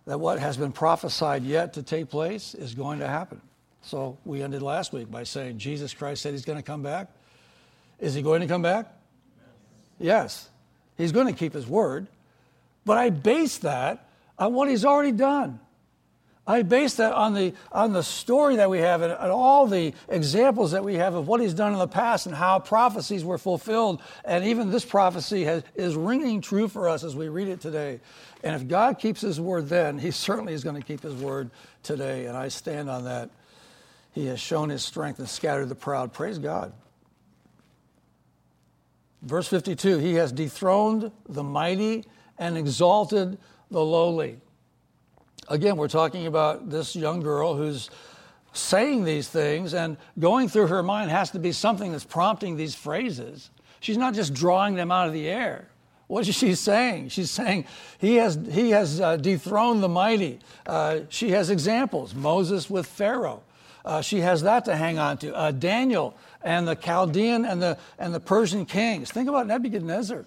that 0.06 0.18
what 0.18 0.38
has 0.38 0.56
been 0.56 0.72
prophesied 0.72 1.42
yet 1.42 1.74
to 1.74 1.82
take 1.82 2.08
place 2.08 2.54
is 2.54 2.74
going 2.74 3.00
to 3.00 3.06
happen. 3.06 3.42
So 3.82 4.16
we 4.24 4.42
ended 4.42 4.62
last 4.62 4.94
week 4.94 5.10
by 5.10 5.24
saying 5.24 5.58
Jesus 5.58 5.92
Christ 5.92 6.22
said 6.22 6.32
He's 6.32 6.46
going 6.46 6.56
to 6.56 6.64
come 6.64 6.82
back. 6.82 7.08
Is 7.98 8.14
He 8.14 8.22
going 8.22 8.40
to 8.40 8.46
come 8.46 8.62
back? 8.62 8.96
Yes, 10.00 10.48
he's 10.96 11.12
going 11.12 11.26
to 11.26 11.32
keep 11.32 11.52
his 11.52 11.66
word. 11.66 12.08
But 12.84 12.96
I 12.98 13.10
base 13.10 13.58
that 13.58 14.08
on 14.38 14.54
what 14.54 14.68
he's 14.68 14.84
already 14.84 15.12
done. 15.12 15.60
I 16.46 16.62
base 16.62 16.94
that 16.94 17.12
on 17.12 17.34
the, 17.34 17.54
on 17.70 17.92
the 17.92 18.02
story 18.02 18.56
that 18.56 18.70
we 18.70 18.78
have 18.78 19.02
and, 19.02 19.12
and, 19.12 19.30
all 19.30 19.66
the 19.66 19.94
examples 20.08 20.72
that 20.72 20.82
we 20.82 20.94
have 20.94 21.14
of 21.14 21.28
what 21.28 21.40
he's 21.40 21.54
done 21.54 21.74
in 21.74 21.78
the 21.78 21.86
past 21.86 22.26
and 22.26 22.34
how 22.34 22.58
prophecies 22.58 23.24
were 23.24 23.38
fulfilled. 23.38 24.02
And 24.24 24.44
even 24.44 24.70
this 24.70 24.84
prophecy 24.84 25.44
has, 25.44 25.62
is 25.76 25.94
ringing 25.94 26.40
true 26.40 26.66
for 26.66 26.88
us 26.88 27.04
as 27.04 27.14
we 27.14 27.28
read 27.28 27.46
it 27.46 27.60
today. 27.60 28.00
And 28.42 28.56
if 28.56 28.66
God 28.66 28.98
keeps 28.98 29.20
his 29.20 29.38
word 29.38 29.68
then, 29.68 29.98
he 29.98 30.10
certainly 30.10 30.54
is 30.54 30.64
going 30.64 30.74
to 30.74 30.82
keep 30.82 31.02
his 31.02 31.14
word 31.14 31.50
today. 31.82 32.26
And 32.26 32.36
I 32.36 32.48
stand 32.48 32.90
on 32.90 33.04
that. 33.04 33.30
He 34.12 34.26
has 34.26 34.40
shown 34.40 34.70
his 34.70 34.82
strength 34.82 35.20
and 35.20 35.28
scattered 35.28 35.68
the 35.68 35.76
proud. 35.76 36.12
Praise 36.12 36.38
God. 36.38 36.72
Verse 39.22 39.48
52 39.48 39.98
He 39.98 40.14
has 40.14 40.32
dethroned 40.32 41.10
the 41.28 41.42
mighty 41.42 42.04
and 42.38 42.56
exalted 42.56 43.38
the 43.70 43.84
lowly. 43.84 44.40
Again, 45.48 45.76
we're 45.76 45.88
talking 45.88 46.26
about 46.26 46.70
this 46.70 46.94
young 46.94 47.20
girl 47.20 47.54
who's 47.54 47.90
saying 48.52 49.04
these 49.04 49.28
things, 49.28 49.74
and 49.74 49.96
going 50.18 50.48
through 50.48 50.68
her 50.68 50.82
mind 50.82 51.10
has 51.10 51.30
to 51.32 51.38
be 51.38 51.52
something 51.52 51.92
that's 51.92 52.04
prompting 52.04 52.56
these 52.56 52.74
phrases. 52.74 53.50
She's 53.80 53.96
not 53.96 54.14
just 54.14 54.34
drawing 54.34 54.74
them 54.74 54.90
out 54.90 55.06
of 55.06 55.12
the 55.12 55.28
air. 55.28 55.68
What 56.06 56.26
is 56.26 56.34
she 56.34 56.54
saying? 56.56 57.10
She's 57.10 57.30
saying 57.30 57.66
he 57.98 58.16
has, 58.16 58.38
he 58.50 58.70
has 58.70 59.00
uh, 59.00 59.16
dethroned 59.16 59.82
the 59.82 59.88
mighty. 59.88 60.40
Uh, 60.66 61.00
she 61.08 61.30
has 61.30 61.50
examples 61.50 62.14
Moses 62.14 62.68
with 62.68 62.86
Pharaoh. 62.86 63.42
Uh, 63.84 64.00
she 64.02 64.20
has 64.20 64.42
that 64.42 64.64
to 64.64 64.76
hang 64.76 64.98
on 64.98 65.18
to. 65.18 65.34
Uh, 65.34 65.52
Daniel 65.52 66.16
and 66.42 66.66
the 66.66 66.74
Chaldean 66.76 67.44
and 67.44 67.60
the, 67.60 67.78
and 67.98 68.14
the 68.14 68.20
Persian 68.20 68.66
kings. 68.66 69.10
Think 69.10 69.28
about 69.28 69.46
Nebuchadnezzar. 69.46 70.24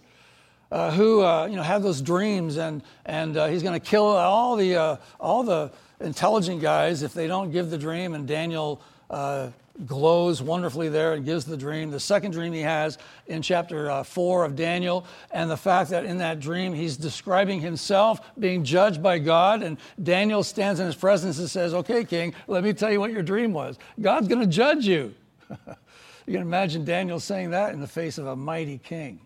Uh, 0.71 0.89
who 0.89 1.21
uh, 1.21 1.45
you 1.45 1.55
know 1.55 1.61
have 1.61 1.83
those 1.83 2.01
dreams 2.01 2.57
and 2.57 2.81
and 3.05 3.37
uh, 3.37 3.45
he's 3.45 3.61
going 3.61 3.79
to 3.79 3.85
kill 3.87 4.07
all 4.07 4.55
the 4.55 4.75
uh, 4.75 4.95
all 5.19 5.43
the 5.43 5.71
intelligent 5.99 6.61
guys 6.61 7.03
if 7.03 7.13
they 7.13 7.27
don't 7.27 7.51
give 7.51 7.69
the 7.69 7.77
dream 7.77 8.15
and 8.15 8.27
Daniel 8.27 8.81
uh, 9.11 9.49
glows 9.85 10.41
wonderfully 10.41 10.89
there 10.89 11.13
and 11.13 11.25
gives 11.25 11.45
the 11.45 11.57
dream 11.57 11.91
the 11.91 11.99
second 11.99 12.31
dream 12.31 12.53
he 12.53 12.61
has 12.61 12.97
in 13.27 13.43
chapter 13.43 13.89
uh, 13.89 14.03
4 14.03 14.45
of 14.45 14.55
Daniel 14.55 15.05
and 15.29 15.49
the 15.49 15.57
fact 15.57 15.91
that 15.91 16.05
in 16.05 16.17
that 16.17 16.39
dream 16.39 16.73
he's 16.73 16.97
describing 16.97 17.59
himself 17.59 18.21
being 18.39 18.63
judged 18.63 19.03
by 19.03 19.19
God 19.19 19.61
and 19.61 19.77
Daniel 20.01 20.43
stands 20.43 20.79
in 20.79 20.87
his 20.87 20.95
presence 20.95 21.37
and 21.37 21.49
says 21.49 21.73
okay 21.73 22.03
king 22.03 22.33
let 22.47 22.63
me 22.63 22.73
tell 22.73 22.91
you 22.91 22.99
what 22.99 23.11
your 23.11 23.23
dream 23.23 23.53
was 23.53 23.77
God's 24.01 24.27
going 24.27 24.41
to 24.41 24.47
judge 24.47 24.85
you 24.85 25.13
You 26.25 26.33
can 26.33 26.41
imagine 26.41 26.85
Daniel 26.85 27.19
saying 27.19 27.51
that 27.51 27.73
in 27.73 27.81
the 27.81 27.87
face 27.87 28.17
of 28.17 28.27
a 28.27 28.35
mighty 28.35 28.77
king. 28.77 29.19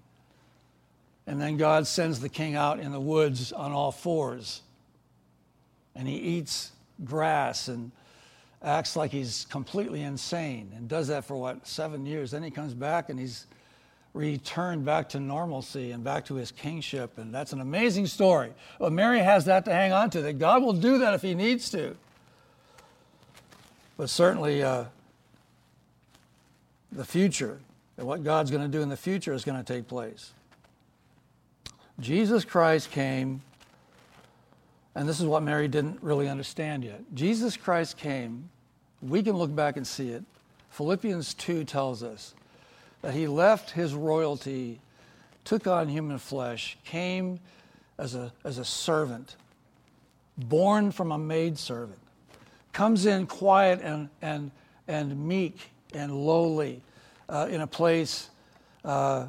And 1.27 1.41
then 1.41 1.57
God 1.57 1.85
sends 1.85 2.19
the 2.19 2.29
king 2.29 2.55
out 2.55 2.79
in 2.79 2.91
the 2.91 2.99
woods 2.99 3.51
on 3.51 3.71
all 3.71 3.91
fours. 3.91 4.61
And 5.95 6.07
he 6.07 6.15
eats 6.15 6.71
grass 7.03 7.67
and 7.67 7.91
acts 8.63 8.95
like 8.95 9.11
he's 9.11 9.45
completely 9.49 10.01
insane 10.01 10.71
and 10.75 10.87
does 10.87 11.09
that 11.09 11.25
for 11.25 11.35
what, 11.35 11.67
seven 11.67 12.05
years. 12.05 12.31
Then 12.31 12.43
he 12.43 12.49
comes 12.49 12.73
back 12.73 13.09
and 13.09 13.19
he's 13.19 13.45
returned 14.13 14.83
back 14.83 15.09
to 15.09 15.19
normalcy 15.19 15.91
and 15.91 16.03
back 16.03 16.25
to 16.25 16.35
his 16.35 16.51
kingship. 16.51 17.17
And 17.17 17.33
that's 17.33 17.53
an 17.53 17.61
amazing 17.61 18.07
story. 18.07 18.53
But 18.79 18.93
Mary 18.93 19.19
has 19.19 19.45
that 19.45 19.65
to 19.65 19.71
hang 19.71 19.91
on 19.91 20.09
to, 20.11 20.21
that 20.23 20.39
God 20.39 20.63
will 20.63 20.73
do 20.73 20.97
that 20.99 21.13
if 21.13 21.21
he 21.21 21.35
needs 21.35 21.69
to. 21.71 21.95
But 23.97 24.09
certainly, 24.09 24.63
uh, 24.63 24.85
the 26.97 27.05
future 27.05 27.59
and 27.97 28.05
what 28.05 28.23
God's 28.23 28.51
going 28.51 28.63
to 28.63 28.67
do 28.67 28.81
in 28.81 28.89
the 28.89 28.97
future 28.97 29.33
is 29.33 29.45
going 29.45 29.63
to 29.63 29.73
take 29.73 29.87
place. 29.87 30.31
Jesus 31.99 32.43
Christ 32.43 32.91
came, 32.91 33.41
and 34.95 35.07
this 35.07 35.19
is 35.19 35.25
what 35.25 35.41
Mary 35.43 35.67
didn't 35.67 36.01
really 36.01 36.27
understand 36.27 36.83
yet. 36.83 37.01
Jesus 37.13 37.55
Christ 37.55 37.97
came, 37.97 38.49
we 39.01 39.23
can 39.23 39.35
look 39.35 39.55
back 39.55 39.77
and 39.77 39.85
see 39.85 40.09
it. 40.09 40.23
Philippians 40.71 41.33
2 41.35 41.63
tells 41.63 42.03
us 42.03 42.35
that 43.01 43.13
he 43.13 43.27
left 43.27 43.71
his 43.71 43.93
royalty, 43.93 44.79
took 45.43 45.65
on 45.65 45.87
human 45.87 46.17
flesh, 46.17 46.77
came 46.83 47.39
as 47.97 48.15
a, 48.15 48.31
as 48.43 48.57
a 48.57 48.65
servant, 48.65 49.35
born 50.37 50.91
from 50.91 51.11
a 51.11 51.17
maidservant, 51.17 51.99
comes 52.73 53.05
in 53.05 53.25
quiet 53.25 53.79
and, 53.81 54.09
and, 54.21 54.51
and 54.87 55.27
meek 55.27 55.71
and 55.93 56.11
lowly 56.11 56.81
uh, 57.29 57.47
in 57.49 57.61
a 57.61 57.67
place 57.67 58.29
uh, 58.85 59.27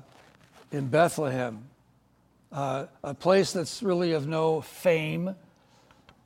in 0.70 0.88
Bethlehem 0.88 1.68
uh, 2.52 2.86
a 3.02 3.14
place 3.14 3.52
that's 3.52 3.82
really 3.82 4.12
of 4.12 4.26
no 4.26 4.60
fame 4.60 5.34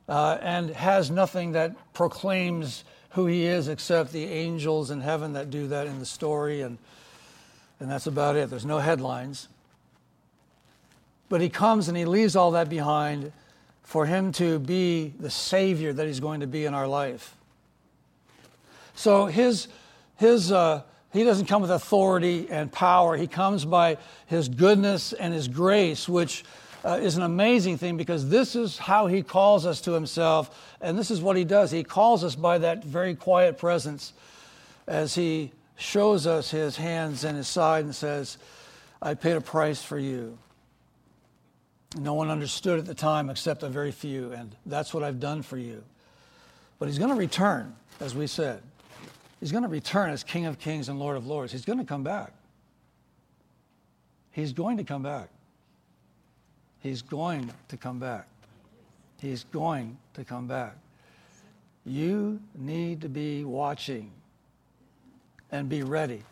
uh, 0.07 0.37
and 0.41 0.69
has 0.69 1.09
nothing 1.09 1.53
that 1.53 1.75
proclaims 1.93 2.83
who 3.11 3.25
he 3.25 3.45
is 3.45 3.67
except 3.67 4.11
the 4.11 4.25
angels 4.25 4.89
in 4.91 5.01
heaven 5.01 5.33
that 5.33 5.49
do 5.49 5.67
that 5.67 5.87
in 5.87 5.99
the 5.99 6.05
story, 6.05 6.61
and, 6.61 6.77
and 7.79 7.89
that's 7.89 8.07
about 8.07 8.35
it. 8.35 8.49
There's 8.49 8.65
no 8.65 8.79
headlines. 8.79 9.47
But 11.29 11.41
he 11.41 11.49
comes 11.49 11.87
and 11.87 11.97
he 11.97 12.05
leaves 12.05 12.35
all 12.35 12.51
that 12.51 12.69
behind 12.69 13.31
for 13.83 14.05
him 14.05 14.31
to 14.33 14.59
be 14.59 15.13
the 15.19 15.29
Savior 15.29 15.93
that 15.93 16.07
he's 16.07 16.19
going 16.19 16.39
to 16.39 16.47
be 16.47 16.65
in 16.65 16.73
our 16.73 16.87
life. 16.87 17.35
So 18.95 19.25
his, 19.25 19.67
his, 20.17 20.51
uh, 20.51 20.83
he 21.13 21.23
doesn't 21.23 21.45
come 21.45 21.61
with 21.61 21.69
authority 21.69 22.47
and 22.49 22.71
power. 22.71 23.15
He 23.15 23.27
comes 23.27 23.65
by 23.65 23.97
His 24.25 24.49
goodness 24.49 25.13
and 25.13 25.31
His 25.31 25.47
grace, 25.47 26.09
which 26.09 26.43
uh, 26.83 26.99
is 27.01 27.15
an 27.17 27.23
amazing 27.23 27.77
thing 27.77 27.97
because 27.97 28.29
this 28.29 28.55
is 28.55 28.79
how 28.79 29.05
He 29.05 29.21
calls 29.21 29.67
us 29.67 29.79
to 29.81 29.91
Himself, 29.91 30.75
and 30.81 30.97
this 30.97 31.11
is 31.11 31.21
what 31.21 31.37
He 31.37 31.43
does. 31.43 31.69
He 31.69 31.83
calls 31.83 32.23
us 32.23 32.35
by 32.35 32.57
that 32.57 32.83
very 32.83 33.13
quiet 33.13 33.59
presence 33.59 34.11
as 34.87 35.13
He 35.13 35.51
shows 35.77 36.25
us 36.25 36.49
His 36.49 36.77
hands 36.77 37.23
and 37.23 37.37
His 37.37 37.47
side 37.47 37.85
and 37.85 37.93
says, 37.93 38.39
I 38.99 39.13
paid 39.13 39.33
a 39.33 39.41
price 39.41 39.83
for 39.83 39.99
you. 39.99 40.39
No 41.95 42.15
one 42.15 42.31
understood 42.31 42.79
at 42.79 42.87
the 42.87 42.95
time 42.95 43.29
except 43.29 43.61
a 43.61 43.69
very 43.69 43.91
few, 43.91 44.31
and 44.31 44.55
that's 44.65 44.95
what 44.95 45.03
I've 45.03 45.19
done 45.19 45.43
for 45.43 45.57
you. 45.57 45.83
But 46.79 46.87
He's 46.87 46.97
going 46.97 47.11
to 47.11 47.15
return, 47.15 47.75
as 47.99 48.15
we 48.15 48.25
said. 48.25 48.63
He's 49.43 49.51
going 49.51 49.63
to 49.63 49.69
return 49.69 50.09
as 50.09 50.23
King 50.23 50.45
of 50.45 50.57
Kings 50.57 50.87
and 50.87 50.97
Lord 50.97 51.17
of 51.17 51.27
Lords. 51.27 51.51
He's 51.51 51.65
going 51.65 51.79
to 51.79 51.83
come 51.83 52.01
back. 52.01 52.31
He's 54.31 54.53
going 54.53 54.77
to 54.77 54.85
come 54.85 55.03
back. 55.03 55.27
He's 56.79 57.01
going 57.01 57.51
to 57.67 57.75
come 57.75 57.99
back. 57.99 58.29
He's 59.19 59.43
going 59.43 59.97
to 60.13 60.23
come 60.23 60.47
back. 60.47 60.77
You 61.85 62.39
need 62.55 63.01
to 63.01 63.09
be 63.09 63.43
watching 63.43 64.11
and 65.51 65.67
be 65.67 65.83
ready. 65.83 66.23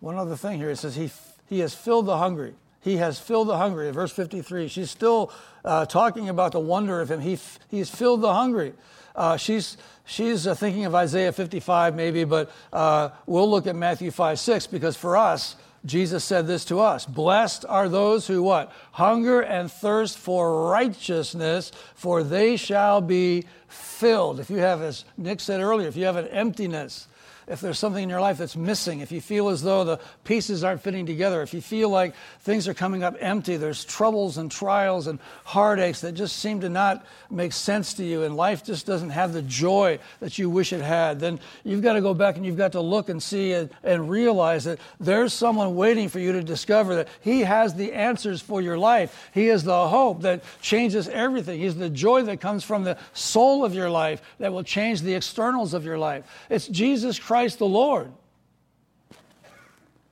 One 0.00 0.16
other 0.16 0.34
thing 0.34 0.56
here 0.56 0.70
it 0.70 0.76
says, 0.76 0.96
He, 0.96 1.10
he 1.46 1.58
has 1.58 1.74
filled 1.74 2.06
the 2.06 2.16
hungry. 2.16 2.54
He 2.84 2.98
has 2.98 3.18
filled 3.18 3.48
the 3.48 3.56
hungry. 3.56 3.90
Verse 3.90 4.12
53, 4.12 4.68
she's 4.68 4.90
still 4.90 5.32
uh, 5.64 5.86
talking 5.86 6.28
about 6.28 6.52
the 6.52 6.60
wonder 6.60 7.00
of 7.00 7.10
Him. 7.10 7.20
He, 7.20 7.38
he's 7.70 7.88
filled 7.88 8.20
the 8.20 8.34
hungry. 8.34 8.74
Uh, 9.16 9.38
she's 9.38 9.78
she's 10.04 10.46
uh, 10.46 10.54
thinking 10.54 10.84
of 10.84 10.94
Isaiah 10.94 11.32
55 11.32 11.94
maybe, 11.94 12.24
but 12.24 12.50
uh, 12.74 13.08
we'll 13.26 13.50
look 13.50 13.66
at 13.66 13.74
Matthew 13.74 14.10
5 14.10 14.38
6 14.38 14.66
because 14.66 14.98
for 14.98 15.16
us, 15.16 15.56
Jesus 15.86 16.24
said 16.24 16.46
this 16.46 16.66
to 16.66 16.80
us 16.80 17.06
Blessed 17.06 17.64
are 17.66 17.88
those 17.88 18.26
who 18.26 18.42
what? 18.42 18.70
Hunger 18.92 19.40
and 19.40 19.72
thirst 19.72 20.18
for 20.18 20.68
righteousness, 20.68 21.72
for 21.94 22.22
they 22.22 22.58
shall 22.58 23.00
be 23.00 23.46
filled. 23.66 24.40
If 24.40 24.50
you 24.50 24.58
have, 24.58 24.82
as 24.82 25.06
Nick 25.16 25.40
said 25.40 25.60
earlier, 25.60 25.88
if 25.88 25.96
you 25.96 26.04
have 26.04 26.16
an 26.16 26.28
emptiness, 26.28 27.08
if 27.46 27.60
there's 27.60 27.78
something 27.78 28.02
in 28.02 28.08
your 28.08 28.20
life 28.20 28.38
that's 28.38 28.56
missing, 28.56 29.00
if 29.00 29.12
you 29.12 29.20
feel 29.20 29.48
as 29.48 29.62
though 29.62 29.84
the 29.84 30.00
pieces 30.24 30.64
aren't 30.64 30.80
fitting 30.80 31.04
together, 31.04 31.42
if 31.42 31.52
you 31.52 31.60
feel 31.60 31.90
like 31.90 32.14
things 32.40 32.66
are 32.66 32.74
coming 32.74 33.02
up 33.02 33.16
empty, 33.20 33.56
there's 33.56 33.84
troubles 33.84 34.38
and 34.38 34.50
trials 34.50 35.06
and 35.06 35.18
heartaches 35.44 36.00
that 36.00 36.12
just 36.12 36.36
seem 36.36 36.60
to 36.60 36.68
not 36.70 37.04
make 37.30 37.52
sense 37.52 37.94
to 37.94 38.04
you, 38.04 38.22
and 38.22 38.36
life 38.36 38.64
just 38.64 38.86
doesn't 38.86 39.10
have 39.10 39.32
the 39.32 39.42
joy 39.42 39.98
that 40.20 40.38
you 40.38 40.48
wish 40.48 40.72
it 40.72 40.80
had, 40.80 41.20
then 41.20 41.38
you've 41.64 41.82
got 41.82 41.92
to 41.92 42.00
go 42.00 42.14
back 42.14 42.36
and 42.36 42.46
you've 42.46 42.56
got 42.56 42.72
to 42.72 42.80
look 42.80 43.10
and 43.10 43.22
see 43.22 43.52
and, 43.52 43.68
and 43.82 44.08
realize 44.08 44.64
that 44.64 44.78
there's 44.98 45.34
someone 45.34 45.76
waiting 45.76 46.08
for 46.08 46.20
you 46.20 46.32
to 46.32 46.42
discover 46.42 46.96
that 46.96 47.08
He 47.20 47.40
has 47.40 47.74
the 47.74 47.92
answers 47.92 48.40
for 48.40 48.62
your 48.62 48.78
life. 48.78 49.30
He 49.34 49.48
is 49.48 49.64
the 49.64 49.88
hope 49.88 50.22
that 50.22 50.42
changes 50.62 51.08
everything. 51.08 51.60
He's 51.60 51.76
the 51.76 51.90
joy 51.90 52.22
that 52.22 52.40
comes 52.40 52.64
from 52.64 52.84
the 52.84 52.96
soul 53.12 53.64
of 53.64 53.74
your 53.74 53.90
life 53.90 54.22
that 54.38 54.52
will 54.52 54.62
change 54.62 55.02
the 55.02 55.14
externals 55.14 55.74
of 55.74 55.84
your 55.84 55.98
life. 55.98 56.24
It's 56.48 56.68
Jesus 56.68 57.18
Christ 57.18 57.33
Christ 57.34 57.58
the 57.58 57.66
Lord. 57.66 58.12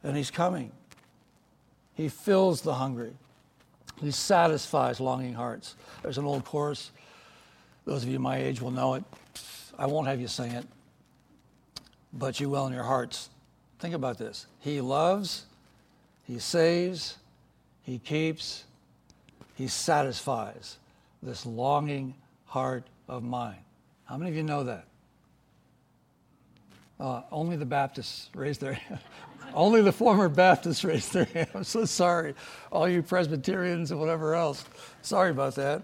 And 0.02 0.16
He's 0.16 0.32
coming. 0.32 0.72
He 1.94 2.08
fills 2.08 2.62
the 2.62 2.74
hungry, 2.74 3.12
He 4.00 4.10
satisfies 4.10 4.98
longing 4.98 5.34
hearts. 5.34 5.76
There's 6.02 6.18
an 6.18 6.24
old 6.24 6.44
chorus. 6.44 6.90
Those 7.84 8.02
of 8.02 8.08
you 8.08 8.18
my 8.18 8.38
age 8.38 8.60
will 8.60 8.72
know 8.72 8.94
it. 8.94 9.04
I 9.78 9.86
won't 9.86 10.08
have 10.08 10.20
you 10.20 10.26
sing 10.26 10.50
it, 10.50 10.66
but 12.12 12.40
you 12.40 12.50
will 12.50 12.66
in 12.66 12.72
your 12.72 12.82
hearts. 12.82 13.30
Think 13.78 13.94
about 13.94 14.18
this. 14.18 14.48
He 14.58 14.80
loves, 14.80 15.44
He 16.24 16.40
saves, 16.40 17.18
He 17.84 18.00
keeps, 18.00 18.64
He 19.54 19.68
satisfies 19.68 20.76
this 21.22 21.46
longing 21.46 22.16
heart 22.46 22.82
of 23.08 23.22
mine. 23.22 23.62
How 24.06 24.16
many 24.16 24.32
of 24.32 24.36
you 24.36 24.42
know 24.42 24.64
that? 24.64 24.86
Uh, 27.02 27.20
only 27.32 27.56
the 27.56 27.66
Baptists 27.66 28.30
raised 28.32 28.60
their 28.60 28.74
hand. 28.74 29.00
only 29.54 29.82
the 29.82 29.90
former 29.90 30.28
Baptists 30.28 30.84
raised 30.84 31.12
their 31.12 31.24
hand. 31.24 31.48
I'm 31.54 31.64
so 31.64 31.84
sorry. 31.84 32.32
All 32.70 32.88
you 32.88 33.02
Presbyterians 33.02 33.90
and 33.90 33.98
whatever 33.98 34.36
else. 34.36 34.64
Sorry 35.02 35.30
about 35.32 35.56
that. 35.56 35.82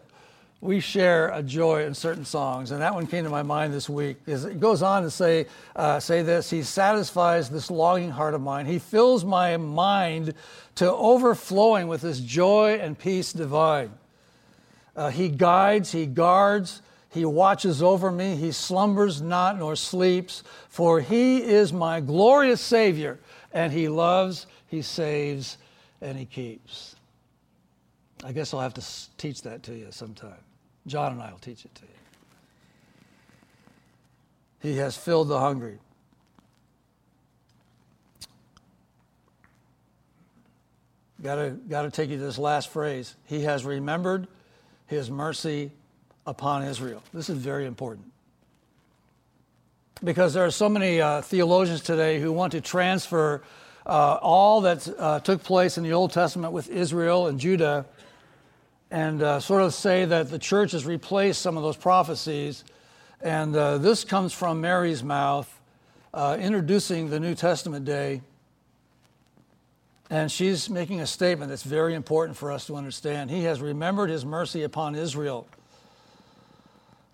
We 0.60 0.78
share 0.78 1.30
a 1.30 1.42
joy 1.42 1.86
in 1.86 1.94
certain 1.94 2.24
songs, 2.24 2.70
and 2.70 2.80
that 2.82 2.94
one 2.94 3.08
came 3.08 3.24
to 3.24 3.30
my 3.30 3.42
mind 3.42 3.72
this 3.72 3.88
week. 3.88 4.18
It 4.28 4.60
goes 4.60 4.80
on 4.80 5.02
to 5.02 5.10
say, 5.10 5.46
uh, 5.74 5.98
say 5.98 6.22
this 6.22 6.50
He 6.50 6.62
satisfies 6.62 7.50
this 7.50 7.68
longing 7.68 8.10
heart 8.10 8.34
of 8.34 8.40
mine. 8.40 8.66
He 8.66 8.78
fills 8.78 9.24
my 9.24 9.56
mind 9.56 10.34
to 10.76 10.92
overflowing 10.92 11.88
with 11.88 12.02
this 12.02 12.20
joy 12.20 12.78
and 12.80 12.96
peace 12.96 13.32
divine. 13.32 13.90
Uh, 14.94 15.10
he 15.10 15.28
guides, 15.28 15.90
He 15.90 16.06
guards, 16.06 16.80
he 17.10 17.24
watches 17.24 17.82
over 17.82 18.10
me. 18.10 18.36
He 18.36 18.52
slumbers 18.52 19.22
not 19.22 19.58
nor 19.58 19.76
sleeps, 19.76 20.42
for 20.68 21.00
he 21.00 21.42
is 21.42 21.72
my 21.72 22.00
glorious 22.00 22.60
Savior, 22.60 23.18
and 23.52 23.72
he 23.72 23.88
loves, 23.88 24.46
he 24.66 24.82
saves, 24.82 25.56
and 26.00 26.18
he 26.18 26.26
keeps. 26.26 26.96
I 28.24 28.32
guess 28.32 28.52
I'll 28.52 28.60
have 28.60 28.74
to 28.74 28.84
teach 29.16 29.42
that 29.42 29.62
to 29.64 29.74
you 29.74 29.88
sometime. 29.90 30.38
John 30.86 31.12
and 31.12 31.22
I 31.22 31.30
will 31.30 31.38
teach 31.38 31.64
it 31.64 31.74
to 31.76 31.82
you. 31.82 31.88
He 34.60 34.76
has 34.78 34.96
filled 34.96 35.28
the 35.28 35.38
hungry. 35.38 35.78
Got 41.22 41.36
to, 41.36 41.50
got 41.68 41.82
to 41.82 41.90
take 41.90 42.10
you 42.10 42.16
to 42.16 42.22
this 42.22 42.38
last 42.38 42.68
phrase. 42.70 43.16
He 43.24 43.42
has 43.42 43.64
remembered 43.64 44.28
his 44.86 45.10
mercy 45.10 45.72
upon 46.28 46.62
Israel. 46.62 47.02
This 47.14 47.30
is 47.30 47.38
very 47.38 47.66
important. 47.66 48.12
Because 50.04 50.34
there 50.34 50.44
are 50.44 50.50
so 50.50 50.68
many 50.68 51.00
uh, 51.00 51.22
theologians 51.22 51.80
today 51.80 52.20
who 52.20 52.30
want 52.32 52.52
to 52.52 52.60
transfer 52.60 53.42
uh, 53.86 54.18
all 54.20 54.60
that 54.60 54.86
uh, 54.98 55.20
took 55.20 55.42
place 55.42 55.78
in 55.78 55.84
the 55.84 55.94
Old 55.94 56.12
Testament 56.12 56.52
with 56.52 56.68
Israel 56.68 57.26
and 57.26 57.40
Judah 57.40 57.86
and 58.90 59.22
uh, 59.22 59.40
sort 59.40 59.62
of 59.62 59.74
say 59.74 60.04
that 60.04 60.30
the 60.30 60.38
church 60.38 60.72
has 60.72 60.84
replaced 60.84 61.40
some 61.40 61.56
of 61.56 61.62
those 61.62 61.76
prophecies. 61.76 62.64
And 63.20 63.56
uh, 63.56 63.78
this 63.78 64.04
comes 64.04 64.32
from 64.32 64.60
Mary's 64.60 65.02
mouth, 65.02 65.52
uh, 66.14 66.36
introducing 66.40 67.10
the 67.10 67.20
New 67.20 67.34
Testament 67.34 67.84
day. 67.84 68.20
And 70.10 70.30
she's 70.30 70.70
making 70.70 71.00
a 71.00 71.06
statement 71.06 71.50
that's 71.50 71.64
very 71.64 71.94
important 71.94 72.38
for 72.38 72.52
us 72.52 72.66
to 72.66 72.76
understand. 72.76 73.30
He 73.30 73.42
has 73.44 73.60
remembered 73.60 74.08
his 74.08 74.24
mercy 74.24 74.62
upon 74.62 74.94
Israel. 74.94 75.46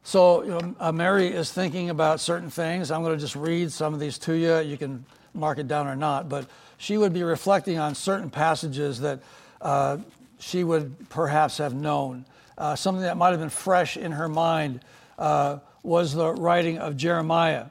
So 0.06 0.42
you 0.42 0.50
know, 0.50 0.74
uh, 0.78 0.92
Mary 0.92 1.28
is 1.28 1.50
thinking 1.50 1.88
about 1.88 2.20
certain 2.20 2.50
things. 2.50 2.90
I'm 2.90 3.02
going 3.02 3.14
to 3.14 3.20
just 3.20 3.34
read 3.34 3.72
some 3.72 3.94
of 3.94 4.00
these 4.00 4.18
to 4.18 4.34
you. 4.34 4.58
You 4.58 4.76
can 4.76 5.06
mark 5.32 5.58
it 5.58 5.66
down 5.66 5.86
or 5.86 5.96
not. 5.96 6.28
But 6.28 6.46
she 6.76 6.98
would 6.98 7.14
be 7.14 7.22
reflecting 7.22 7.78
on 7.78 7.94
certain 7.94 8.28
passages 8.28 9.00
that 9.00 9.20
uh, 9.62 9.96
she 10.38 10.62
would 10.62 11.08
perhaps 11.08 11.56
have 11.56 11.74
known. 11.74 12.26
Uh, 12.58 12.76
something 12.76 13.02
that 13.02 13.16
might 13.16 13.30
have 13.30 13.40
been 13.40 13.48
fresh 13.48 13.96
in 13.96 14.12
her 14.12 14.28
mind 14.28 14.80
uh, 15.18 15.58
was 15.82 16.12
the 16.12 16.32
writing 16.32 16.78
of 16.78 16.98
Jeremiah. 16.98 17.66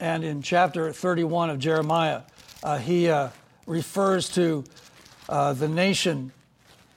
And 0.00 0.24
in 0.24 0.42
chapter 0.42 0.92
31 0.92 1.50
of 1.50 1.60
Jeremiah, 1.60 2.22
uh, 2.64 2.78
he 2.78 3.08
uh, 3.08 3.28
refers 3.68 4.28
to 4.30 4.64
the 5.28 5.68
nation 5.68 6.32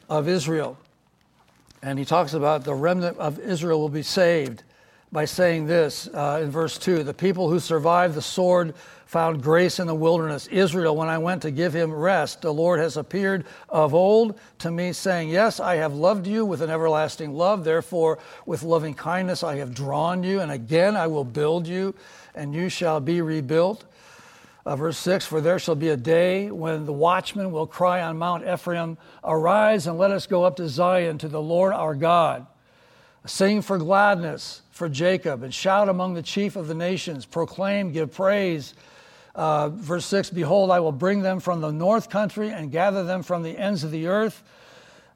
of 0.10 0.28
Israel. 0.28 0.80
And 1.82 2.00
he 2.00 2.06
talks 2.06 2.34
about 2.34 2.64
the 2.64 2.74
remnant 2.74 3.18
of 3.18 3.40
Israel 3.40 3.80
will 3.80 3.90
be 3.90 4.04
saved 4.04 4.64
by 5.12 5.26
saying 5.26 5.68
this 5.68 6.10
uh, 6.14 6.42
in 6.44 6.52
verse 6.52 6.78
2 6.78 7.04
The 7.04 7.14
people 7.14 7.50
who 7.50 7.60
survived 7.60 8.16
the 8.16 8.22
sword 8.22 8.74
found 9.06 9.42
grace 9.42 9.80
in 9.80 9.88
the 9.88 9.96
wilderness. 9.96 10.48
Israel, 10.48 10.96
when 10.96 11.08
I 11.08 11.18
went 11.18 11.42
to 11.44 11.52
give 11.52 11.74
him 11.74 11.94
rest, 11.94 12.42
the 12.42 12.54
Lord 12.54 12.80
has 12.80 12.98
appeared 12.98 13.46
of 13.70 13.94
old 13.94 14.38
to 14.60 14.70
me, 14.70 14.92
saying, 14.92 15.30
Yes, 15.30 15.60
I 15.60 15.76
have 15.76 15.94
loved 15.94 16.28
you 16.28 16.46
with 16.46 16.62
an 16.62 16.70
everlasting 16.70 17.34
love. 17.34 17.64
Therefore, 17.64 18.20
with 18.46 18.64
loving 18.64 18.94
kindness 18.94 19.44
I 19.44 19.56
have 19.58 19.74
drawn 19.74 20.24
you, 20.24 20.42
and 20.42 20.52
again 20.52 20.98
I 20.98 21.08
will 21.08 21.24
build 21.24 21.68
you, 21.68 21.96
and 22.36 22.54
you 22.54 22.68
shall 22.70 23.00
be 23.00 23.22
rebuilt. 23.22 23.86
Uh, 24.68 24.76
verse 24.76 24.98
6 24.98 25.26
For 25.26 25.40
there 25.40 25.60
shall 25.60 25.76
be 25.76 25.88
a 25.88 25.96
day 25.96 26.52
when 26.52 26.86
the 26.86 26.92
watchman 26.92 27.54
will 27.54 27.68
cry 27.68 28.02
on 28.02 28.18
Mount 28.18 28.46
Ephraim, 28.46 28.98
Arise 29.24 29.88
and 29.88 29.98
let 29.98 30.12
us 30.12 30.28
go 30.28 30.44
up 30.44 30.58
to 30.58 30.68
Zion 30.68 31.18
to 31.20 31.30
the 31.30 31.42
Lord 31.42 31.72
our 31.72 31.96
God. 31.96 32.46
Sing 33.26 33.62
for 33.62 33.78
gladness 33.78 34.64
for 34.72 34.90
Jacob 34.90 35.44
and 35.44 35.54
shout 35.54 35.88
among 35.88 36.16
the 36.16 36.22
chief 36.22 36.58
of 36.58 36.68
the 36.68 36.74
nations. 36.74 37.26
Proclaim, 37.26 37.94
give 37.94 38.12
praise 38.12 38.74
uh, 39.36 39.70
verse 39.70 40.06
6 40.06 40.32
Behold, 40.32 40.70
I 40.70 40.82
will 40.82 40.92
bring 40.92 41.22
them 41.22 41.40
from 41.40 41.62
the 41.62 41.72
north 41.72 42.10
country 42.10 42.50
and 42.50 42.70
gather 42.70 43.06
them 43.06 43.24
from 43.24 43.44
the 43.44 43.58
ends 43.58 43.86
of 43.86 43.92
the 43.92 44.08
earth. 44.08 44.44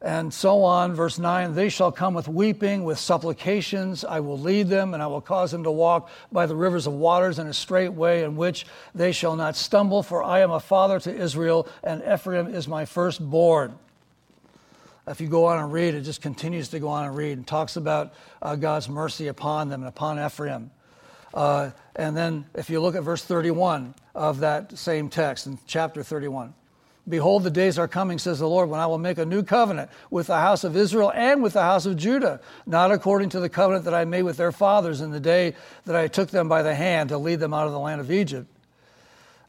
And 0.02 0.34
so 0.34 0.64
on. 0.64 0.96
Verse 0.96 1.20
9 1.20 1.54
They 1.54 1.70
shall 1.70 1.92
come 1.92 2.14
with 2.14 2.28
weeping, 2.28 2.84
with 2.84 2.98
supplications. 2.98 4.04
I 4.04 4.20
will 4.20 4.40
lead 4.40 4.68
them, 4.68 4.94
and 4.94 5.04
I 5.04 5.08
will 5.08 5.22
cause 5.22 5.52
them 5.52 5.64
to 5.64 5.72
walk 5.72 6.10
by 6.32 6.48
the 6.48 6.56
rivers 6.56 6.88
of 6.88 6.94
waters 6.94 7.38
in 7.38 7.48
a 7.48 7.54
straight 7.54 7.94
way 7.94 8.24
in 8.24 8.36
which 8.36 8.66
they 8.96 9.12
shall 9.12 9.36
not 9.36 9.56
stumble. 9.56 10.02
For 10.02 10.24
I 10.24 10.40
am 10.40 10.52
a 10.52 10.60
father 10.60 11.00
to 11.02 11.16
Israel, 11.16 11.68
and 11.84 12.02
Ephraim 12.04 12.48
is 12.48 12.68
my 12.68 12.86
firstborn. 12.86 13.78
If 15.08 15.20
you 15.20 15.28
go 15.28 15.46
on 15.46 15.60
and 15.60 15.74
read, 15.74 15.94
it 15.94 16.02
just 16.02 16.22
continues 16.22 16.70
to 16.70 16.80
go 16.80 16.88
on 16.88 17.06
and 17.06 17.16
read 17.16 17.34
and 17.34 17.46
talks 17.46 17.76
about 17.76 18.14
uh, 18.42 18.56
God's 18.56 18.88
mercy 18.88 19.28
upon 19.28 19.70
them 19.70 19.82
and 19.82 19.90
upon 19.90 20.24
Ephraim. 20.24 20.72
Uh, 21.34 21.72
and 21.96 22.16
then 22.16 22.46
if 22.56 22.70
you 22.70 22.82
look 22.82 22.96
at 22.96 23.04
verse 23.04 23.24
31 23.24 23.96
of 24.14 24.40
that 24.40 24.78
same 24.78 25.10
text 25.10 25.48
in 25.48 25.58
chapter 25.66 26.04
31, 26.04 26.54
Behold, 27.10 27.44
the 27.44 27.50
days 27.50 27.80
are 27.80 27.88
coming, 27.88 28.20
says 28.20 28.40
the 28.40 28.48
Lord, 28.48 28.70
when 28.70 28.80
I 28.80 28.86
will 28.86 29.00
make 29.00 29.18
a 29.18 29.26
new 29.26 29.42
covenant 29.42 29.90
with 30.12 30.28
the 30.28 30.38
house 30.38 30.64
of 30.64 30.78
Israel 30.78 31.12
and 31.16 31.42
with 31.42 31.54
the 31.54 31.62
house 31.62 31.86
of 31.88 31.98
Judah, 31.98 32.40
not 32.68 32.92
according 32.92 33.30
to 33.30 33.40
the 33.40 33.50
covenant 33.50 33.86
that 33.86 33.94
I 33.94 34.06
made 34.06 34.22
with 34.22 34.38
their 34.38 34.52
fathers 34.52 35.02
in 35.02 35.12
the 35.12 35.20
day 35.20 35.56
that 35.86 35.96
I 35.96 36.08
took 36.08 36.30
them 36.30 36.48
by 36.48 36.62
the 36.62 36.76
hand 36.76 37.10
to 37.10 37.18
lead 37.18 37.40
them 37.40 37.54
out 37.54 37.66
of 37.66 37.74
the 37.74 37.80
land 37.80 38.02
of 38.02 38.12
Egypt. 38.12 38.48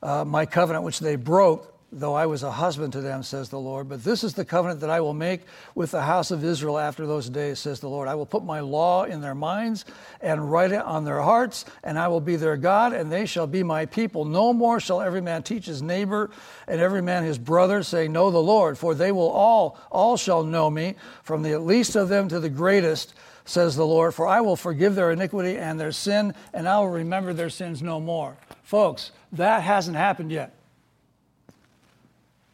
Uh, 0.02 0.24
my 0.24 0.46
covenant 0.46 0.84
which 0.84 0.98
they 0.98 1.16
broke, 1.16 1.71
though 1.94 2.14
I 2.14 2.24
was 2.24 2.42
a 2.42 2.50
husband 2.50 2.94
to 2.94 3.02
them, 3.02 3.22
says 3.22 3.50
the 3.50 3.60
Lord. 3.60 3.86
But 3.86 4.02
this 4.02 4.24
is 4.24 4.32
the 4.32 4.46
covenant 4.46 4.80
that 4.80 4.88
I 4.88 5.02
will 5.02 5.12
make 5.12 5.42
with 5.74 5.90
the 5.90 6.00
house 6.00 6.30
of 6.30 6.42
Israel 6.42 6.78
after 6.78 7.06
those 7.06 7.28
days, 7.28 7.58
says 7.58 7.80
the 7.80 7.88
Lord. 7.88 8.08
I 8.08 8.14
will 8.14 8.24
put 8.24 8.44
my 8.44 8.60
law 8.60 9.04
in 9.04 9.20
their 9.20 9.34
minds 9.34 9.84
and 10.22 10.50
write 10.50 10.72
it 10.72 10.80
on 10.80 11.04
their 11.04 11.20
hearts, 11.20 11.66
and 11.84 11.98
I 11.98 12.08
will 12.08 12.20
be 12.20 12.36
their 12.36 12.56
God, 12.56 12.94
and 12.94 13.12
they 13.12 13.26
shall 13.26 13.46
be 13.46 13.62
my 13.62 13.84
people. 13.84 14.24
No 14.24 14.54
more 14.54 14.80
shall 14.80 15.02
every 15.02 15.20
man 15.20 15.42
teach 15.42 15.66
his 15.66 15.82
neighbor 15.82 16.30
and 16.66 16.80
every 16.80 17.02
man 17.02 17.24
his 17.24 17.38
brother, 17.38 17.82
saying, 17.82 18.10
Know 18.10 18.30
the 18.30 18.38
Lord, 18.38 18.78
for 18.78 18.94
they 18.94 19.12
will 19.12 19.30
all, 19.30 19.78
all 19.90 20.16
shall 20.16 20.44
know 20.44 20.70
me, 20.70 20.94
from 21.22 21.42
the 21.42 21.60
least 21.60 21.94
of 21.94 22.08
them 22.08 22.26
to 22.28 22.40
the 22.40 22.48
greatest, 22.48 23.12
says 23.44 23.76
the 23.76 23.86
Lord. 23.86 24.14
For 24.14 24.26
I 24.26 24.40
will 24.40 24.56
forgive 24.56 24.94
their 24.94 25.10
iniquity 25.10 25.58
and 25.58 25.78
their 25.78 25.92
sin, 25.92 26.34
and 26.54 26.66
I 26.66 26.78
will 26.78 26.88
remember 26.88 27.34
their 27.34 27.50
sins 27.50 27.82
no 27.82 28.00
more. 28.00 28.38
Folks, 28.62 29.12
that 29.32 29.62
hasn't 29.62 29.98
happened 29.98 30.32
yet. 30.32 30.54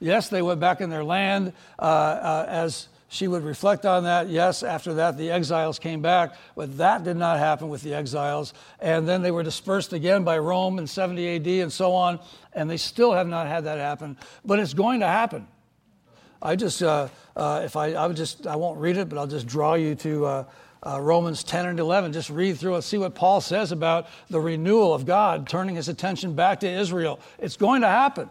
Yes, 0.00 0.28
they 0.28 0.42
went 0.42 0.60
back 0.60 0.80
in 0.80 0.90
their 0.90 1.04
land 1.04 1.52
uh, 1.78 1.82
uh, 1.82 2.46
as 2.48 2.88
she 3.08 3.26
would 3.26 3.42
reflect 3.42 3.86
on 3.86 4.04
that. 4.04 4.28
Yes, 4.28 4.62
after 4.62 4.94
that, 4.94 5.16
the 5.16 5.30
exiles 5.30 5.78
came 5.78 6.02
back, 6.02 6.34
but 6.54 6.76
that 6.76 7.04
did 7.04 7.16
not 7.16 7.38
happen 7.38 7.68
with 7.68 7.82
the 7.82 7.94
exiles. 7.94 8.52
And 8.80 9.08
then 9.08 9.22
they 9.22 9.30
were 9.30 9.42
dispersed 9.42 9.92
again 9.92 10.24
by 10.24 10.38
Rome 10.38 10.78
in 10.78 10.86
70 10.86 11.36
AD 11.36 11.46
and 11.46 11.72
so 11.72 11.94
on, 11.94 12.20
and 12.52 12.68
they 12.70 12.76
still 12.76 13.12
have 13.12 13.26
not 13.26 13.46
had 13.46 13.64
that 13.64 13.78
happen. 13.78 14.18
But 14.44 14.58
it's 14.58 14.74
going 14.74 15.00
to 15.00 15.06
happen. 15.06 15.48
I 16.40 16.54
just, 16.54 16.82
uh, 16.82 17.08
uh, 17.34 17.62
if 17.64 17.76
I, 17.76 17.94
I 17.94 18.06
would 18.06 18.16
just, 18.16 18.46
I 18.46 18.56
won't 18.56 18.78
read 18.78 18.96
it, 18.96 19.08
but 19.08 19.18
I'll 19.18 19.26
just 19.26 19.46
draw 19.46 19.74
you 19.74 19.94
to 19.96 20.26
uh, 20.26 20.44
uh 20.86 21.00
Romans 21.00 21.42
10 21.42 21.66
and 21.66 21.80
11. 21.80 22.12
Just 22.12 22.30
read 22.30 22.58
through 22.58 22.76
it, 22.76 22.82
see 22.82 22.98
what 22.98 23.14
Paul 23.14 23.40
says 23.40 23.72
about 23.72 24.06
the 24.28 24.38
renewal 24.38 24.94
of 24.94 25.06
God, 25.06 25.48
turning 25.48 25.74
his 25.74 25.88
attention 25.88 26.34
back 26.34 26.60
to 26.60 26.68
Israel. 26.68 27.18
It's 27.38 27.56
going 27.56 27.80
to 27.80 27.88
happen. 27.88 28.28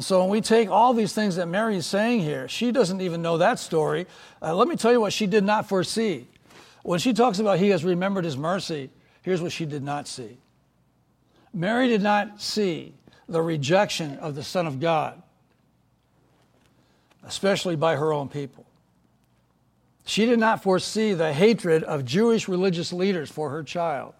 And 0.00 0.04
so 0.06 0.20
when 0.20 0.30
we 0.30 0.40
take 0.40 0.70
all 0.70 0.94
these 0.94 1.12
things 1.12 1.36
that 1.36 1.44
Mary 1.44 1.76
is 1.76 1.84
saying 1.84 2.20
here, 2.20 2.48
she 2.48 2.72
doesn't 2.72 3.02
even 3.02 3.20
know 3.20 3.36
that 3.36 3.58
story. 3.58 4.06
Uh, 4.40 4.54
let 4.54 4.66
me 4.66 4.74
tell 4.74 4.90
you 4.90 4.98
what 4.98 5.12
she 5.12 5.26
did 5.26 5.44
not 5.44 5.68
foresee. 5.68 6.26
When 6.82 6.98
she 6.98 7.12
talks 7.12 7.38
about 7.38 7.58
he 7.58 7.68
has 7.68 7.84
remembered 7.84 8.24
his 8.24 8.34
mercy, 8.34 8.88
here's 9.20 9.42
what 9.42 9.52
she 9.52 9.66
did 9.66 9.82
not 9.82 10.08
see. 10.08 10.38
Mary 11.52 11.86
did 11.86 12.00
not 12.00 12.40
see 12.40 12.94
the 13.28 13.42
rejection 13.42 14.16
of 14.20 14.34
the 14.34 14.42
Son 14.42 14.66
of 14.66 14.80
God, 14.80 15.20
especially 17.22 17.76
by 17.76 17.96
her 17.96 18.10
own 18.10 18.30
people. 18.30 18.64
She 20.06 20.24
did 20.24 20.38
not 20.38 20.62
foresee 20.62 21.12
the 21.12 21.34
hatred 21.34 21.84
of 21.84 22.06
Jewish 22.06 22.48
religious 22.48 22.90
leaders 22.90 23.30
for 23.30 23.50
her 23.50 23.62
child. 23.62 24.14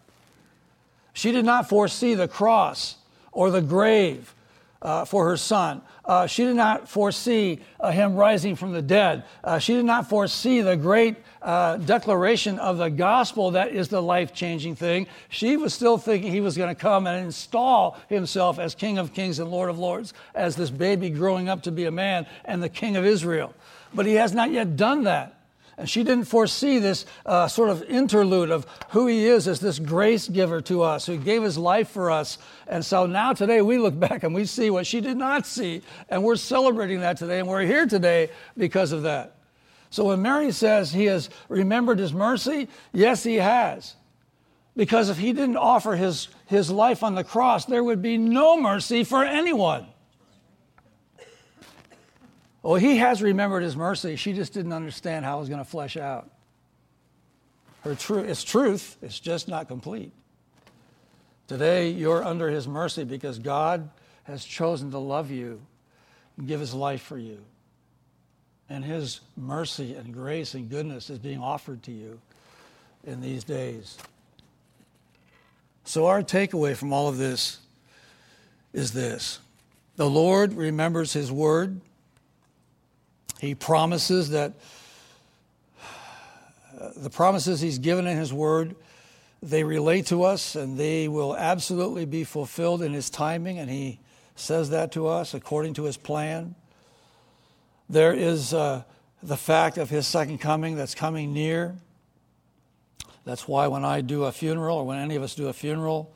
She 1.14 1.32
did 1.32 1.46
not 1.46 1.70
foresee 1.70 2.12
the 2.12 2.28
cross 2.28 2.96
or 3.32 3.50
the 3.50 3.62
grave 3.62 4.34
uh, 4.82 5.04
for 5.04 5.28
her 5.28 5.36
son. 5.36 5.82
Uh, 6.04 6.26
she 6.26 6.44
did 6.44 6.56
not 6.56 6.88
foresee 6.88 7.60
uh, 7.78 7.90
him 7.90 8.16
rising 8.16 8.56
from 8.56 8.72
the 8.72 8.82
dead. 8.82 9.24
Uh, 9.44 9.58
she 9.58 9.74
did 9.74 9.84
not 9.84 10.08
foresee 10.08 10.60
the 10.60 10.76
great 10.76 11.16
uh, 11.42 11.76
declaration 11.76 12.58
of 12.58 12.78
the 12.78 12.88
gospel 12.88 13.52
that 13.52 13.68
is 13.68 13.88
the 13.88 14.00
life 14.00 14.32
changing 14.32 14.74
thing. 14.74 15.06
She 15.28 15.56
was 15.56 15.74
still 15.74 15.98
thinking 15.98 16.32
he 16.32 16.40
was 16.40 16.56
going 16.56 16.74
to 16.74 16.80
come 16.80 17.06
and 17.06 17.24
install 17.24 17.98
himself 18.08 18.58
as 18.58 18.74
King 18.74 18.98
of 18.98 19.12
Kings 19.12 19.38
and 19.38 19.50
Lord 19.50 19.70
of 19.70 19.78
Lords, 19.78 20.14
as 20.34 20.56
this 20.56 20.70
baby 20.70 21.10
growing 21.10 21.48
up 21.48 21.62
to 21.62 21.72
be 21.72 21.84
a 21.84 21.90
man 21.90 22.26
and 22.44 22.62
the 22.62 22.68
King 22.68 22.96
of 22.96 23.04
Israel. 23.04 23.54
But 23.92 24.06
he 24.06 24.14
has 24.14 24.34
not 24.34 24.50
yet 24.50 24.76
done 24.76 25.04
that. 25.04 25.39
And 25.80 25.88
she 25.88 26.04
didn't 26.04 26.26
foresee 26.26 26.78
this 26.78 27.06
uh, 27.24 27.48
sort 27.48 27.70
of 27.70 27.82
interlude 27.84 28.50
of 28.50 28.66
who 28.90 29.06
he 29.06 29.24
is 29.24 29.48
as 29.48 29.60
this 29.60 29.78
grace 29.78 30.28
giver 30.28 30.60
to 30.60 30.82
us, 30.82 31.06
who 31.06 31.16
gave 31.16 31.42
his 31.42 31.56
life 31.56 31.88
for 31.88 32.10
us. 32.10 32.36
And 32.68 32.84
so 32.84 33.06
now 33.06 33.32
today 33.32 33.62
we 33.62 33.78
look 33.78 33.98
back 34.08 34.22
and 34.22 34.34
we 34.34 34.44
see 34.44 34.68
what 34.68 34.86
she 34.86 35.00
did 35.00 35.16
not 35.16 35.46
see. 35.46 35.80
And 36.10 36.22
we're 36.22 36.36
celebrating 36.36 37.00
that 37.00 37.16
today. 37.16 37.38
And 37.38 37.48
we're 37.48 37.64
here 37.64 37.86
today 37.86 38.28
because 38.58 38.92
of 38.92 39.04
that. 39.04 39.36
So 39.88 40.04
when 40.04 40.20
Mary 40.20 40.52
says 40.52 40.92
he 40.92 41.06
has 41.06 41.30
remembered 41.48 41.98
his 41.98 42.12
mercy, 42.12 42.68
yes, 42.92 43.22
he 43.22 43.36
has. 43.36 43.94
Because 44.76 45.08
if 45.08 45.16
he 45.16 45.32
didn't 45.32 45.56
offer 45.56 45.96
his, 45.96 46.28
his 46.44 46.70
life 46.70 47.02
on 47.02 47.14
the 47.14 47.24
cross, 47.24 47.64
there 47.64 47.82
would 47.82 48.02
be 48.02 48.18
no 48.18 48.60
mercy 48.60 49.02
for 49.02 49.24
anyone. 49.24 49.86
Well, 52.62 52.74
he 52.74 52.98
has 52.98 53.22
remembered 53.22 53.62
his 53.62 53.76
mercy. 53.76 54.16
She 54.16 54.32
just 54.32 54.52
didn't 54.52 54.72
understand 54.72 55.24
how 55.24 55.38
it 55.38 55.40
was 55.40 55.48
going 55.48 55.64
to 55.64 55.68
flesh 55.68 55.96
out. 55.96 56.30
Her 57.82 57.94
truth, 57.94 58.28
it's 58.28 58.44
truth, 58.44 58.96
it's 59.00 59.18
just 59.18 59.48
not 59.48 59.68
complete. 59.68 60.12
Today, 61.48 61.90
you're 61.90 62.22
under 62.22 62.50
his 62.50 62.68
mercy 62.68 63.04
because 63.04 63.38
God 63.38 63.88
has 64.24 64.44
chosen 64.44 64.90
to 64.90 64.98
love 64.98 65.30
you 65.30 65.60
and 66.36 66.46
give 66.46 66.60
his 66.60 66.74
life 66.74 67.00
for 67.00 67.18
you. 67.18 67.38
And 68.68 68.84
his 68.84 69.20
mercy 69.36 69.94
and 69.94 70.12
grace 70.12 70.54
and 70.54 70.68
goodness 70.68 71.10
is 71.10 71.18
being 71.18 71.40
offered 71.40 71.82
to 71.84 71.92
you 71.92 72.20
in 73.04 73.20
these 73.20 73.42
days. 73.42 73.96
So, 75.84 76.06
our 76.06 76.22
takeaway 76.22 76.76
from 76.76 76.92
all 76.92 77.08
of 77.08 77.16
this 77.16 77.58
is 78.72 78.92
this 78.92 79.40
the 79.96 80.08
Lord 80.08 80.52
remembers 80.52 81.14
his 81.14 81.32
word 81.32 81.80
he 83.40 83.54
promises 83.54 84.30
that 84.30 84.52
uh, 86.78 86.90
the 86.96 87.10
promises 87.10 87.60
he's 87.60 87.78
given 87.78 88.06
in 88.06 88.16
his 88.16 88.32
word 88.32 88.76
they 89.42 89.64
relate 89.64 90.06
to 90.06 90.22
us 90.22 90.54
and 90.54 90.76
they 90.76 91.08
will 91.08 91.34
absolutely 91.34 92.04
be 92.04 92.24
fulfilled 92.24 92.82
in 92.82 92.92
his 92.92 93.08
timing 93.08 93.58
and 93.58 93.70
he 93.70 93.98
says 94.36 94.70
that 94.70 94.92
to 94.92 95.06
us 95.06 95.32
according 95.34 95.74
to 95.74 95.84
his 95.84 95.96
plan. 95.96 96.54
There 97.88 98.12
is 98.12 98.52
uh, 98.52 98.82
the 99.22 99.36
fact 99.36 99.78
of 99.78 99.88
his 99.90 100.06
second 100.06 100.38
coming 100.38 100.76
that's 100.76 100.94
coming 100.94 101.32
near. 101.32 101.74
That's 103.24 103.48
why 103.48 103.66
when 103.66 103.84
i 103.84 104.00
do 104.00 104.24
a 104.24 104.32
funeral 104.32 104.78
or 104.78 104.86
when 104.86 104.98
any 104.98 105.16
of 105.16 105.22
us 105.22 105.34
do 105.34 105.48
a 105.48 105.52
funeral 105.52 106.12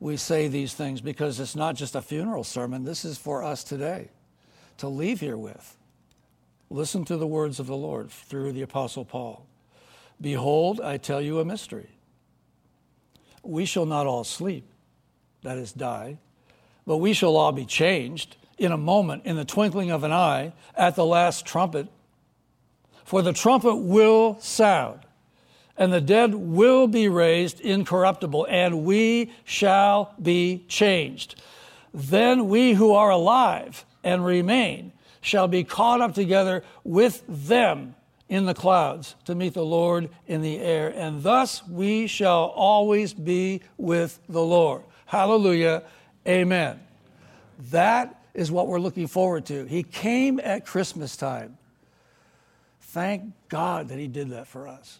we 0.00 0.16
say 0.16 0.48
these 0.48 0.74
things 0.74 1.00
because 1.00 1.38
it's 1.38 1.54
not 1.54 1.76
just 1.76 1.94
a 1.94 2.02
funeral 2.02 2.42
sermon. 2.42 2.82
This 2.82 3.04
is 3.04 3.18
for 3.18 3.44
us 3.44 3.62
today 3.62 4.08
to 4.78 4.88
leave 4.88 5.20
here 5.20 5.36
with 5.36 5.76
Listen 6.72 7.04
to 7.04 7.18
the 7.18 7.26
words 7.26 7.60
of 7.60 7.66
the 7.66 7.76
Lord 7.76 8.10
through 8.10 8.52
the 8.52 8.62
Apostle 8.62 9.04
Paul. 9.04 9.44
Behold, 10.18 10.80
I 10.80 10.96
tell 10.96 11.20
you 11.20 11.38
a 11.38 11.44
mystery. 11.44 11.90
we 13.42 13.66
shall 13.66 13.84
not 13.84 14.06
all 14.06 14.24
sleep, 14.24 14.64
that 15.42 15.58
is, 15.58 15.72
die, 15.72 16.16
but 16.86 16.96
we 16.96 17.12
shall 17.12 17.36
all 17.36 17.52
be 17.52 17.66
changed 17.66 18.36
in 18.56 18.72
a 18.72 18.78
moment, 18.78 19.26
in 19.26 19.36
the 19.36 19.44
twinkling 19.44 19.90
of 19.90 20.02
an 20.02 20.12
eye, 20.12 20.54
at 20.74 20.96
the 20.96 21.04
last 21.04 21.44
trumpet. 21.44 21.88
For 23.04 23.20
the 23.20 23.34
trumpet 23.34 23.76
will 23.76 24.38
sound, 24.40 25.00
and 25.76 25.92
the 25.92 26.00
dead 26.00 26.34
will 26.34 26.86
be 26.86 27.06
raised 27.06 27.60
incorruptible, 27.60 28.46
and 28.48 28.84
we 28.84 29.30
shall 29.44 30.14
be 30.22 30.64
changed. 30.68 31.34
Then 31.92 32.48
we 32.48 32.72
who 32.72 32.92
are 32.92 33.10
alive 33.10 33.84
and 34.02 34.24
remain 34.24 34.92
shall 35.22 35.48
be 35.48 35.64
caught 35.64 36.02
up 36.02 36.14
together 36.14 36.62
with 36.84 37.24
them 37.26 37.94
in 38.28 38.44
the 38.44 38.54
clouds 38.54 39.14
to 39.24 39.34
meet 39.34 39.54
the 39.54 39.64
Lord 39.64 40.10
in 40.26 40.42
the 40.42 40.58
air, 40.58 40.88
and 40.88 41.22
thus 41.22 41.66
we 41.66 42.06
shall 42.06 42.52
always 42.54 43.14
be 43.14 43.62
with 43.78 44.18
the 44.28 44.42
Lord. 44.42 44.82
Hallelujah. 45.06 45.84
Amen. 46.26 46.80
That 47.70 48.22
is 48.34 48.50
what 48.50 48.66
we're 48.66 48.80
looking 48.80 49.06
forward 49.06 49.46
to. 49.46 49.64
He 49.66 49.82
came 49.82 50.40
at 50.42 50.66
Christmas 50.66 51.16
time. 51.16 51.58
Thank 52.80 53.32
God 53.48 53.88
that 53.88 53.98
He 53.98 54.08
did 54.08 54.30
that 54.30 54.46
for 54.46 54.66
us. 54.66 54.98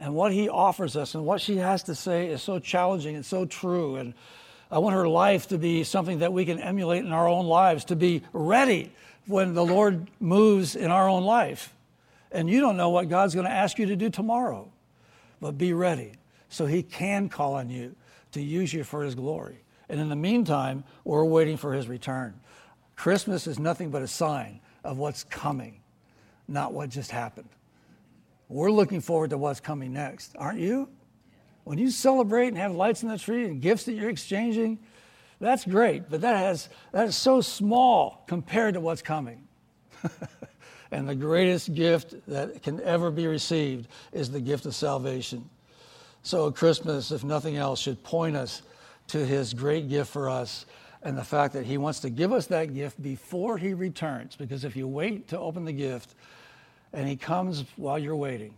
And 0.00 0.14
what 0.14 0.32
He 0.32 0.48
offers 0.48 0.96
us 0.96 1.14
and 1.14 1.24
what 1.24 1.40
she 1.40 1.56
has 1.58 1.82
to 1.84 1.94
say 1.94 2.28
is 2.28 2.42
so 2.42 2.58
challenging 2.58 3.14
and 3.14 3.24
so 3.24 3.44
true. 3.44 3.96
And 3.96 4.14
I 4.70 4.78
want 4.78 4.94
her 4.94 5.08
life 5.08 5.48
to 5.48 5.58
be 5.58 5.84
something 5.84 6.20
that 6.20 6.32
we 6.32 6.44
can 6.44 6.58
emulate 6.58 7.04
in 7.04 7.12
our 7.12 7.28
own 7.28 7.46
lives, 7.46 7.84
to 7.86 7.96
be 7.96 8.22
ready 8.32 8.92
when 9.26 9.54
the 9.54 9.64
Lord 9.64 10.08
moves 10.20 10.76
in 10.76 10.90
our 10.90 11.08
own 11.08 11.24
life. 11.24 11.72
And 12.32 12.50
you 12.50 12.60
don't 12.60 12.76
know 12.76 12.90
what 12.90 13.08
God's 13.08 13.34
going 13.34 13.46
to 13.46 13.52
ask 13.52 13.78
you 13.78 13.86
to 13.86 13.96
do 13.96 14.10
tomorrow. 14.10 14.70
But 15.40 15.52
be 15.52 15.72
ready 15.72 16.12
so 16.48 16.66
He 16.66 16.82
can 16.82 17.28
call 17.28 17.54
on 17.54 17.70
you 17.70 17.94
to 18.32 18.42
use 18.42 18.72
you 18.72 18.84
for 18.84 19.02
His 19.02 19.14
glory. 19.14 19.62
And 19.88 20.00
in 20.00 20.08
the 20.08 20.16
meantime, 20.16 20.84
we're 21.04 21.24
waiting 21.24 21.56
for 21.56 21.72
His 21.72 21.86
return. 21.86 22.34
Christmas 22.96 23.46
is 23.46 23.58
nothing 23.58 23.90
but 23.90 24.02
a 24.02 24.08
sign 24.08 24.60
of 24.82 24.98
what's 24.98 25.24
coming, 25.24 25.80
not 26.48 26.72
what 26.72 26.90
just 26.90 27.10
happened. 27.10 27.48
We're 28.48 28.70
looking 28.70 29.00
forward 29.00 29.30
to 29.30 29.38
what's 29.38 29.60
coming 29.60 29.92
next, 29.92 30.34
aren't 30.38 30.60
you? 30.60 30.88
When 31.64 31.78
you 31.78 31.90
celebrate 31.90 32.48
and 32.48 32.58
have 32.58 32.72
lights 32.72 33.02
in 33.02 33.08
the 33.08 33.18
tree 33.18 33.44
and 33.44 33.60
gifts 33.60 33.84
that 33.84 33.92
you're 33.92 34.10
exchanging, 34.10 34.78
that's 35.40 35.64
great, 35.64 36.08
but 36.08 36.20
that, 36.20 36.36
has, 36.36 36.68
that 36.92 37.08
is 37.08 37.16
so 37.16 37.40
small 37.40 38.22
compared 38.26 38.74
to 38.74 38.80
what's 38.80 39.02
coming. 39.02 39.46
And 40.94 41.08
the 41.08 41.14
greatest 41.16 41.74
gift 41.74 42.14
that 42.28 42.62
can 42.62 42.80
ever 42.82 43.10
be 43.10 43.26
received 43.26 43.88
is 44.12 44.30
the 44.30 44.40
gift 44.40 44.64
of 44.64 44.76
salvation. 44.76 45.50
So, 46.22 46.52
Christmas, 46.52 47.10
if 47.10 47.24
nothing 47.24 47.56
else, 47.56 47.80
should 47.80 48.00
point 48.04 48.36
us 48.36 48.62
to 49.08 49.26
his 49.26 49.52
great 49.52 49.88
gift 49.88 50.12
for 50.12 50.30
us 50.30 50.66
and 51.02 51.18
the 51.18 51.24
fact 51.24 51.52
that 51.54 51.66
he 51.66 51.78
wants 51.78 51.98
to 52.00 52.10
give 52.10 52.32
us 52.32 52.46
that 52.46 52.74
gift 52.74 53.02
before 53.02 53.58
he 53.58 53.74
returns. 53.74 54.36
Because 54.36 54.64
if 54.64 54.76
you 54.76 54.86
wait 54.86 55.26
to 55.28 55.38
open 55.38 55.64
the 55.64 55.72
gift 55.72 56.14
and 56.92 57.08
he 57.08 57.16
comes 57.16 57.64
while 57.74 57.98
you're 57.98 58.14
waiting 58.14 58.54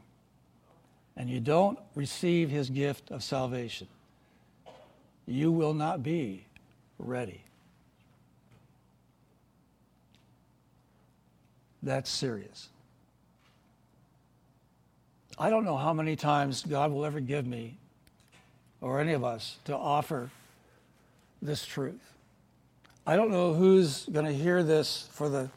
and 1.16 1.30
you 1.30 1.40
don't 1.40 1.78
receive 1.94 2.50
his 2.50 2.70
gift 2.70 3.10
of 3.10 3.22
salvation, 3.22 3.88
you 5.26 5.50
will 5.50 5.74
not 5.74 6.02
be 6.02 6.44
ready. 6.98 7.42
That's 11.82 12.10
serious. 12.10 12.68
I 15.38 15.50
don't 15.50 15.64
know 15.64 15.76
how 15.76 15.92
many 15.92 16.16
times 16.16 16.62
God 16.62 16.90
will 16.90 17.04
ever 17.04 17.20
give 17.20 17.46
me, 17.46 17.78
or 18.80 19.00
any 19.00 19.12
of 19.12 19.22
us, 19.22 19.58
to 19.66 19.76
offer 19.76 20.30
this 21.42 21.64
truth. 21.64 22.12
I 23.06 23.16
don't 23.16 23.30
know 23.30 23.54
who's 23.54 24.06
going 24.06 24.26
to 24.26 24.32
hear 24.32 24.62
this 24.62 25.08
for 25.12 25.28
the, 25.28 25.48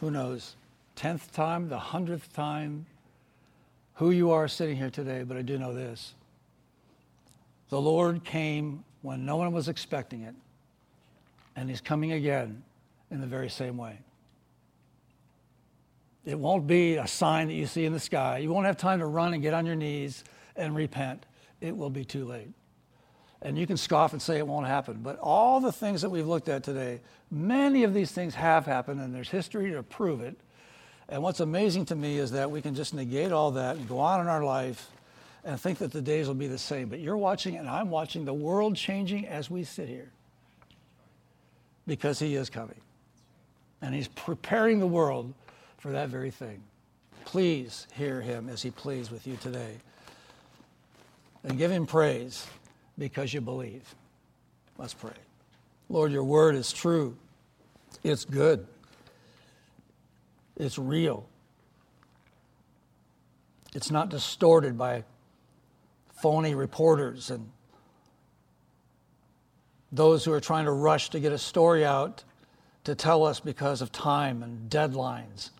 who 0.00 0.10
knows, 0.10 0.54
10th 0.96 1.32
time, 1.32 1.68
the 1.68 1.78
100th 1.78 2.32
time, 2.32 2.86
who 3.98 4.10
you 4.10 4.30
are 4.30 4.46
sitting 4.46 4.76
here 4.76 4.90
today, 4.90 5.24
but 5.24 5.36
I 5.36 5.42
do 5.42 5.58
know 5.58 5.74
this. 5.74 6.14
The 7.68 7.80
Lord 7.80 8.22
came 8.22 8.84
when 9.02 9.26
no 9.26 9.36
one 9.36 9.52
was 9.52 9.68
expecting 9.68 10.22
it, 10.22 10.36
and 11.56 11.68
He's 11.68 11.80
coming 11.80 12.12
again 12.12 12.62
in 13.10 13.20
the 13.20 13.26
very 13.26 13.50
same 13.50 13.76
way. 13.76 13.98
It 16.24 16.38
won't 16.38 16.68
be 16.68 16.94
a 16.94 17.08
sign 17.08 17.48
that 17.48 17.54
you 17.54 17.66
see 17.66 17.86
in 17.86 17.92
the 17.92 17.98
sky. 17.98 18.38
You 18.38 18.52
won't 18.52 18.66
have 18.66 18.76
time 18.76 19.00
to 19.00 19.06
run 19.06 19.34
and 19.34 19.42
get 19.42 19.52
on 19.52 19.66
your 19.66 19.74
knees 19.74 20.22
and 20.54 20.76
repent. 20.76 21.26
It 21.60 21.76
will 21.76 21.90
be 21.90 22.04
too 22.04 22.24
late. 22.24 22.50
And 23.42 23.58
you 23.58 23.66
can 23.66 23.76
scoff 23.76 24.12
and 24.12 24.22
say 24.22 24.38
it 24.38 24.46
won't 24.46 24.66
happen. 24.68 25.00
But 25.02 25.18
all 25.18 25.60
the 25.60 25.72
things 25.72 26.02
that 26.02 26.10
we've 26.10 26.26
looked 26.26 26.48
at 26.48 26.62
today, 26.62 27.00
many 27.32 27.82
of 27.82 27.94
these 27.94 28.12
things 28.12 28.36
have 28.36 28.64
happened, 28.64 29.00
and 29.00 29.12
there's 29.12 29.30
history 29.30 29.72
to 29.72 29.82
prove 29.82 30.20
it. 30.20 30.38
And 31.08 31.22
what's 31.22 31.40
amazing 31.40 31.86
to 31.86 31.94
me 31.94 32.18
is 32.18 32.32
that 32.32 32.50
we 32.50 32.60
can 32.60 32.74
just 32.74 32.92
negate 32.92 33.32
all 33.32 33.52
that 33.52 33.76
and 33.76 33.88
go 33.88 33.98
on 33.98 34.20
in 34.20 34.26
our 34.26 34.44
life 34.44 34.90
and 35.44 35.58
think 35.58 35.78
that 35.78 35.92
the 35.92 36.02
days 36.02 36.26
will 36.26 36.34
be 36.34 36.48
the 36.48 36.58
same. 36.58 36.88
But 36.88 37.00
you're 37.00 37.16
watching, 37.16 37.56
and 37.56 37.68
I'm 37.68 37.90
watching 37.90 38.24
the 38.24 38.34
world 38.34 38.76
changing 38.76 39.26
as 39.26 39.48
we 39.48 39.64
sit 39.64 39.88
here 39.88 40.10
because 41.86 42.18
He 42.18 42.34
is 42.34 42.50
coming. 42.50 42.80
And 43.80 43.94
He's 43.94 44.08
preparing 44.08 44.80
the 44.80 44.86
world 44.86 45.32
for 45.78 45.92
that 45.92 46.08
very 46.08 46.30
thing. 46.30 46.62
Please 47.24 47.86
hear 47.94 48.20
him 48.20 48.48
as 48.48 48.62
he 48.62 48.70
pleads 48.70 49.10
with 49.10 49.26
you 49.26 49.36
today. 49.36 49.76
And 51.44 51.56
give 51.56 51.70
him 51.70 51.86
praise 51.86 52.46
because 52.98 53.32
you 53.32 53.40
believe. 53.40 53.82
Let's 54.76 54.94
pray. 54.94 55.12
Lord, 55.88 56.10
your 56.12 56.24
word 56.24 56.54
is 56.54 56.72
true, 56.72 57.16
it's 58.02 58.24
good, 58.24 58.66
it's 60.58 60.78
real, 60.78 61.26
it's 63.74 63.90
not 63.90 64.10
distorted 64.10 64.76
by 64.76 65.04
phony 66.20 66.54
reporters 66.54 67.30
and 67.30 67.48
those 69.92 70.24
who 70.24 70.32
are 70.32 70.40
trying 70.40 70.64
to 70.66 70.72
rush 70.72 71.10
to 71.10 71.20
get 71.20 71.32
a 71.32 71.38
story 71.38 71.84
out 71.84 72.24
to 72.84 72.94
tell 72.94 73.24
us 73.24 73.40
because 73.40 73.80
of 73.80 73.92
time 73.92 74.42
and 74.42 74.70
deadlines. 74.70 75.50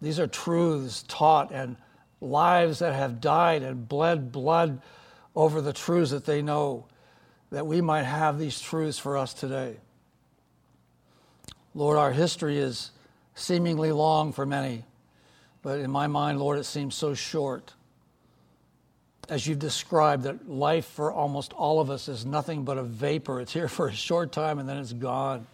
These 0.00 0.20
are 0.20 0.26
truths 0.26 1.04
taught 1.08 1.50
and 1.52 1.76
lives 2.20 2.78
that 2.78 2.94
have 2.94 3.20
died 3.20 3.62
and 3.62 3.88
bled 3.88 4.32
blood 4.32 4.80
over 5.34 5.60
the 5.60 5.72
truths 5.72 6.10
that 6.10 6.24
they 6.24 6.40
know, 6.40 6.86
that 7.50 7.66
we 7.66 7.80
might 7.80 8.04
have 8.04 8.38
these 8.38 8.60
truths 8.60 8.98
for 8.98 9.16
us 9.16 9.34
today. 9.34 9.76
Lord, 11.74 11.98
our 11.98 12.12
history 12.12 12.58
is 12.58 12.90
seemingly 13.38 13.92
long 13.92 14.32
for 14.32 14.44
many, 14.44 14.84
but 15.62 15.78
in 15.80 15.90
my 15.90 16.06
mind, 16.06 16.38
Lord, 16.38 16.58
it 16.58 16.64
seems 16.64 16.94
so 16.94 17.14
short. 17.14 17.72
As 19.28 19.46
you've 19.46 19.58
described, 19.58 20.24
that 20.24 20.48
life 20.48 20.86
for 20.86 21.12
almost 21.12 21.52
all 21.52 21.80
of 21.80 21.90
us 21.90 22.08
is 22.08 22.24
nothing 22.24 22.64
but 22.64 22.78
a 22.78 22.82
vapor. 22.82 23.40
It's 23.40 23.52
here 23.52 23.68
for 23.68 23.88
a 23.88 23.92
short 23.92 24.32
time 24.32 24.58
and 24.58 24.68
then 24.68 24.78
it's 24.78 24.92
gone. 24.92 25.46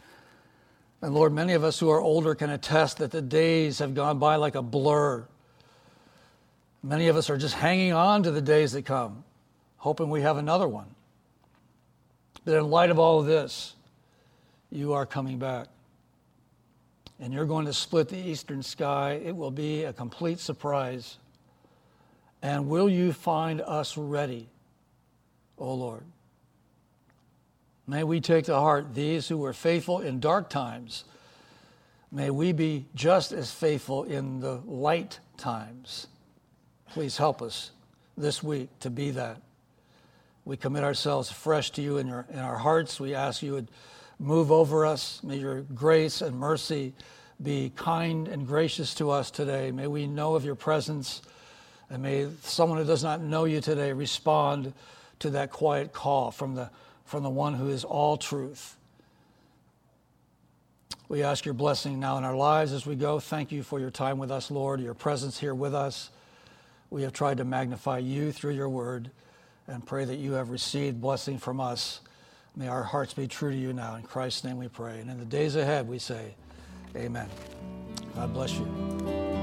And 1.02 1.14
Lord, 1.14 1.32
many 1.32 1.52
of 1.52 1.64
us 1.64 1.78
who 1.78 1.90
are 1.90 2.00
older 2.00 2.34
can 2.34 2.50
attest 2.50 2.98
that 2.98 3.10
the 3.10 3.20
days 3.20 3.80
have 3.80 3.94
gone 3.94 4.18
by 4.18 4.36
like 4.36 4.54
a 4.54 4.62
blur. 4.62 5.26
Many 6.82 7.08
of 7.08 7.16
us 7.16 7.28
are 7.28 7.36
just 7.36 7.54
hanging 7.54 7.92
on 7.92 8.22
to 8.22 8.30
the 8.30 8.40
days 8.40 8.72
that 8.72 8.86
come, 8.86 9.24
hoping 9.76 10.08
we 10.08 10.22
have 10.22 10.36
another 10.36 10.68
one. 10.68 10.86
But 12.44 12.54
in 12.54 12.70
light 12.70 12.90
of 12.90 12.98
all 12.98 13.20
of 13.20 13.26
this, 13.26 13.74
you 14.70 14.92
are 14.92 15.04
coming 15.04 15.38
back. 15.38 15.66
And 17.24 17.32
you're 17.32 17.46
going 17.46 17.64
to 17.64 17.72
split 17.72 18.10
the 18.10 18.18
eastern 18.18 18.62
sky. 18.62 19.18
It 19.24 19.34
will 19.34 19.50
be 19.50 19.84
a 19.84 19.94
complete 19.94 20.40
surprise. 20.40 21.16
And 22.42 22.68
will 22.68 22.86
you 22.86 23.14
find 23.14 23.62
us 23.62 23.96
ready, 23.96 24.50
O 25.56 25.72
Lord? 25.72 26.04
May 27.86 28.04
we 28.04 28.20
take 28.20 28.44
to 28.44 28.54
heart 28.54 28.94
these 28.94 29.26
who 29.26 29.38
were 29.38 29.54
faithful 29.54 30.00
in 30.00 30.20
dark 30.20 30.50
times. 30.50 31.04
May 32.12 32.28
we 32.28 32.52
be 32.52 32.84
just 32.94 33.32
as 33.32 33.50
faithful 33.50 34.04
in 34.04 34.40
the 34.40 34.60
light 34.66 35.18
times. 35.38 36.08
Please 36.90 37.16
help 37.16 37.40
us 37.40 37.70
this 38.18 38.42
week 38.42 38.68
to 38.80 38.90
be 38.90 39.12
that. 39.12 39.40
We 40.44 40.58
commit 40.58 40.84
ourselves 40.84 41.32
fresh 41.32 41.70
to 41.70 41.80
you 41.80 41.96
in, 41.96 42.06
your, 42.06 42.26
in 42.30 42.40
our 42.40 42.58
hearts. 42.58 43.00
We 43.00 43.14
ask 43.14 43.42
you 43.42 43.54
would 43.54 43.70
move 44.18 44.52
over 44.52 44.86
us. 44.86 45.22
May 45.22 45.36
your 45.36 45.62
grace 45.62 46.20
and 46.20 46.38
mercy 46.38 46.92
be 47.42 47.72
kind 47.74 48.28
and 48.28 48.46
gracious 48.46 48.94
to 48.94 49.10
us 49.10 49.30
today. 49.30 49.70
May 49.70 49.86
we 49.86 50.06
know 50.06 50.34
of 50.34 50.44
your 50.44 50.54
presence. 50.54 51.22
And 51.90 52.02
may 52.02 52.28
someone 52.42 52.78
who 52.78 52.84
does 52.84 53.02
not 53.02 53.20
know 53.20 53.44
you 53.44 53.60
today 53.60 53.92
respond 53.92 54.72
to 55.20 55.30
that 55.30 55.50
quiet 55.50 55.92
call 55.92 56.30
from 56.30 56.54
the 56.54 56.70
from 57.04 57.22
the 57.22 57.30
one 57.30 57.54
who 57.54 57.68
is 57.68 57.84
all 57.84 58.16
truth. 58.16 58.76
We 61.08 61.22
ask 61.22 61.44
your 61.44 61.54
blessing 61.54 62.00
now 62.00 62.16
in 62.16 62.24
our 62.24 62.34
lives 62.34 62.72
as 62.72 62.86
we 62.86 62.96
go. 62.96 63.20
Thank 63.20 63.52
you 63.52 63.62
for 63.62 63.78
your 63.78 63.90
time 63.90 64.18
with 64.18 64.30
us, 64.30 64.50
Lord, 64.50 64.80
your 64.80 64.94
presence 64.94 65.38
here 65.38 65.54
with 65.54 65.74
us. 65.74 66.10
We 66.88 67.02
have 67.02 67.12
tried 67.12 67.36
to 67.38 67.44
magnify 67.44 67.98
you 67.98 68.32
through 68.32 68.54
your 68.54 68.70
word. 68.70 69.10
and 69.66 69.84
pray 69.84 70.04
that 70.04 70.16
you 70.16 70.32
have 70.32 70.50
received 70.50 71.00
blessing 71.00 71.38
from 71.38 71.60
us. 71.60 72.00
May 72.56 72.68
our 72.68 72.84
hearts 72.84 73.14
be 73.14 73.26
true 73.26 73.50
to 73.50 73.56
you 73.56 73.72
now. 73.72 73.96
In 73.96 74.02
Christ's 74.02 74.44
name 74.44 74.58
we 74.58 74.68
pray. 74.68 75.00
And 75.00 75.10
in 75.10 75.18
the 75.18 75.24
days 75.24 75.56
ahead, 75.56 75.88
we 75.88 75.98
say, 75.98 76.34
Amen. 76.96 77.28
God 78.14 78.32
bless 78.32 78.52
you. 78.52 79.33